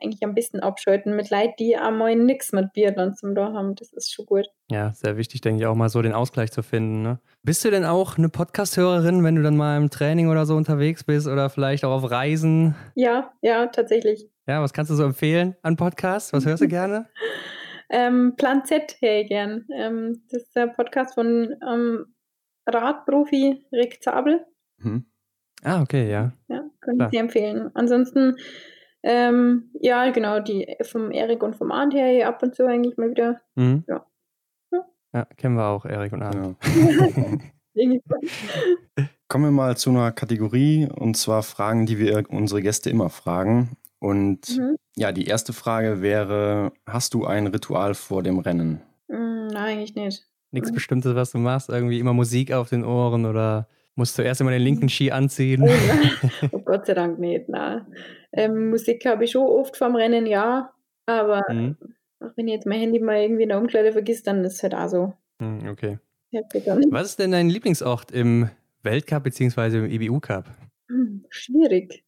eigentlich 0.00 0.22
am 0.24 0.34
besten 0.34 0.60
abschalten 0.60 1.14
mit 1.16 1.30
Leuten, 1.30 1.54
die 1.58 1.76
einmal 1.76 2.16
nichts 2.16 2.52
mit 2.52 2.72
Biathlon 2.72 3.14
zum 3.14 3.34
da 3.34 3.52
haben. 3.52 3.74
Das 3.74 3.92
ist 3.92 4.12
schon 4.12 4.26
gut. 4.26 4.46
Ja, 4.70 4.92
sehr 4.92 5.16
wichtig, 5.16 5.40
denke 5.40 5.62
ich, 5.62 5.66
auch 5.66 5.74
mal 5.74 5.88
so 5.88 6.02
den 6.02 6.12
Ausgleich 6.12 6.50
zu 6.52 6.62
finden. 6.62 7.02
Ne? 7.02 7.20
Bist 7.42 7.64
du 7.64 7.70
denn 7.70 7.84
auch 7.84 8.18
eine 8.18 8.28
Podcast-Hörerin, 8.28 9.22
wenn 9.24 9.36
du 9.36 9.42
dann 9.42 9.56
mal 9.56 9.76
im 9.76 9.90
Training 9.90 10.28
oder 10.28 10.46
so 10.46 10.56
unterwegs 10.56 11.04
bist 11.04 11.26
oder 11.26 11.50
vielleicht 11.50 11.84
auch 11.84 11.92
auf 11.92 12.10
Reisen? 12.10 12.74
Ja, 12.94 13.32
ja, 13.42 13.66
tatsächlich. 13.66 14.28
Ja, 14.46 14.60
was 14.62 14.72
kannst 14.72 14.90
du 14.90 14.94
so 14.94 15.04
empfehlen 15.04 15.56
an 15.62 15.76
Podcasts? 15.76 16.32
Was 16.32 16.46
hörst 16.46 16.62
du 16.62 16.68
gerne? 16.68 17.08
ähm, 17.90 18.34
Plan 18.36 18.64
Z 18.64 18.96
höre 19.00 19.20
ich 19.20 19.28
gern. 19.28 19.66
Ähm, 19.74 20.22
das 20.30 20.42
ist 20.42 20.56
der 20.56 20.66
Podcast 20.68 21.14
von 21.14 21.54
ähm, 21.68 22.06
Radprofi 22.66 23.64
Rick 23.72 24.02
Zabel. 24.02 24.44
Hm. 24.80 25.04
Ah, 25.62 25.82
okay, 25.82 26.10
ja. 26.10 26.32
Ja, 26.48 26.64
könnte 26.80 27.04
ich 27.04 27.10
dir 27.10 27.20
empfehlen. 27.20 27.70
Ansonsten 27.74 28.36
ähm, 29.02 29.70
ja, 29.80 30.10
genau, 30.10 30.40
die 30.40 30.76
vom 30.82 31.10
Erik 31.10 31.42
und 31.42 31.56
vom 31.56 31.72
Arndt 31.72 31.94
her 31.94 32.28
ab 32.28 32.42
und 32.42 32.54
zu 32.54 32.66
eigentlich 32.66 32.96
mal 32.96 33.10
wieder. 33.10 33.40
Mhm. 33.54 33.84
Ja. 33.88 34.06
ja. 34.70 34.86
ja. 35.12 35.24
kennen 35.36 35.56
wir 35.56 35.66
auch, 35.66 35.84
Erik 35.84 36.12
und 36.12 36.22
Arndt. 36.22 36.56
Ja. 36.64 37.18
Kommen 39.28 39.44
wir 39.44 39.50
mal 39.50 39.76
zu 39.76 39.90
einer 39.90 40.12
Kategorie 40.12 40.88
und 40.94 41.16
zwar 41.16 41.42
Fragen, 41.42 41.86
die 41.86 41.98
wir 41.98 42.24
unsere 42.28 42.60
Gäste 42.60 42.90
immer 42.90 43.08
fragen. 43.08 43.76
Und 43.98 44.58
mhm. 44.58 44.76
ja, 44.96 45.10
die 45.12 45.26
erste 45.26 45.52
Frage 45.52 46.02
wäre: 46.02 46.72
Hast 46.86 47.14
du 47.14 47.24
ein 47.24 47.46
Ritual 47.46 47.94
vor 47.94 48.22
dem 48.22 48.38
Rennen? 48.40 48.82
Mm, 49.08 49.46
nein, 49.46 49.78
eigentlich 49.78 49.94
nicht. 49.94 50.26
Nichts 50.50 50.70
mhm. 50.70 50.74
Bestimmtes, 50.74 51.14
was 51.14 51.30
du 51.32 51.38
machst? 51.38 51.70
Irgendwie 51.70 51.98
immer 51.98 52.12
Musik 52.12 52.52
auf 52.52 52.68
den 52.68 52.84
Ohren 52.84 53.24
oder 53.24 53.68
musst 53.94 54.18
du 54.18 54.22
erst 54.22 54.40
immer 54.40 54.50
den 54.50 54.62
linken 54.62 54.88
Ski 54.88 55.10
anziehen? 55.10 55.62
Oh, 55.62 56.48
oh 56.52 56.58
Gott 56.60 56.86
sei 56.86 56.94
Dank 56.94 57.18
nicht, 57.18 57.48
nein. 57.48 57.86
Ähm, 58.32 58.70
Musik 58.70 59.04
habe 59.06 59.24
ich 59.24 59.32
schon 59.32 59.46
oft 59.46 59.76
vorm 59.76 59.96
Rennen, 59.96 60.26
ja. 60.26 60.72
Aber 61.06 61.42
mhm. 61.50 61.76
wenn 62.36 62.48
ich 62.48 62.54
jetzt 62.54 62.66
mein 62.66 62.80
Handy 62.80 63.00
mal 63.00 63.20
irgendwie 63.20 63.42
in 63.42 63.50
der 63.50 63.58
Umkleide 63.58 63.92
vergisst, 63.92 64.26
dann 64.26 64.44
ist 64.44 64.54
es 64.54 64.62
halt 64.62 64.74
auch 64.74 64.88
so. 64.88 65.12
Mhm, 65.40 65.68
okay. 65.68 65.98
Was 66.90 67.08
ist 67.08 67.18
denn 67.18 67.32
dein 67.32 67.50
Lieblingsort 67.50 68.10
im 68.10 68.48
Weltcup 68.82 69.24
bzw. 69.24 69.78
im 69.78 69.90
IBU 69.90 70.20
Cup? 70.20 70.46
Hm, 70.88 71.26
schwierig. 71.28 72.04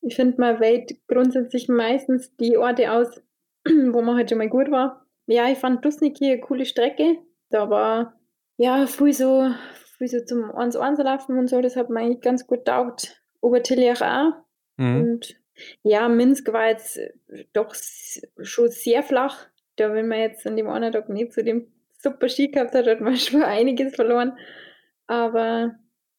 Ich 0.00 0.14
finde, 0.14 0.40
man 0.40 0.60
wählt 0.60 0.94
grundsätzlich 1.08 1.68
meistens 1.68 2.36
die 2.36 2.56
Orte 2.56 2.92
aus, 2.92 3.08
wo 3.64 4.02
man 4.02 4.16
halt 4.16 4.30
schon 4.30 4.38
mal 4.38 4.48
gut 4.48 4.70
war. 4.70 5.06
Ja, 5.26 5.50
ich 5.50 5.58
fand 5.58 5.84
Dusniki 5.84 6.26
eine 6.26 6.40
coole 6.40 6.66
Strecke. 6.66 7.18
Da 7.50 7.70
war 7.70 8.14
ja 8.58 8.86
viel 8.86 9.12
so, 9.12 9.50
viel 10.08 10.20
so 10.20 10.24
zum 10.24 10.50
1-1 10.50 11.02
laufen 11.02 11.38
und 11.38 11.48
so, 11.48 11.60
das 11.60 11.76
hat 11.76 11.90
mir 11.90 12.00
eigentlich 12.00 12.20
ganz 12.20 12.46
gut 12.46 12.64
taugt. 12.64 13.22
Obertillach 13.40 14.00
auch. 14.00 14.32
Mhm. 14.76 15.00
Und 15.00 15.36
ja, 15.82 16.08
Minsk 16.08 16.52
war 16.52 16.68
jetzt 16.68 17.00
doch 17.52 17.74
schon 17.74 18.68
sehr 18.68 19.02
flach. 19.02 19.46
Da, 19.76 19.92
wenn 19.92 20.08
man 20.08 20.20
jetzt 20.20 20.46
an 20.46 20.56
dem 20.56 20.68
einen 20.68 20.92
Tag 20.92 21.08
nicht 21.08 21.32
zu 21.32 21.42
dem 21.42 21.72
super 21.98 22.28
Ski 22.28 22.48
gehabt 22.48 22.74
hat, 22.74 22.86
hat 22.86 23.00
man 23.00 23.16
schon 23.16 23.42
einiges 23.42 23.94
verloren. 23.94 24.36
Aber 25.06 25.74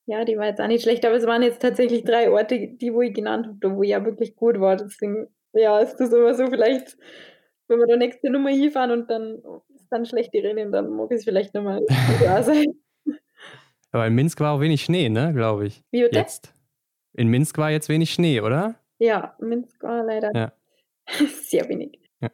ja, 0.06 0.24
die 0.24 0.38
war 0.38 0.46
jetzt 0.46 0.62
auch 0.62 0.68
nicht 0.68 0.84
schlecht. 0.84 1.06
Aber 1.06 1.16
es 1.16 1.26
waren 1.26 1.42
jetzt 1.42 1.62
tatsächlich 1.62 2.04
drei 2.04 2.30
Orte, 2.30 2.68
die, 2.68 2.94
wo 2.94 3.02
ich 3.02 3.14
genannt 3.14 3.48
habe, 3.48 3.76
wo 3.76 3.84
ich 3.84 3.90
ja 3.90 4.06
wirklich 4.06 4.36
gut 4.36 4.60
war. 4.60 4.76
Deswegen, 4.76 5.28
ja, 5.54 5.80
ist 5.80 5.98
das 5.98 6.14
immer 6.14 6.34
so 6.34 6.48
vielleicht, 6.48 6.98
wenn 7.68 7.80
wir 7.80 7.88
da 7.88 7.98
nächste 7.98 8.30
Nummer 8.30 8.50
hinfahren 8.50 8.92
und 8.92 9.10
dann 9.10 9.42
ist 9.76 9.88
dann 9.90 10.06
schlechte 10.06 10.44
Rennen, 10.44 10.72
dann 10.72 10.90
mag 10.90 11.12
es 11.12 11.24
vielleicht 11.24 11.54
nochmal 11.54 11.82
da 12.22 12.44
sein. 12.44 12.66
Aber 13.96 14.08
in 14.08 14.14
Minsk 14.14 14.42
war 14.42 14.52
auch 14.52 14.60
wenig 14.60 14.84
Schnee, 14.84 15.08
ne, 15.08 15.32
glaube 15.34 15.68
ich. 15.68 15.82
Wie 15.90 16.02
bitte? 16.02 16.20
Jetzt. 16.20 16.54
In 17.14 17.30
Minsk 17.30 17.58
war 17.58 17.72
jetzt 17.72 17.88
wenig 17.88 18.12
Schnee, 18.12 18.42
oder? 18.42 18.76
Ja, 19.00 19.38
Minsk 19.40 19.82
war 19.84 20.04
leider 20.04 20.36
ja. 20.36 20.52
sehr 21.44 21.70
wenig. 21.70 22.02
Ja. 22.20 22.30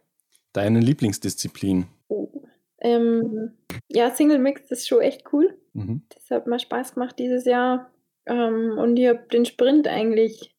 Deine 0.53 0.80
Lieblingsdisziplin? 0.80 1.86
Oh. 2.07 2.32
Ähm, 2.80 3.59
ja, 3.89 4.09
Single 4.09 4.39
Mix 4.39 4.72
ist 4.72 4.88
schon 4.88 5.01
echt 5.01 5.32
cool. 5.34 5.55
Mhm. 5.74 6.01
Das 6.09 6.32
hat 6.32 6.47
mir 6.47 6.57
Spaß 6.57 6.95
gemacht 6.95 7.20
dieses 7.20 7.45
Jahr. 7.45 7.91
Ähm, 8.26 8.80
und 8.80 8.97
ich 8.97 9.07
habe 9.07 9.28
den 9.32 9.45
Sprint 9.45 9.88
eigentlich 9.88 10.55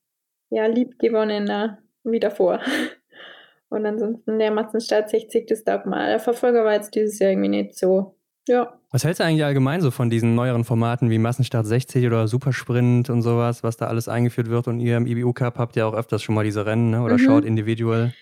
ja, 0.50 0.66
lieb 0.66 1.00
gewonnen 1.00 1.50
äh, 1.50 1.70
wie 2.04 2.20
davor. 2.20 2.60
Und 3.70 3.86
ansonsten 3.86 4.38
der 4.38 4.52
Massenstart 4.52 5.10
60, 5.10 5.48
das 5.48 5.64
taugt 5.64 5.86
mal. 5.86 6.10
Der 6.10 6.20
Verfolger 6.20 6.64
war 6.64 6.74
jetzt 6.74 6.94
dieses 6.94 7.18
Jahr 7.18 7.32
irgendwie 7.32 7.48
nicht 7.48 7.76
so 7.76 8.14
ja. 8.46 8.78
Was 8.92 9.04
hältst 9.04 9.20
du 9.20 9.24
eigentlich 9.24 9.42
allgemein 9.42 9.80
so 9.80 9.90
von 9.90 10.10
diesen 10.10 10.34
neueren 10.34 10.64
Formaten 10.64 11.08
wie 11.08 11.16
Massenstart 11.16 11.66
60 11.66 12.06
oder 12.06 12.28
Supersprint 12.28 13.08
und 13.08 13.22
sowas, 13.22 13.62
was 13.62 13.78
da 13.78 13.86
alles 13.86 14.06
eingeführt 14.06 14.50
wird? 14.50 14.68
Und 14.68 14.80
ihr 14.80 14.98
im 14.98 15.06
IBU 15.06 15.32
Cup 15.32 15.58
habt 15.58 15.76
ja 15.76 15.86
auch 15.86 15.94
öfters 15.94 16.22
schon 16.22 16.34
mal 16.34 16.44
diese 16.44 16.66
Rennen 16.66 16.90
ne? 16.90 17.02
oder 17.02 17.14
mhm. 17.14 17.20
schaut 17.20 17.44
individuell. 17.46 18.12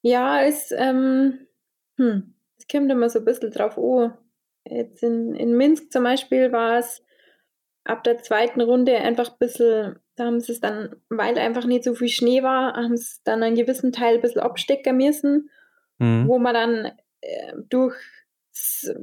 Ja, 0.00 0.42
es, 0.42 0.72
ähm, 0.72 1.46
hm, 1.98 2.34
es 2.58 2.66
kommt 2.66 2.90
immer 2.90 3.10
so 3.10 3.18
ein 3.18 3.26
bisschen 3.26 3.50
drauf 3.50 3.76
an. 3.76 4.14
Jetzt 4.66 5.02
in, 5.02 5.34
in 5.34 5.54
Minsk 5.54 5.92
zum 5.92 6.04
Beispiel 6.04 6.50
war 6.50 6.78
es 6.78 7.02
ab 7.84 8.02
der 8.02 8.18
zweiten 8.22 8.62
Runde 8.62 8.96
einfach 8.96 9.30
ein 9.30 9.38
bisschen, 9.38 9.96
da 10.16 10.24
haben 10.24 10.40
sie 10.40 10.52
es 10.52 10.60
dann, 10.60 10.96
weil 11.10 11.36
einfach 11.36 11.66
nicht 11.66 11.84
so 11.84 11.94
viel 11.94 12.08
Schnee 12.08 12.42
war, 12.42 12.72
haben 12.72 12.96
sie 12.96 13.02
es 13.02 13.22
dann 13.22 13.42
einen 13.42 13.56
gewissen 13.56 13.92
Teil 13.92 14.14
ein 14.14 14.22
bisschen 14.22 14.40
abstecken 14.40 14.96
müssen, 14.96 15.50
mhm. 15.98 16.26
wo 16.26 16.38
man 16.38 16.54
dann 16.54 16.92
äh, 17.20 17.52
durch 17.68 17.96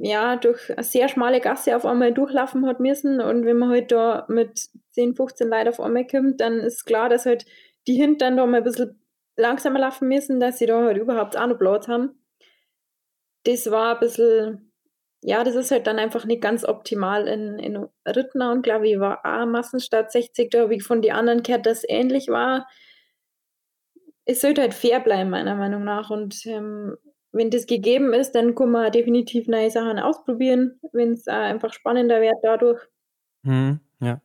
ja, 0.00 0.36
durch 0.36 0.70
eine 0.70 0.82
sehr 0.82 1.08
schmale 1.08 1.40
Gasse 1.40 1.76
auf 1.76 1.86
einmal 1.86 2.12
durchlaufen 2.12 2.66
hat 2.66 2.80
müssen. 2.80 3.20
Und 3.20 3.44
wenn 3.44 3.58
man 3.58 3.70
halt 3.70 3.92
da 3.92 4.26
mit 4.28 4.68
10, 4.92 5.14
15 5.16 5.48
Leuten 5.48 5.68
auf 5.68 5.80
einmal 5.80 6.06
kommt, 6.06 6.40
dann 6.40 6.60
ist 6.60 6.84
klar, 6.84 7.08
dass 7.08 7.26
halt 7.26 7.46
die 7.86 7.94
Hintern 7.94 8.36
da 8.36 8.46
mal 8.46 8.58
ein 8.58 8.64
bisschen 8.64 9.00
langsamer 9.36 9.78
laufen 9.80 10.08
müssen, 10.08 10.40
dass 10.40 10.58
sie 10.58 10.66
da 10.66 10.82
halt 10.82 10.98
überhaupt 10.98 11.36
auch 11.36 11.46
noch 11.46 11.58
Platz 11.58 11.88
haben. 11.88 12.22
Das 13.44 13.70
war 13.70 13.94
ein 13.94 14.00
bisschen, 14.00 14.72
ja, 15.22 15.44
das 15.44 15.54
ist 15.54 15.70
halt 15.70 15.86
dann 15.86 15.98
einfach 15.98 16.24
nicht 16.26 16.42
ganz 16.42 16.64
optimal 16.64 17.28
in, 17.28 17.58
in 17.58 17.86
Rittner 18.06 18.52
und 18.52 18.62
glaube 18.62 18.88
ich 18.88 18.98
war 18.98 19.20
auch 19.24 19.46
Massenstart 19.46 20.12
60, 20.12 20.50
da 20.50 20.62
habe 20.62 20.74
ich 20.74 20.82
von 20.82 21.02
den 21.02 21.12
anderen 21.12 21.42
gehört, 21.42 21.66
dass 21.66 21.88
ähnlich 21.88 22.28
war. 22.28 22.66
Es 24.26 24.42
sollte 24.42 24.60
halt 24.60 24.74
fair 24.74 25.00
bleiben, 25.00 25.30
meiner 25.30 25.54
Meinung 25.54 25.84
nach. 25.84 26.10
Und 26.10 26.44
ähm, 26.44 26.98
wenn 27.38 27.50
das 27.50 27.66
gegeben 27.66 28.12
ist, 28.12 28.32
dann 28.32 28.54
kann 28.54 28.70
man 28.70 28.92
definitiv 28.92 29.46
neue 29.46 29.70
Sachen 29.70 29.98
ausprobieren, 29.98 30.78
wenn 30.92 31.12
es 31.12 31.26
einfach 31.28 31.72
spannender 31.72 32.20
wird 32.20 32.36
dadurch. 32.42 32.82
Mhm, 33.42 33.80
ja. 34.00 34.20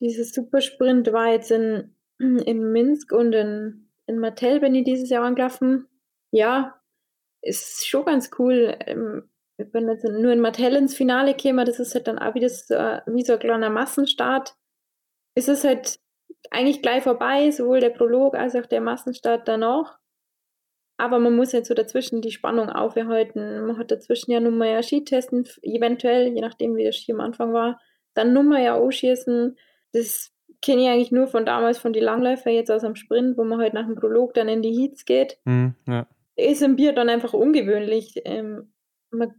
Dieses 0.00 0.32
Supersprint 0.32 1.12
war 1.12 1.32
jetzt 1.32 1.50
in, 1.50 1.94
in 2.18 2.72
Minsk 2.72 3.12
und 3.12 3.32
in, 3.34 3.90
in 4.06 4.18
Mattel 4.18 4.60
bin 4.60 4.74
ich 4.74 4.84
dieses 4.84 5.10
Jahr 5.10 5.24
angelaufen. 5.24 5.86
Ja, 6.30 6.80
ist 7.42 7.86
schon 7.86 8.04
ganz 8.04 8.30
cool. 8.38 8.76
Ähm, 8.86 9.28
ich 9.58 9.70
bin 9.70 9.88
jetzt 9.88 10.04
nur 10.04 10.32
in 10.32 10.40
Mattel 10.40 10.76
ins 10.76 10.94
Finale 10.94 11.34
gekommen, 11.34 11.66
das 11.66 11.78
ist 11.78 11.94
halt 11.94 12.06
dann 12.06 12.18
auch 12.18 12.34
wieder 12.34 12.48
so, 12.48 12.74
wie 12.74 13.24
so 13.24 13.34
ein 13.34 13.38
kleiner 13.38 13.70
Massenstart. 13.70 14.56
Es 15.34 15.48
ist 15.48 15.64
halt 15.64 16.00
eigentlich 16.50 16.82
gleich 16.82 17.02
vorbei, 17.02 17.50
sowohl 17.50 17.80
der 17.80 17.90
Prolog 17.90 18.34
als 18.34 18.56
auch 18.56 18.66
der 18.66 18.80
Massenstart 18.80 19.46
danach. 19.46 19.98
Aber 21.02 21.18
man 21.18 21.34
muss 21.34 21.50
jetzt 21.50 21.66
so 21.66 21.74
dazwischen 21.74 22.20
die 22.22 22.30
Spannung 22.30 22.68
aufhalten. 22.68 23.66
Man 23.66 23.76
hat 23.76 23.90
dazwischen 23.90 24.30
ja 24.30 24.38
nun 24.38 24.56
mal 24.56 24.68
ja 24.68 24.84
Skitesten, 24.84 25.48
eventuell, 25.62 26.28
je 26.28 26.40
nachdem 26.40 26.76
wie 26.76 26.84
der 26.84 26.92
Ski 26.92 27.10
am 27.10 27.18
Anfang 27.18 27.52
war. 27.52 27.80
Dann 28.14 28.32
nun 28.32 28.46
mal 28.46 28.62
ja 28.62 28.76
auch 28.76 28.88
schießen. 28.88 29.58
Das 29.92 30.32
kenne 30.64 30.82
ich 30.82 30.88
eigentlich 30.88 31.10
nur 31.10 31.26
von 31.26 31.44
damals, 31.44 31.78
von 31.78 31.92
den 31.92 32.04
Langläufer, 32.04 32.50
jetzt 32.50 32.70
aus 32.70 32.82
dem 32.82 32.94
Sprint, 32.94 33.36
wo 33.36 33.42
man 33.42 33.58
halt 33.58 33.74
nach 33.74 33.84
dem 33.84 33.96
Prolog 33.96 34.32
dann 34.34 34.48
in 34.48 34.62
die 34.62 34.70
Heats 34.70 35.04
geht. 35.04 35.40
Mhm, 35.44 35.74
ja. 35.88 36.06
Ist 36.36 36.62
im 36.62 36.76
Bier 36.76 36.92
dann 36.92 37.08
einfach 37.08 37.32
ungewöhnlich. 37.32 38.22
Ähm, 38.24 38.72
man 39.10 39.34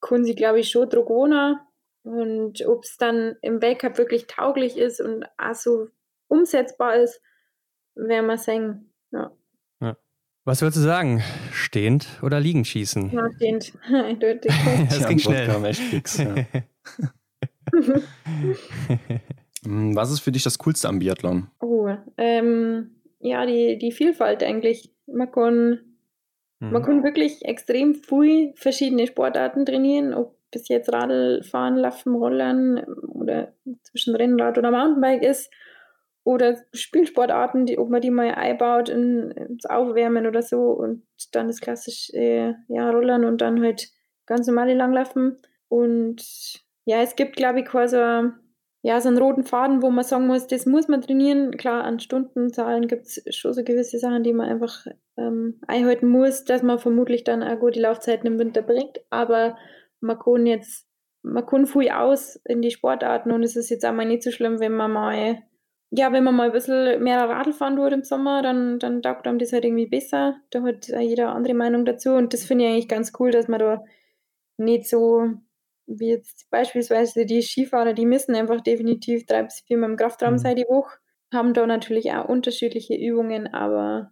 kann 0.00 0.24
sich, 0.24 0.36
glaube 0.36 0.60
ich, 0.60 0.70
schon 0.70 0.86
wohnen. 0.92 1.58
Und 2.04 2.64
ob 2.64 2.84
es 2.84 2.96
dann 2.96 3.34
im 3.42 3.60
Weltcup 3.60 3.98
wirklich 3.98 4.28
tauglich 4.28 4.76
ist 4.78 5.00
und 5.00 5.24
auch 5.36 5.54
so 5.54 5.88
umsetzbar 6.28 6.94
ist, 6.94 7.20
werden 7.96 8.26
wir 8.26 8.38
sehen. 8.38 8.94
Ja. 9.10 9.32
Was 10.48 10.62
würdest 10.62 10.78
du 10.78 10.80
sagen? 10.80 11.22
Stehend 11.52 12.08
oder 12.22 12.40
liegend 12.40 12.66
schießen? 12.66 13.10
Ja, 13.12 13.28
stehend. 13.36 13.70
Eindeutig. 13.92 14.50
das 14.88 15.06
ging 15.06 15.18
schnell. 15.18 15.74
Fix, 15.74 16.16
ja. 16.16 16.34
Hm, 19.64 19.94
was 19.94 20.10
ist 20.10 20.20
für 20.20 20.32
dich 20.32 20.44
das 20.44 20.56
Coolste 20.56 20.88
am 20.88 21.00
Biathlon? 21.00 21.48
Oh, 21.60 21.90
ähm, 22.16 22.92
ja, 23.18 23.44
die, 23.44 23.76
die 23.76 23.92
Vielfalt 23.92 24.42
eigentlich. 24.42 24.90
Man 25.06 25.30
kann, 25.30 25.80
mhm. 26.60 26.72
man 26.72 26.82
kann 26.82 27.02
wirklich 27.04 27.44
extrem 27.44 27.94
viel 27.96 28.54
verschiedene 28.54 29.06
Sportarten 29.06 29.66
trainieren, 29.66 30.14
ob 30.14 30.38
es 30.52 30.68
jetzt 30.68 30.90
Radl 30.90 31.42
fahren, 31.42 31.76
Laufen, 31.76 32.14
Rollern 32.14 32.84
oder 32.84 33.52
zwischen 33.82 34.16
Rennrad 34.16 34.56
oder 34.56 34.70
Mountainbike 34.70 35.24
ist 35.24 35.50
oder 36.28 36.58
Spielsportarten, 36.74 37.64
die, 37.64 37.78
ob 37.78 37.88
man 37.88 38.02
die 38.02 38.10
mal 38.10 38.34
einbaut 38.34 38.90
in, 38.90 39.30
ins 39.30 39.64
Aufwärmen 39.64 40.26
oder 40.26 40.42
so 40.42 40.72
und 40.72 41.02
dann 41.32 41.48
ist 41.48 41.62
klassisch 41.62 42.10
äh, 42.12 42.52
ja, 42.68 42.90
Rollern 42.90 43.24
und 43.24 43.40
dann 43.40 43.62
halt 43.62 43.88
ganz 44.26 44.46
normale 44.46 44.74
Langlaufen. 44.74 45.38
Und 45.68 46.22
ja, 46.84 47.00
es 47.00 47.16
gibt, 47.16 47.34
glaube 47.36 47.60
ich, 47.60 47.64
quasi 47.64 47.96
ja, 48.82 49.00
so 49.00 49.08
einen 49.08 49.16
roten 49.16 49.44
Faden, 49.44 49.80
wo 49.80 49.88
man 49.88 50.04
sagen 50.04 50.26
muss, 50.26 50.46
das 50.46 50.66
muss 50.66 50.86
man 50.86 51.00
trainieren. 51.00 51.52
Klar, 51.56 51.84
an 51.84 51.98
Stundenzahlen 51.98 52.88
gibt 52.88 53.06
es 53.06 53.22
schon 53.34 53.54
so 53.54 53.64
gewisse 53.64 53.98
Sachen, 53.98 54.22
die 54.22 54.34
man 54.34 54.50
einfach 54.50 54.86
ähm, 55.16 55.58
einhalten 55.66 56.08
muss, 56.08 56.44
dass 56.44 56.62
man 56.62 56.78
vermutlich 56.78 57.24
dann 57.24 57.42
auch 57.42 57.58
gute 57.58 57.80
Laufzeiten 57.80 58.26
im 58.26 58.38
Winter 58.38 58.60
bringt. 58.60 59.00
Aber 59.08 59.56
man 60.00 60.18
kann 60.18 60.44
jetzt, 60.44 60.86
man 61.22 61.46
kann 61.46 61.66
viel 61.66 61.88
aus 61.88 62.36
in 62.44 62.60
die 62.60 62.70
Sportarten 62.70 63.32
und 63.32 63.42
es 63.44 63.56
ist 63.56 63.70
jetzt 63.70 63.86
auch 63.86 63.94
mal 63.94 64.04
nicht 64.04 64.22
so 64.22 64.30
schlimm, 64.30 64.60
wenn 64.60 64.72
man 64.76 64.92
mal, 64.92 65.42
ja, 65.90 66.12
wenn 66.12 66.24
man 66.24 66.36
mal 66.36 66.46
ein 66.46 66.52
bisschen 66.52 67.02
mehr 67.02 67.28
Radl 67.28 67.52
fahren 67.52 67.76
tut 67.76 67.92
im 67.92 68.04
Sommer, 68.04 68.42
dann, 68.42 68.78
dann 68.78 69.02
taugt 69.02 69.26
einem 69.26 69.38
das 69.38 69.52
halt 69.52 69.64
irgendwie 69.64 69.86
besser. 69.86 70.40
Da 70.50 70.62
hat 70.62 70.88
jeder 70.88 71.34
andere 71.34 71.54
Meinung 71.54 71.84
dazu 71.84 72.10
und 72.10 72.34
das 72.34 72.44
finde 72.44 72.64
ich 72.64 72.70
eigentlich 72.70 72.88
ganz 72.88 73.12
cool, 73.18 73.30
dass 73.30 73.48
man 73.48 73.60
da 73.60 73.84
nicht 74.58 74.88
so 74.88 75.30
wie 75.86 76.10
jetzt 76.10 76.50
beispielsweise 76.50 77.24
die 77.24 77.42
Skifahrer, 77.42 77.94
die 77.94 78.04
müssen 78.04 78.34
einfach 78.34 78.60
definitiv 78.60 79.24
drei 79.24 79.44
bis 79.44 79.60
viermal 79.66 79.90
im 79.90 79.96
Kraftraum 79.96 80.34
mhm. 80.34 80.38
sein 80.38 80.56
die 80.56 80.66
Woche, 80.68 80.98
haben 81.32 81.54
da 81.54 81.66
natürlich 81.66 82.12
auch 82.12 82.28
unterschiedliche 82.28 82.94
Übungen, 82.94 83.46
aber 83.54 84.10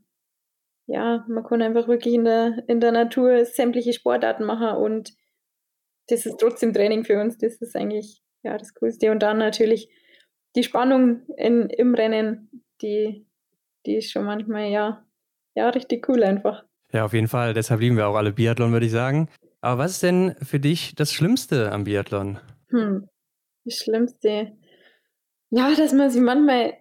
ja, 0.86 1.24
man 1.28 1.44
kann 1.44 1.60
einfach 1.60 1.88
wirklich 1.88 2.14
in 2.14 2.24
der, 2.24 2.64
in 2.68 2.80
der 2.80 2.92
Natur 2.92 3.44
sämtliche 3.44 3.92
Sportarten 3.92 4.44
machen 4.44 4.76
und 4.78 5.12
das 6.08 6.24
ist 6.24 6.38
trotzdem 6.38 6.72
Training 6.72 7.04
für 7.04 7.20
uns. 7.20 7.38
Das 7.38 7.56
ist 7.56 7.76
eigentlich 7.76 8.22
ja 8.42 8.56
das 8.56 8.74
Coolste. 8.74 9.10
Und 9.10 9.22
dann 9.22 9.38
natürlich 9.38 9.88
die 10.56 10.64
Spannung 10.64 11.20
in, 11.36 11.68
im 11.70 11.94
Rennen, 11.94 12.50
die, 12.82 13.26
die 13.84 13.96
ist 13.96 14.10
schon 14.10 14.24
manchmal 14.24 14.70
ja, 14.70 15.04
ja 15.54 15.68
richtig 15.68 16.08
cool 16.08 16.24
einfach. 16.24 16.64
Ja, 16.92 17.04
auf 17.04 17.12
jeden 17.12 17.28
Fall. 17.28 17.52
Deshalb 17.54 17.80
lieben 17.80 17.96
wir 17.96 18.08
auch 18.08 18.16
alle 18.16 18.32
Biathlon, 18.32 18.72
würde 18.72 18.86
ich 18.86 18.92
sagen. 18.92 19.28
Aber 19.60 19.82
was 19.82 19.92
ist 19.92 20.02
denn 20.02 20.34
für 20.42 20.60
dich 20.60 20.94
das 20.94 21.12
Schlimmste 21.12 21.72
am 21.72 21.84
Biathlon? 21.84 22.38
Hm, 22.70 23.08
das 23.64 23.76
Schlimmste. 23.76 24.52
Ja, 25.50 25.74
dass 25.74 25.92
man 25.92 26.10
sich 26.10 26.22
manchmal 26.22 26.74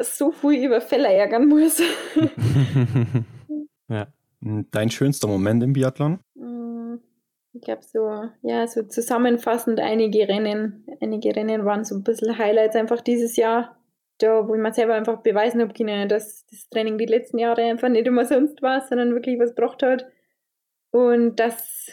so 0.00 0.32
viel 0.32 0.64
über 0.64 0.80
Fälle 0.80 1.12
ärgern 1.12 1.46
muss. 1.46 1.82
ja. 3.88 4.06
Dein 4.40 4.90
schönster 4.90 5.26
Moment 5.26 5.62
im 5.64 5.72
Biathlon? 5.72 6.20
Hm, 6.36 6.57
ich 7.58 7.64
glaube 7.64 7.82
so, 7.82 8.24
ja, 8.42 8.66
so 8.66 8.82
zusammenfassend 8.82 9.80
einige 9.80 10.28
Rennen. 10.28 10.86
Einige 11.00 11.34
Rennen 11.34 11.64
waren 11.64 11.84
so 11.84 11.94
ein 11.94 12.02
bisschen 12.02 12.38
Highlights 12.38 12.76
einfach 12.76 13.00
dieses 13.00 13.36
Jahr. 13.36 13.76
Da, 14.18 14.48
wo 14.48 14.54
ich 14.54 14.60
mir 14.60 14.72
selber 14.72 14.94
einfach 14.94 15.22
beweisen 15.22 15.60
habe 15.60 15.72
können, 15.74 16.08
dass 16.08 16.44
das 16.46 16.68
Training 16.70 16.98
die 16.98 17.06
letzten 17.06 17.38
Jahre 17.38 17.62
einfach 17.62 17.88
nicht 17.88 18.06
immer 18.06 18.24
sonst 18.24 18.62
war, 18.62 18.80
sondern 18.80 19.14
wirklich 19.14 19.38
was 19.38 19.54
gebracht 19.54 19.82
hat. 19.82 20.06
Und 20.90 21.36
dass 21.36 21.92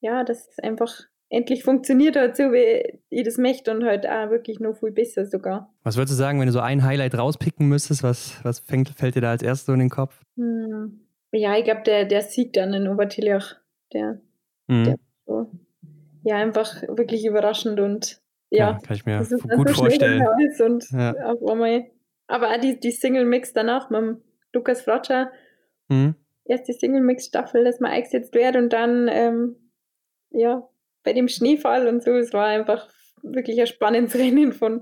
ja, 0.00 0.24
dass 0.24 0.48
es 0.48 0.58
einfach 0.60 0.92
endlich 1.28 1.64
funktioniert 1.64 2.16
hat, 2.16 2.36
so 2.36 2.44
wie 2.52 3.00
ich 3.10 3.24
das 3.24 3.36
möchte 3.38 3.72
und 3.72 3.84
halt 3.84 4.06
auch 4.06 4.30
wirklich 4.30 4.60
noch 4.60 4.76
viel 4.78 4.92
besser 4.92 5.26
sogar. 5.26 5.74
Was 5.82 5.96
würdest 5.96 6.12
du 6.12 6.16
sagen, 6.16 6.38
wenn 6.38 6.46
du 6.46 6.52
so 6.52 6.60
ein 6.60 6.84
Highlight 6.84 7.18
rauspicken 7.18 7.68
müsstest, 7.68 8.02
was, 8.02 8.38
was 8.44 8.60
fängt, 8.60 8.90
fällt 8.90 9.16
dir 9.16 9.22
da 9.22 9.30
als 9.30 9.42
erstes 9.42 9.66
so 9.66 9.72
in 9.72 9.80
den 9.80 9.90
Kopf? 9.90 10.22
Hm. 10.36 11.00
Ja, 11.32 11.56
ich 11.56 11.64
glaube, 11.64 11.82
der, 11.82 12.04
der 12.04 12.22
Sieg 12.22 12.52
dann 12.52 12.72
in 12.72 12.86
Obertiljach, 12.86 13.56
der, 13.92 14.20
mhm. 14.68 14.84
der 14.84 14.96
so, 15.26 15.50
ja, 16.22 16.36
einfach 16.36 16.82
wirklich 16.88 17.24
überraschend 17.24 17.80
und 17.80 18.20
ja, 18.50 18.70
ja 18.70 18.78
kann 18.78 18.96
ich 18.96 19.04
mir 19.04 19.18
gut 19.56 19.70
vorstellen. 19.70 20.24
Und 20.60 20.90
ja. 20.90 21.12
auf 21.24 21.46
einmal, 21.48 21.86
aber 22.26 22.50
auch 22.50 22.60
die, 22.60 22.78
die 22.78 22.92
Single-Mix 22.92 23.52
danach 23.52 23.90
mit 23.90 24.18
Lukas 24.52 24.82
Fratscher, 24.82 25.30
mhm. 25.88 26.14
erst 26.44 26.68
die 26.68 26.72
Single-Mix-Staffel, 26.72 27.64
dass 27.64 27.80
man 27.80 27.92
eingesetzt 27.92 28.34
wird 28.34 28.56
und 28.56 28.72
dann 28.72 29.08
ähm, 29.10 29.56
ja, 30.30 30.68
bei 31.02 31.12
dem 31.12 31.28
Schneefall 31.28 31.86
und 31.88 32.02
so, 32.02 32.12
es 32.12 32.32
war 32.32 32.46
einfach 32.46 32.88
wirklich 33.22 33.60
ein 33.60 33.66
spannendes 33.66 34.14
Rennen 34.18 34.52
von, 34.52 34.80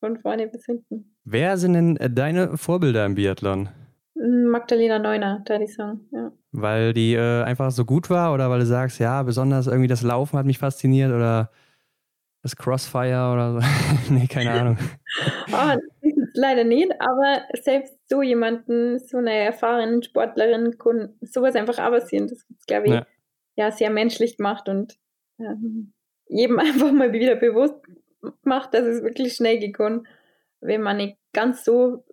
von 0.00 0.18
vorne 0.18 0.48
bis 0.48 0.64
hinten. 0.66 1.16
Wer 1.24 1.56
sind 1.56 1.74
denn 1.74 1.96
äh, 1.96 2.10
deine 2.10 2.56
Vorbilder 2.56 3.04
im 3.06 3.14
Biathlon? 3.14 3.68
Hm, 4.16 4.46
Magdalena 4.46 4.98
Neuner, 4.98 5.42
da 5.44 5.58
die 5.58 5.66
sagen, 5.66 6.08
ja. 6.12 6.32
Weil 6.52 6.92
die 6.92 7.14
äh, 7.14 7.42
einfach 7.42 7.70
so 7.70 7.84
gut 7.84 8.10
war 8.10 8.32
oder 8.32 8.50
weil 8.50 8.60
du 8.60 8.66
sagst, 8.66 8.98
ja, 9.00 9.22
besonders 9.22 9.66
irgendwie 9.66 9.88
das 9.88 10.02
Laufen 10.02 10.38
hat 10.38 10.46
mich 10.46 10.58
fasziniert 10.58 11.10
oder 11.12 11.50
das 12.42 12.56
Crossfire 12.56 13.32
oder 13.32 13.52
so? 13.52 13.66
nee, 14.14 14.26
keine 14.26 14.50
Ahnung. 14.60 14.78
oh, 15.52 15.78
leider 16.34 16.64
nicht, 16.64 16.92
aber 17.00 17.42
selbst 17.60 17.94
so 18.08 18.22
jemanden, 18.22 18.98
so 18.98 19.18
eine 19.18 19.32
erfahrene 19.32 20.02
Sportlerin, 20.02 20.78
kann 20.78 21.14
sowas 21.22 21.56
einfach 21.56 21.78
auch 21.78 21.90
passieren. 21.90 22.28
Das 22.28 22.46
gibt 22.46 22.66
glaube 22.66 22.86
ich, 22.86 22.92
ja 22.92 23.06
ja, 23.56 23.70
sehr 23.70 23.90
menschlich 23.90 24.36
gemacht 24.36 24.68
und 24.68 24.98
ähm, 25.38 25.92
jedem 26.26 26.58
einfach 26.58 26.92
mal 26.92 27.12
wieder 27.12 27.36
bewusst 27.36 27.74
macht, 28.42 28.74
dass 28.74 28.84
es 28.84 29.02
wirklich 29.02 29.34
schnell 29.34 29.58
gekommen, 29.58 30.06
wenn 30.60 30.82
man 30.82 30.96
nicht 30.96 31.18
ganz 31.32 31.64
so 31.64 32.04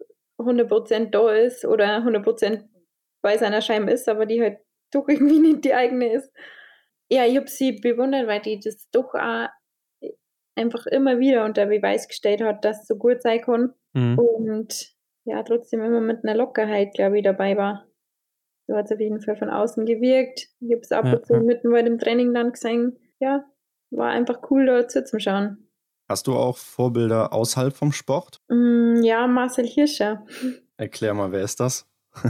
100% 0.46 1.12
da 1.12 1.32
ist 1.32 1.66
oder 1.66 1.98
100% 1.98 2.68
bei 3.22 3.38
seiner 3.38 3.62
Scheibe 3.62 3.92
ist, 3.92 4.10
aber 4.10 4.26
die 4.26 4.42
halt 4.42 4.60
doch 4.92 5.08
irgendwie 5.08 5.40
nicht 5.40 5.66
die 5.66 5.74
eigene 5.74 6.14
ist. 6.14 6.32
Ja, 7.10 7.26
ich 7.26 7.38
habe 7.38 7.48
sie 7.48 7.74
bewundert, 7.74 8.28
weil 8.28 8.42
die 8.42 8.60
das 8.60 8.90
doch 8.92 9.14
auch 9.14 9.48
einfach 10.56 10.86
immer 10.88 11.20
wieder 11.20 11.46
unter 11.46 11.66
Beweis 11.66 12.08
gestellt 12.08 12.42
hat, 12.42 12.64
dass 12.66 12.82
es 12.82 12.88
so 12.88 12.96
gut 12.96 13.22
sein 13.22 13.42
kann. 13.42 13.74
Mhm. 13.94 14.20
Und 14.20 14.96
ja, 15.26 15.44
trotzdem 15.44 15.82
immer 15.82 16.02
mit 16.02 16.24
einer 16.24 16.36
Lockerheit, 16.36 16.94
glaube 16.94 17.18
ich, 17.18 17.24
dabei 17.24 17.58
war. 17.58 17.88
So 18.68 18.76
hat 18.76 18.86
es 18.86 18.92
auf 18.92 19.00
jeden 19.00 19.22
Fall 19.22 19.36
von 19.36 19.50
außen 19.50 19.86
gewirkt. 19.86 20.48
Ich 20.60 20.72
habe 20.72 20.82
es 20.82 20.92
ab 20.92 21.06
und 21.06 21.26
zu 21.26 21.34
mitten 21.42 21.72
bei 21.72 21.82
dem 21.82 22.00
Training 22.00 22.34
dann 22.34 22.54
gesehen. 22.54 22.98
Ja, 23.20 23.46
war 23.92 24.10
einfach 24.10 24.50
cool, 24.50 24.66
dort 24.66 24.92
zuzuschauen. 24.92 25.71
Hast 26.12 26.28
du 26.28 26.34
auch 26.34 26.58
Vorbilder 26.58 27.32
außerhalb 27.32 27.74
vom 27.74 27.94
Sport? 27.94 28.42
Mm, 28.50 29.02
ja, 29.02 29.28
Marcel 29.28 29.66
Hirscher. 29.66 30.26
Erklär 30.76 31.14
mal, 31.14 31.32
wer 31.32 31.42
ist 31.42 31.62
das? 31.62 31.90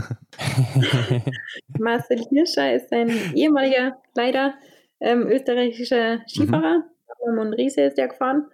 Marcel 1.80 2.24
Hirscher 2.30 2.76
ist 2.76 2.92
ein 2.92 3.10
ehemaliger, 3.34 4.00
leider 4.14 4.54
ähm, 5.00 5.26
österreichischer 5.26 6.20
Skifahrer. 6.28 6.84
Mhm. 7.26 7.38
Und 7.40 7.54
Riese 7.54 7.80
ist 7.80 7.98
der 7.98 8.06
gefahren. 8.06 8.46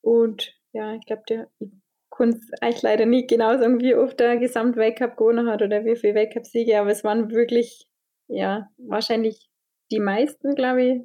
Und 0.00 0.54
ja, 0.72 0.94
ich 0.94 1.04
glaube, 1.04 1.24
der, 1.28 1.50
es 1.60 2.50
euch 2.62 2.80
leider 2.80 3.04
nicht 3.04 3.28
genau 3.28 3.58
sagen, 3.58 3.78
wie 3.80 3.94
oft 3.94 4.18
der 4.18 4.38
Gesamtweltcup 4.38 5.18
gewonnen 5.18 5.50
hat 5.50 5.60
oder 5.60 5.84
wie 5.84 5.96
viele 5.96 6.14
Weltcup-Siege, 6.14 6.80
aber 6.80 6.92
es 6.92 7.04
waren 7.04 7.30
wirklich, 7.30 7.86
ja, 8.26 8.70
wahrscheinlich 8.78 9.50
die 9.90 10.00
meisten, 10.00 10.54
glaube 10.54 10.82
ich. 10.82 11.02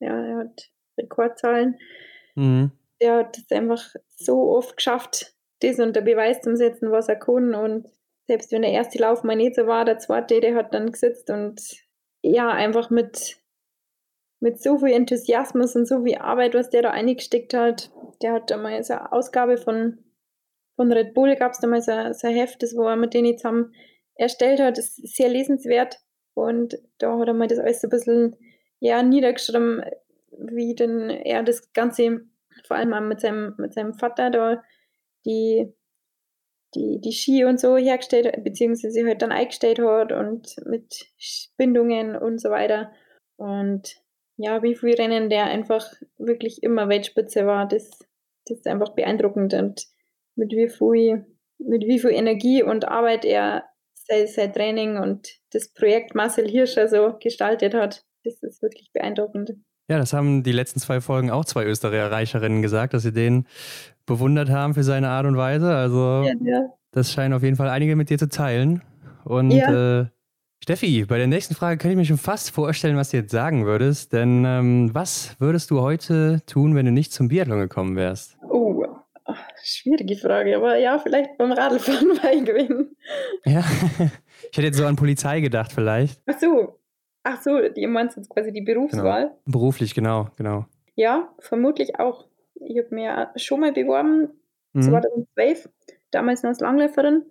Ja, 0.00 0.24
er 0.24 0.38
hat 0.38 0.70
Rekordzahlen. 0.96 1.76
Mhm. 2.38 2.70
Er 2.98 3.18
hat 3.18 3.38
es 3.38 3.50
einfach 3.50 3.94
so 4.16 4.50
oft 4.50 4.76
geschafft, 4.76 5.34
das 5.60 5.78
unter 5.78 6.00
Beweis 6.00 6.40
zu 6.40 6.56
setzen, 6.56 6.90
was 6.90 7.08
er 7.08 7.16
kann. 7.16 7.54
Und 7.54 7.88
selbst 8.26 8.52
wenn 8.52 8.62
der 8.62 8.72
erste 8.72 8.98
Lauf 8.98 9.22
mal 9.22 9.36
nicht 9.36 9.54
so 9.54 9.66
war, 9.66 9.84
der 9.84 9.98
zweite, 9.98 10.40
der 10.40 10.54
hat 10.54 10.74
dann 10.74 10.90
gesetzt 10.92 11.30
und 11.30 11.60
ja, 12.22 12.50
einfach 12.50 12.90
mit, 12.90 13.36
mit 14.40 14.60
so 14.60 14.78
viel 14.78 14.92
Enthusiasmus 14.92 15.76
und 15.76 15.86
so 15.86 16.04
viel 16.04 16.18
Arbeit, 16.18 16.54
was 16.54 16.70
der 16.70 16.82
da 16.82 16.90
eingesteckt 16.90 17.54
hat. 17.54 17.90
Der 18.22 18.32
hat 18.32 18.50
einmal 18.52 18.82
so 18.82 18.94
eine 18.94 19.12
Ausgabe 19.12 19.56
von 19.56 19.98
von 20.78 20.92
Red 20.92 21.12
Bull 21.12 21.34
gab 21.34 21.52
es 21.52 21.58
damals 21.58 21.88
ein, 21.88 22.14
so 22.14 22.28
ein 22.28 22.36
Heft, 22.36 22.62
das 22.62 22.76
wo 22.76 22.86
er 22.86 22.94
mit 22.94 23.12
denen 23.12 23.36
zusammen 23.36 23.74
erstellt 24.14 24.60
hat. 24.60 24.78
Ist 24.78 24.94
sehr 25.16 25.28
lesenswert. 25.28 25.98
Und 26.34 26.78
da 26.98 27.18
hat 27.18 27.26
er 27.26 27.34
mal 27.34 27.48
das 27.48 27.58
alles 27.58 27.80
so 27.80 27.88
ein 27.88 27.90
bisschen 27.90 28.36
ja, 28.78 29.02
niedergeschrieben, 29.02 29.82
wie 30.38 30.74
denn 30.74 31.10
er 31.10 31.42
das 31.42 31.72
Ganze, 31.72 32.26
vor 32.66 32.76
allem 32.76 33.08
mit 33.08 33.20
seinem, 33.20 33.54
mit 33.58 33.74
seinem 33.74 33.94
Vater 33.94 34.30
da, 34.30 34.62
die, 35.26 35.72
die, 36.74 37.00
die 37.00 37.12
Ski 37.12 37.44
und 37.44 37.60
so 37.60 37.76
hergestellt, 37.76 38.44
beziehungsweise 38.44 39.06
halt 39.06 39.22
dann 39.22 39.32
eingestellt 39.32 39.78
hat 39.80 40.12
und 40.12 40.56
mit 40.66 41.06
Bindungen 41.56 42.16
und 42.16 42.40
so 42.40 42.50
weiter. 42.50 42.92
Und 43.36 44.02
ja, 44.36 44.62
wie 44.62 44.74
viel 44.74 44.94
Rennen 44.94 45.30
der 45.30 45.46
einfach 45.46 45.92
wirklich 46.16 46.62
immer 46.62 46.88
Weltspitze 46.88 47.46
war, 47.46 47.66
das, 47.66 47.90
das 48.46 48.58
ist 48.58 48.66
einfach 48.66 48.94
beeindruckend. 48.94 49.54
Und 49.54 49.86
mit 50.36 50.52
wie 50.52 50.68
viel, 50.68 51.26
mit 51.58 51.84
wie 51.84 51.98
viel 51.98 52.10
Energie 52.10 52.62
und 52.62 52.86
Arbeit 52.86 53.24
er 53.24 53.64
sein, 53.94 54.26
sein 54.26 54.52
Training 54.52 54.96
und 54.98 55.28
das 55.50 55.72
Projekt 55.72 56.14
Marcel 56.14 56.48
Hirscher 56.48 56.88
so 56.88 57.16
gestaltet 57.18 57.74
hat. 57.74 58.04
Das 58.24 58.42
ist 58.42 58.62
wirklich 58.62 58.90
beeindruckend. 58.92 59.54
Ja, 59.88 59.98
das 59.98 60.12
haben 60.12 60.42
die 60.42 60.52
letzten 60.52 60.80
zwei 60.80 61.00
Folgen 61.00 61.30
auch 61.30 61.44
zwei 61.44 61.64
Österreicherinnen 61.64 62.62
gesagt, 62.62 62.94
dass 62.94 63.02
sie 63.02 63.12
den 63.12 63.46
bewundert 64.06 64.50
haben 64.50 64.74
für 64.74 64.84
seine 64.84 65.08
Art 65.08 65.26
und 65.26 65.36
Weise. 65.36 65.74
Also 65.74 66.24
ja, 66.26 66.34
ja. 66.42 66.68
das 66.92 67.12
scheinen 67.12 67.32
auf 67.32 67.42
jeden 67.42 67.56
Fall 67.56 67.68
einige 67.68 67.96
mit 67.96 68.10
dir 68.10 68.18
zu 68.18 68.28
teilen. 68.28 68.82
Und 69.24 69.50
ja. 69.50 70.00
äh, 70.00 70.06
Steffi, 70.62 71.04
bei 71.06 71.18
der 71.18 71.26
nächsten 71.26 71.54
Frage 71.54 71.78
kann 71.78 71.90
ich 71.90 71.96
mir 71.96 72.04
schon 72.04 72.18
fast 72.18 72.50
vorstellen, 72.50 72.96
was 72.96 73.10
du 73.10 73.18
jetzt 73.18 73.30
sagen 73.30 73.64
würdest. 73.64 74.12
Denn 74.12 74.44
ähm, 74.46 74.90
was 74.92 75.36
würdest 75.38 75.70
du 75.70 75.80
heute 75.80 76.42
tun, 76.46 76.74
wenn 76.74 76.84
du 76.84 76.92
nicht 76.92 77.12
zum 77.12 77.28
Biathlon 77.28 77.60
gekommen 77.60 77.96
wärst? 77.96 78.36
Oh, 78.50 78.68
Schwierige 79.62 80.16
Frage, 80.16 80.56
aber 80.56 80.78
ja, 80.78 80.98
vielleicht 80.98 81.36
beim 81.36 81.52
Radlfahren 81.52 82.08
weil 82.22 82.44
gewinnen. 82.44 82.96
Ja, 83.44 83.62
ich 84.50 84.56
hätte 84.56 84.62
jetzt 84.62 84.78
so 84.78 84.86
an 84.86 84.96
Polizei 84.96 85.40
gedacht, 85.40 85.72
vielleicht. 85.72 86.22
Ach 86.26 86.38
so, 86.40 86.77
ach 87.22 87.42
so, 87.42 87.68
die 87.68 87.86
meinst 87.86 88.16
jetzt 88.16 88.30
quasi 88.30 88.52
die 88.52 88.62
Berufswahl? 88.62 89.28
Genau. 89.28 89.40
Beruflich, 89.46 89.94
genau, 89.94 90.28
genau. 90.36 90.66
Ja, 90.94 91.32
vermutlich 91.38 91.98
auch 92.00 92.28
ich 92.60 92.78
habe 92.78 92.94
mir 92.94 93.30
schon 93.36 93.60
mal 93.60 93.72
beworben, 93.72 94.28
mhm. 94.72 94.82
2012, 94.82 95.68
damals 96.10 96.42
noch 96.42 96.50
als 96.50 96.60
Langläuferin, 96.60 97.24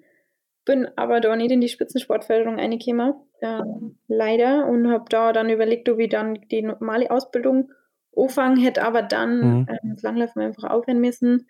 bin 0.66 0.88
aber 0.96 1.22
da 1.22 1.36
nicht 1.36 1.52
in 1.52 1.62
die 1.62 1.70
Spitzensportförderung 1.70 2.60
reingekommen, 2.60 3.14
äh, 3.40 3.62
leider, 4.08 4.68
und 4.68 4.90
habe 4.90 5.06
da 5.10 5.34
dann 5.34 5.50
überlegt, 5.50 5.88
ob 5.90 6.00
ich 6.00 6.10
dann 6.10 6.40
die 6.52 6.62
normale 6.62 7.10
Ausbildung 7.10 7.72
anfangen 8.16 8.58
hätte, 8.58 8.84
aber 8.84 9.02
dann 9.02 9.60
mhm. 9.60 9.68
äh, 9.70 9.78
das 9.84 10.02
Langlaufen 10.02 10.42
einfach 10.42 10.70
aufhören 10.70 11.00
müssen. 11.00 11.48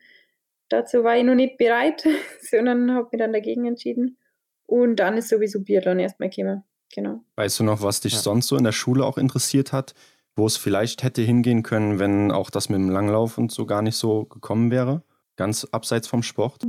Dazu 0.69 1.03
war 1.03 1.17
ich 1.17 1.23
noch 1.23 1.35
nicht 1.35 1.57
bereit, 1.57 2.05
sondern 2.41 2.93
habe 2.93 3.09
mich 3.11 3.19
dann 3.19 3.33
dagegen 3.33 3.65
entschieden. 3.65 4.17
Und 4.65 4.97
dann 4.97 5.17
ist 5.17 5.29
sowieso 5.29 5.63
Biathlon 5.63 5.99
erstmal 5.99 6.29
gekommen. 6.29 6.63
Genau. 6.93 7.21
Weißt 7.35 7.59
du 7.59 7.63
noch, 7.63 7.81
was 7.81 8.01
dich 8.01 8.13
ja. 8.13 8.19
sonst 8.19 8.47
so 8.47 8.57
in 8.57 8.63
der 8.63 8.71
Schule 8.71 9.05
auch 9.05 9.17
interessiert 9.17 9.73
hat, 9.73 9.93
wo 10.35 10.45
es 10.45 10.57
vielleicht 10.57 11.03
hätte 11.03 11.21
hingehen 11.21 11.63
können, 11.63 11.99
wenn 11.99 12.31
auch 12.31 12.49
das 12.49 12.69
mit 12.69 12.79
dem 12.79 12.89
Langlauf 12.89 13.37
und 13.37 13.51
so 13.51 13.65
gar 13.65 13.81
nicht 13.81 13.95
so 13.95 14.25
gekommen 14.25 14.71
wäre? 14.71 15.03
Ganz 15.35 15.65
abseits 15.65 16.07
vom 16.07 16.23
Sport? 16.23 16.63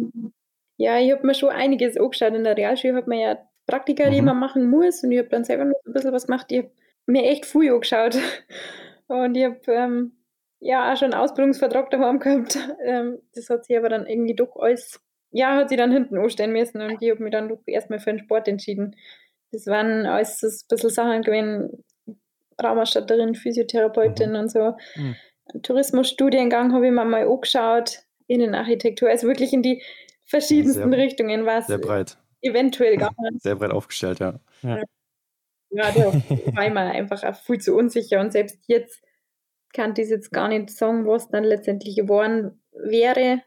Ja, 0.77 0.99
ich 0.99 1.13
habe 1.13 1.27
mir 1.27 1.35
schon 1.35 1.51
einiges 1.51 1.97
angeschaut. 1.97 2.35
In 2.35 2.45
der 2.45 2.57
Realschule 2.57 2.95
hat 2.95 3.09
man 3.09 3.19
ja 3.19 3.39
Praktika, 3.67 4.09
die 4.11 4.21
mhm. 4.21 4.27
man 4.27 4.39
machen 4.39 4.71
muss. 4.71 5.03
Und 5.05 5.13
ich 5.13 5.19
habe 5.19 5.29
dann 5.29 5.45
selber 5.45 5.65
noch 5.67 5.77
ein 5.87 5.93
bisschen 5.93 6.13
was 6.13 6.27
gemacht. 6.27 6.47
Ich 6.51 6.59
habe 6.59 6.71
mir 7.07 7.25
echt 7.25 7.47
viel 7.47 7.73
angeschaut. 7.73 8.19
Und 9.09 9.37
ich 9.37 9.45
habe 9.45 9.61
ähm, 9.69 10.13
ja 10.61 10.93
auch 10.93 10.97
schon 10.97 11.13
einen 11.13 11.23
Ausbildungsvertrag 11.23 11.91
daheim 11.91 12.19
gehabt. 12.19 12.59
Ähm, 12.85 13.19
das 13.35 13.51
hat 13.51 13.67
sich 13.67 13.77
aber 13.77 13.89
dann 13.89 14.07
irgendwie 14.07 14.35
doch 14.35 14.57
alles, 14.57 15.01
ja, 15.31 15.57
hat 15.57 15.69
sich 15.69 15.79
dann 15.79 15.93
hinten 15.93 16.17
anstellen 16.17 16.53
müssen. 16.53 16.81
Und 16.81 17.03
ich 17.03 17.11
habe 17.11 17.23
mich 17.23 17.33
dann 17.33 17.49
doch 17.49 17.61
erstmal 17.67 17.99
für 17.99 18.11
den 18.11 18.21
Sport 18.21 18.49
entschieden. 18.49 18.97
Das 19.51 19.67
waren 19.67 20.07
alles 20.07 20.41
so 20.41 20.47
ein 20.47 20.53
bisschen 20.69 20.91
Sachen 20.91 21.23
gewesen, 21.23 21.85
Raumausstatterin, 22.63 23.35
Physiotherapeutin 23.35 24.31
mhm. 24.31 24.37
und 24.37 24.51
so. 24.51 24.77
Mhm. 24.97 25.17
Tourismusstudiengang 25.63 26.73
habe 26.73 26.87
ich 26.87 26.93
mir 26.93 27.05
mal 27.05 27.27
angeschaut, 27.27 28.01
Innenarchitektur, 28.27 29.09
also 29.09 29.27
wirklich 29.27 29.53
in 29.53 29.63
die 29.63 29.83
verschiedensten 30.25 30.91
sehr, 30.91 30.99
Richtungen 30.99 31.47
was. 31.47 31.67
Sehr 31.67 31.79
breit. 31.79 32.19
Eventuell 32.43 32.93
gegangen. 32.93 33.39
Sehr 33.39 33.57
breit 33.57 33.71
aufgestellt, 33.71 34.19
ja. 34.19 34.39
Ja, 34.63 34.83
ja 35.71 35.93
da 35.93 36.13
war 36.55 36.67
ich 36.67 36.73
mir 36.73 36.81
einfach 36.81 37.25
auch 37.25 37.37
viel 37.37 37.59
zu 37.59 37.75
unsicher 37.75 38.21
und 38.21 38.33
selbst 38.33 38.59
jetzt 38.67 39.03
kann 39.73 39.95
ich 39.97 40.09
jetzt 40.09 40.31
gar 40.33 40.49
nicht 40.49 40.71
sagen, 40.71 41.07
was 41.07 41.29
dann 41.29 41.45
letztendlich 41.45 41.97
geworden 41.97 42.63
wäre, 42.73 43.43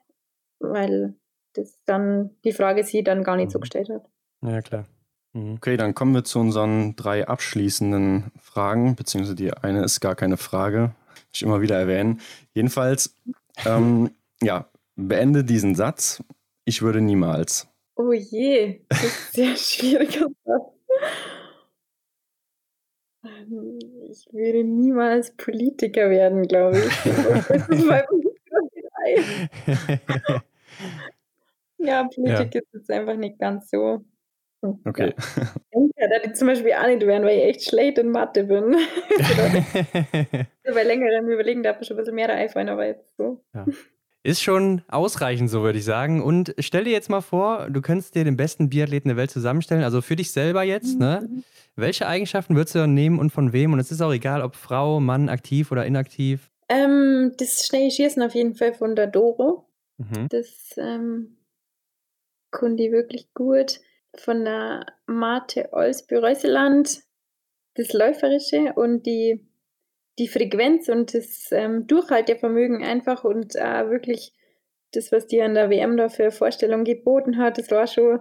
weil 0.60 1.16
das 1.54 1.82
dann 1.86 2.38
die 2.44 2.54
Frage 2.54 2.84
sie 2.84 3.04
dann 3.04 3.24
gar 3.24 3.36
nicht 3.36 3.48
mhm. 3.48 3.52
so 3.52 3.60
gestellt 3.60 3.90
hat. 3.90 4.10
Ja, 4.42 4.62
klar. 4.62 4.86
Mhm. 5.34 5.56
Okay, 5.56 5.78
dann 5.78 5.94
kommen 5.96 6.14
wir 6.14 6.24
zu 6.24 6.40
unseren 6.40 6.96
drei 6.96 7.28
abschließenden 7.28 8.32
Fragen, 8.42 8.96
beziehungsweise 8.96 9.36
die 9.36 9.54
eine 9.54 9.84
ist 9.84 10.00
gar 10.02 10.16
keine 10.16 10.38
Frage, 10.38 10.94
ich 11.34 11.44
immer 11.44 11.62
wieder 11.62 11.78
erwähnen. 11.80 12.22
Jedenfalls, 12.54 13.16
ähm, 13.66 14.12
ja, 14.42 14.70
beende 14.96 15.44
diesen 15.44 15.76
Satz. 15.76 16.24
Ich 16.66 16.82
würde 16.82 17.02
niemals. 17.02 17.68
Oh 17.96 18.12
je, 18.12 18.82
das 18.90 19.04
ist 19.04 19.34
sehr 19.34 19.56
schwieriger 19.58 20.28
Satz. 20.44 20.74
Ähm, 23.24 23.80
ich 24.10 24.26
würde 24.32 24.64
niemals 24.64 25.36
Politiker 25.36 26.10
werden, 26.10 26.48
glaube 26.48 26.80
ich. 26.80 27.12
Das 27.48 27.70
ist 27.70 27.86
mein 27.86 28.04
Ja, 31.78 32.04
Politik 32.04 32.54
ja. 32.56 32.62
ist 32.62 32.74
jetzt 32.74 32.92
einfach 32.92 33.16
nicht 33.16 33.40
ganz 33.40 33.70
so. 33.72 34.06
Okay. 34.62 35.14
Ja, 35.98 36.08
da 36.08 36.20
die 36.20 36.34
zum 36.34 36.48
Beispiel 36.48 36.74
auch 36.74 36.88
nicht 36.88 37.06
werden, 37.06 37.26
weil 37.26 37.38
ich 37.38 37.44
echt 37.46 37.70
schlecht 37.70 37.98
in 37.98 38.10
Mathe 38.10 38.44
bin. 38.44 38.76
Bei 40.64 40.84
längerem 40.84 41.30
Überlegen 41.30 41.64
darf 41.64 41.82
ich 41.82 41.88
schon 41.88 41.96
ein 41.96 42.00
bisschen 42.00 42.16
mehr 42.16 42.28
da 42.28 42.36
einfallen, 42.36 42.70
aber 42.70 42.86
jetzt 42.86 43.06
so. 43.18 43.44
Ja. 43.54 43.66
Ist 44.24 44.44
schon 44.44 44.84
ausreichend, 44.88 45.50
so 45.50 45.64
würde 45.64 45.80
ich 45.80 45.86
sagen. 45.86 46.22
Und 46.22 46.54
stell 46.60 46.84
dir 46.84 46.92
jetzt 46.92 47.10
mal 47.10 47.22
vor, 47.22 47.70
du 47.72 47.82
könntest 47.82 48.14
dir 48.14 48.24
den 48.24 48.38
besten 48.38 48.70
Biathleten 48.70 49.10
der 49.10 49.18
Welt 49.18 49.32
zusammenstellen, 49.32 49.84
also 49.84 50.02
für 50.02 50.16
dich 50.16 50.32
selber 50.32 50.62
jetzt, 50.62 51.00
ne? 51.00 51.22
mhm. 51.22 51.36
ne? 51.36 51.44
Welche 51.76 52.06
Eigenschaften 52.06 52.56
würdest 52.56 52.76
du 52.76 52.80
dann 52.80 52.94
nehmen 52.94 53.18
und 53.18 53.32
von 53.32 53.54
wem? 53.54 53.74
Und 53.74 53.80
es 53.80 53.92
ist 53.92 54.02
auch 54.02 54.14
egal, 54.14 54.42
ob 54.42 54.56
Frau, 54.56 55.00
Mann, 55.00 55.30
aktiv 55.30 55.72
oder 55.72 55.86
inaktiv. 55.86 56.52
Ähm, 56.70 57.34
das 57.38 57.66
schnelle 57.66 57.90
Schießen 57.90 58.22
auf 58.22 58.36
jeden 58.36 58.56
Fall 58.56 58.74
von 58.74 58.96
der 58.96 59.08
Doro. 59.08 59.66
Mhm. 59.98 60.28
Das 60.30 60.76
ähm, 60.78 61.38
konnte 62.52 62.84
ich 62.84 62.92
wirklich 62.92 63.34
gut 63.34 63.80
von 64.16 64.44
der 64.44 64.86
Marte 65.06 65.70
Olsby-Reuseland 65.72 67.02
das 67.76 67.94
Läuferische 67.94 68.74
und 68.76 69.06
die, 69.06 69.48
die 70.20 70.28
Frequenz 70.28 70.90
und 70.90 71.14
das 71.14 71.50
ähm, 71.52 71.88
Durchhaltevermögen 71.88 72.84
einfach 72.84 73.24
und 73.24 73.56
äh, 73.56 73.90
wirklich 73.90 74.34
das, 74.94 75.12
was 75.12 75.28
die 75.28 75.42
an 75.42 75.54
der 75.54 75.70
WM 75.70 75.96
da 75.96 76.10
für 76.10 76.32
Vorstellung 76.32 76.84
geboten 76.84 77.38
hat, 77.38 77.58
das 77.58 77.72
war 77.72 77.88
schon 77.88 78.20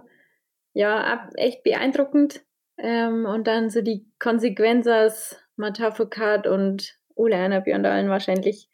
ja 0.73 1.29
echt 1.35 1.63
beeindruckend. 1.63 2.45
Ähm, 2.77 3.25
und 3.25 3.47
dann 3.47 3.69
so 3.69 3.81
die 3.81 4.07
Konsequenz 4.19 4.87
aus 4.87 5.35
Matafokat 5.57 6.47
und 6.47 6.97
Ole 7.15 7.35
Einer 7.35 7.61
Björn 7.61 7.85
allen 7.85 8.09
wahrscheinlich 8.09 8.69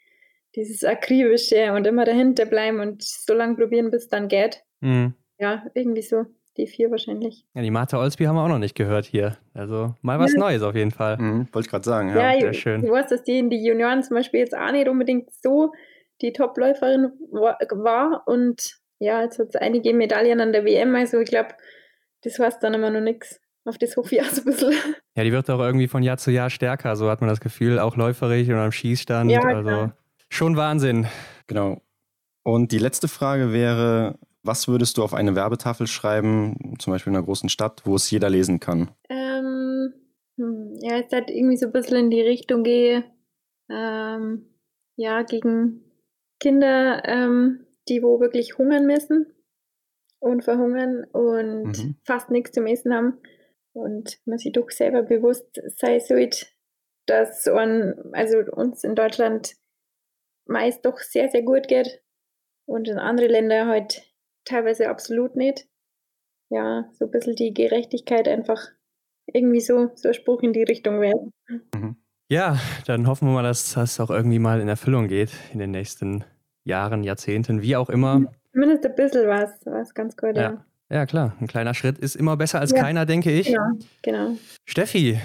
dieses 0.55 0.83
akribische 0.83 1.73
und 1.73 1.85
immer 1.85 2.05
dahinter 2.05 2.45
bleiben 2.45 2.79
und 2.79 3.03
so 3.03 3.33
lange 3.33 3.55
probieren, 3.55 3.91
bis 3.91 4.03
es 4.03 4.09
dann 4.09 4.27
geht. 4.27 4.63
Mhm. 4.79 5.15
Ja, 5.39 5.65
irgendwie 5.73 6.03
so 6.03 6.25
die 6.57 6.67
vier 6.67 6.91
wahrscheinlich. 6.91 7.45
Ja, 7.53 7.61
die 7.61 7.71
Martha 7.71 7.99
Olsby 7.99 8.25
haben 8.25 8.35
wir 8.35 8.43
auch 8.43 8.49
noch 8.49 8.59
nicht 8.59 8.75
gehört 8.75 9.05
hier. 9.05 9.37
Also 9.53 9.95
mal 10.01 10.19
was 10.19 10.33
ja. 10.33 10.39
Neues 10.39 10.61
auf 10.63 10.75
jeden 10.75 10.91
Fall. 10.91 11.17
Mhm, 11.17 11.47
Wollte 11.51 11.67
ich 11.67 11.69
gerade 11.71 11.85
sagen, 11.85 12.09
ja. 12.09 12.33
ja 12.33 12.39
Sehr 12.39 12.51
ich, 12.51 12.59
schön. 12.59 12.83
Ich 12.83 12.91
weiß, 12.91 13.07
dass 13.07 13.23
die 13.23 13.37
in 13.37 13.49
die 13.49 13.63
Junioren 13.63 14.03
zum 14.03 14.15
Beispiel 14.15 14.39
jetzt 14.39 14.55
auch 14.55 14.71
nicht 14.71 14.87
unbedingt 14.87 15.29
so 15.41 15.71
die 16.21 16.33
Topläuferin 16.33 17.11
war 17.31 18.23
und 18.25 18.79
ja, 18.99 19.21
jetzt 19.21 19.37
hat 19.39 19.49
es 19.49 19.55
einige 19.55 19.93
Medaillen 19.93 20.41
an 20.41 20.51
der 20.51 20.65
WM, 20.65 20.95
also 20.95 21.19
ich 21.19 21.29
glaube, 21.29 21.49
das 22.23 22.39
heißt 22.39 22.63
dann 22.63 22.73
immer 22.73 22.89
noch 22.89 23.01
nichts. 23.01 23.39
Auf 23.65 23.77
das 23.77 23.97
hoffe 23.97 24.15
ich 24.15 24.21
auch 24.21 24.25
so 24.25 24.41
ein 24.41 24.45
bisschen. 24.45 24.73
Ja, 25.15 25.23
die 25.23 25.31
wird 25.31 25.49
auch 25.49 25.59
irgendwie 25.59 25.87
von 25.87 26.03
Jahr 26.03 26.17
zu 26.17 26.29
Jahr 26.29 26.51
stärker, 26.51 26.95
so 26.95 27.09
hat 27.09 27.21
man 27.21 27.29
das 27.29 27.39
Gefühl, 27.39 27.79
auch 27.79 27.95
läuferig 27.95 28.49
und 28.49 28.57
am 28.57 28.71
Schießstand. 28.71 29.31
Ja, 29.31 29.41
also 29.41 29.63
klar. 29.63 29.97
schon 30.29 30.55
Wahnsinn. 30.55 31.07
Genau. 31.47 31.81
Und 32.43 32.71
die 32.71 32.77
letzte 32.77 33.07
Frage 33.07 33.51
wäre, 33.51 34.19
was 34.43 34.67
würdest 34.67 34.97
du 34.97 35.03
auf 35.03 35.13
eine 35.13 35.35
Werbetafel 35.35 35.87
schreiben, 35.87 36.75
zum 36.79 36.93
Beispiel 36.93 37.11
in 37.11 37.17
einer 37.17 37.25
großen 37.25 37.49
Stadt, 37.49 37.81
wo 37.85 37.95
es 37.95 38.09
jeder 38.09 38.29
lesen 38.29 38.59
kann? 38.59 38.91
Ähm, 39.09 39.93
hm, 40.37 40.75
ja, 40.81 40.97
es 40.99 41.11
halt 41.11 41.29
irgendwie 41.29 41.57
so 41.57 41.67
ein 41.67 41.71
bisschen 41.71 41.97
in 41.97 42.09
die 42.09 42.21
Richtung 42.21 42.63
gehe, 42.63 43.03
ähm, 43.69 44.45
ja, 44.95 45.23
gegen 45.23 45.83
Kinder, 46.39 47.03
ähm, 47.05 47.65
die 47.89 48.01
wo 48.03 48.19
wirklich 48.19 48.57
hungern 48.57 48.85
müssen 48.85 49.27
und 50.19 50.43
verhungern 50.43 51.05
und 51.11 51.77
mhm. 51.77 51.95
fast 52.03 52.29
nichts 52.29 52.51
zum 52.51 52.65
Essen 52.67 52.93
haben 52.93 53.17
und 53.73 54.19
man 54.25 54.37
sich 54.37 54.51
doch 54.51 54.69
selber 54.69 55.03
bewusst 55.03 55.61
sein 55.75 55.99
sollte, 55.99 56.47
dass 57.05 57.45
man, 57.45 57.95
also 58.13 58.39
uns 58.51 58.83
in 58.83 58.95
Deutschland 58.95 59.55
meist 60.45 60.85
doch 60.85 60.99
sehr, 60.99 61.29
sehr 61.29 61.43
gut 61.43 61.67
geht 61.67 62.01
und 62.65 62.87
in 62.87 62.97
andere 62.97 63.27
Länder 63.27 63.67
halt 63.67 64.03
teilweise 64.47 64.89
absolut 64.89 65.35
nicht. 65.35 65.67
Ja, 66.49 66.89
so 66.93 67.05
ein 67.05 67.11
bisschen 67.11 67.35
die 67.35 67.53
Gerechtigkeit 67.53 68.27
einfach 68.27 68.61
irgendwie 69.25 69.59
so, 69.59 69.91
so 69.95 70.09
ein 70.09 70.13
Spruch 70.13 70.41
in 70.41 70.53
die 70.53 70.63
Richtung 70.63 71.01
wäre. 71.01 71.31
Mhm. 71.75 71.97
Ja, 72.29 72.57
dann 72.85 73.07
hoffen 73.07 73.27
wir 73.27 73.33
mal, 73.33 73.43
dass 73.43 73.73
das 73.73 73.99
auch 73.99 74.09
irgendwie 74.09 74.39
mal 74.39 74.59
in 74.59 74.67
Erfüllung 74.67 75.07
geht 75.07 75.31
in 75.53 75.59
den 75.59 75.71
nächsten 75.71 76.23
Jahren, 76.63 77.03
Jahrzehnten, 77.03 77.61
wie 77.61 77.75
auch 77.75 77.89
immer. 77.89 78.31
Zumindest 78.51 78.85
ein 78.85 78.95
bisschen 78.95 79.27
was, 79.27 79.51
was 79.65 79.93
ganz 79.93 80.15
gut, 80.17 80.35
ja. 80.35 80.41
ja. 80.41 80.65
Ja, 80.89 81.05
klar, 81.05 81.35
ein 81.41 81.47
kleiner 81.47 81.73
Schritt 81.73 81.97
ist 81.97 82.15
immer 82.15 82.37
besser 82.37 82.61
als 82.61 82.71
ja. 82.71 82.81
keiner, 82.81 83.05
denke 83.05 83.29
ich. 83.29 83.47
Genau, 83.47 83.71
genau. 84.03 84.37
Steffi, 84.63 85.19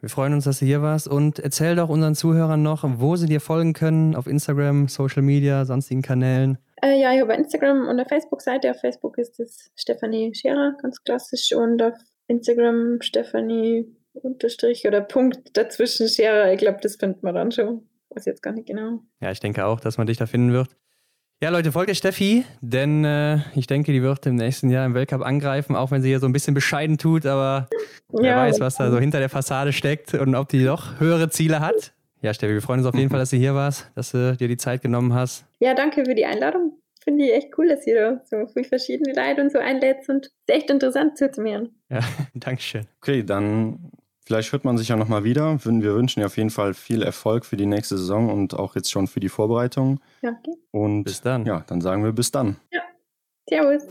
wir 0.00 0.08
freuen 0.08 0.32
uns, 0.32 0.44
dass 0.44 0.60
du 0.60 0.64
hier 0.64 0.80
warst 0.80 1.06
und 1.06 1.38
erzähl 1.38 1.76
doch 1.76 1.90
unseren 1.90 2.14
Zuhörern 2.14 2.62
noch, 2.62 2.82
wo 2.98 3.16
sie 3.16 3.26
dir 3.26 3.40
folgen 3.40 3.74
können, 3.74 4.16
auf 4.16 4.26
Instagram, 4.26 4.88
Social 4.88 5.22
Media, 5.22 5.66
sonstigen 5.66 6.00
Kanälen. 6.00 6.56
Äh, 6.84 7.00
ja, 7.00 7.14
ich 7.14 7.20
habe 7.20 7.34
Instagram 7.34 7.82
und 7.82 7.90
eine 7.90 8.04
Facebook-Seite. 8.04 8.70
Auf 8.70 8.80
Facebook 8.80 9.16
ist 9.18 9.38
es 9.38 9.70
Stefanie 9.76 10.34
Scherer, 10.34 10.76
ganz 10.82 11.02
klassisch. 11.04 11.52
Und 11.52 11.80
auf 11.82 11.94
Instagram 12.26 13.00
Stefanie 13.00 13.96
Unterstrich 14.14 14.86
oder 14.86 15.00
Punkt 15.00 15.56
dazwischen 15.56 16.08
Scherer. 16.08 16.52
Ich 16.52 16.58
glaube, 16.58 16.78
das 16.82 16.96
findet 16.96 17.22
man 17.22 17.34
dann 17.34 17.52
schon. 17.52 17.88
Weiß 18.10 18.26
jetzt 18.26 18.42
gar 18.42 18.52
nicht 18.52 18.66
genau. 18.66 19.00
Ja, 19.20 19.30
ich 19.30 19.40
denke 19.40 19.64
auch, 19.64 19.80
dass 19.80 19.96
man 19.96 20.06
dich 20.06 20.18
da 20.18 20.26
finden 20.26 20.52
wird. 20.52 20.76
Ja, 21.42 21.50
Leute, 21.50 21.72
folgt 21.72 21.88
der 21.88 21.94
Steffi, 21.94 22.44
denn 22.60 23.04
äh, 23.04 23.38
ich 23.56 23.66
denke, 23.66 23.90
die 23.92 24.02
wird 24.02 24.26
im 24.26 24.36
nächsten 24.36 24.70
Jahr 24.70 24.86
im 24.86 24.94
Weltcup 24.94 25.22
angreifen, 25.22 25.74
auch 25.74 25.90
wenn 25.90 26.00
sie 26.00 26.08
hier 26.08 26.20
so 26.20 26.26
ein 26.26 26.32
bisschen 26.32 26.54
bescheiden 26.54 26.98
tut, 26.98 27.26
aber 27.26 27.68
ja, 28.12 28.22
wer 28.22 28.36
weiß, 28.36 28.60
was 28.60 28.76
da 28.76 28.92
so 28.92 28.98
hinter 28.98 29.18
der 29.18 29.28
Fassade 29.28 29.72
steckt 29.72 30.14
und 30.14 30.36
ob 30.36 30.48
die 30.50 30.62
noch 30.62 31.00
höhere 31.00 31.30
Ziele 31.30 31.58
hat. 31.58 31.94
Ja, 32.22 32.32
Steffi, 32.32 32.54
wir 32.54 32.62
freuen 32.62 32.80
uns 32.80 32.88
auf 32.88 32.94
jeden 32.94 33.10
Fall, 33.10 33.18
dass 33.20 33.30
du 33.30 33.36
hier 33.36 33.54
warst, 33.54 33.90
dass 33.94 34.12
du 34.12 34.36
dir 34.36 34.48
die 34.48 34.56
Zeit 34.56 34.80
genommen 34.80 35.12
hast. 35.12 35.44
Ja, 35.60 35.74
danke 35.74 36.04
für 36.04 36.14
die 36.14 36.24
Einladung. 36.24 36.78
Finde 37.02 37.24
ich 37.24 37.32
echt 37.32 37.58
cool, 37.58 37.68
dass 37.68 37.86
ihr 37.86 38.00
da 38.00 38.20
so 38.24 38.46
viele 38.52 38.64
verschiedene 38.64 39.12
Leute 39.12 39.42
und 39.42 39.50
so 39.50 39.58
einlädst 39.58 40.08
und 40.08 40.26
ist 40.26 40.34
echt 40.46 40.70
interessant 40.70 41.18
zuzuhören. 41.18 41.74
Ja, 41.90 42.00
danke 42.34 42.62
schön. 42.62 42.86
Okay, 43.00 43.22
dann 43.22 43.90
Vielleicht 44.24 44.52
hört 44.52 44.64
man 44.64 44.78
sich 44.78 44.88
ja 44.88 44.96
nochmal 44.96 45.24
wieder. 45.24 45.58
Wir 45.64 45.94
wünschen 45.94 46.20
dir 46.20 46.26
auf 46.26 46.36
jeden 46.36 46.50
Fall 46.50 46.74
viel 46.74 47.02
Erfolg 47.02 47.44
für 47.44 47.56
die 47.56 47.66
nächste 47.66 47.98
Saison 47.98 48.32
und 48.32 48.54
auch 48.54 48.76
jetzt 48.76 48.90
schon 48.90 49.08
für 49.08 49.18
die 49.18 49.28
Vorbereitung. 49.28 50.00
Danke. 50.22 50.52
Und 50.70 51.04
bis 51.04 51.20
dann. 51.20 51.44
Ja, 51.44 51.64
dann 51.66 51.80
sagen 51.80 52.04
wir 52.04 52.12
bis 52.12 52.30
dann. 52.30 52.56
Ja. 52.70 52.82
Servus. 53.48 53.82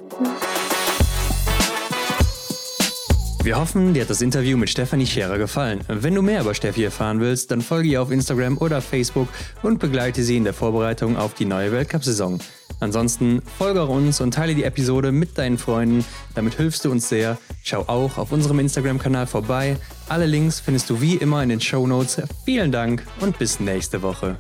Wir 3.44 3.60
hoffen, 3.60 3.96
dir 3.96 4.04
hat 4.04 4.10
das 4.12 4.22
Interview 4.22 4.56
mit 4.56 4.70
Stefanie 4.70 5.08
Scherer 5.08 5.40
gefallen. 5.40 5.80
Wenn 5.88 6.14
du 6.14 6.22
mehr 6.22 6.42
über 6.42 6.54
Steffi 6.54 6.84
erfahren 6.84 7.20
willst, 7.20 7.50
dann 7.50 7.62
folge 7.62 7.90
ihr 7.90 8.00
auf 8.00 8.12
Instagram 8.12 8.60
oder 8.60 8.82
Facebook 8.82 9.28
und 9.64 9.80
begleite 9.80 10.22
sie 10.24 10.38
in 10.38 10.44
der 10.44 10.54
Vorbereitung 10.54 11.18
auf 11.18 11.34
die 11.34 11.46
neue 11.46 11.72
Weltcup-Saison. 11.72 12.40
Ansonsten 12.80 13.42
folge 13.58 13.84
uns 13.86 14.22
und 14.22 14.36
teile 14.36 14.54
die 14.54 14.64
Episode 14.64 15.12
mit 15.12 15.40
deinen 15.40 15.58
Freunden. 15.58 16.06
Damit 16.36 16.54
hilfst 16.54 16.86
du 16.86 16.92
uns 16.92 17.10
sehr. 17.10 17.40
Schau 17.64 17.86
auch 17.88 18.20
auf 18.20 18.32
unserem 18.32 18.60
Instagram-Kanal 18.60 19.26
vorbei. 19.26 19.76
Alle 20.08 20.28
Links 20.28 20.60
findest 20.60 20.92
du 20.92 21.02
wie 21.02 21.16
immer 21.16 21.42
in 21.42 21.50
den 21.50 21.62
Show 21.62 21.88
Notes. 21.88 22.22
Vielen 22.46 22.72
Dank 22.72 23.04
und 23.22 23.40
bis 23.40 23.60
nächste 23.60 24.04
Woche. 24.04 24.38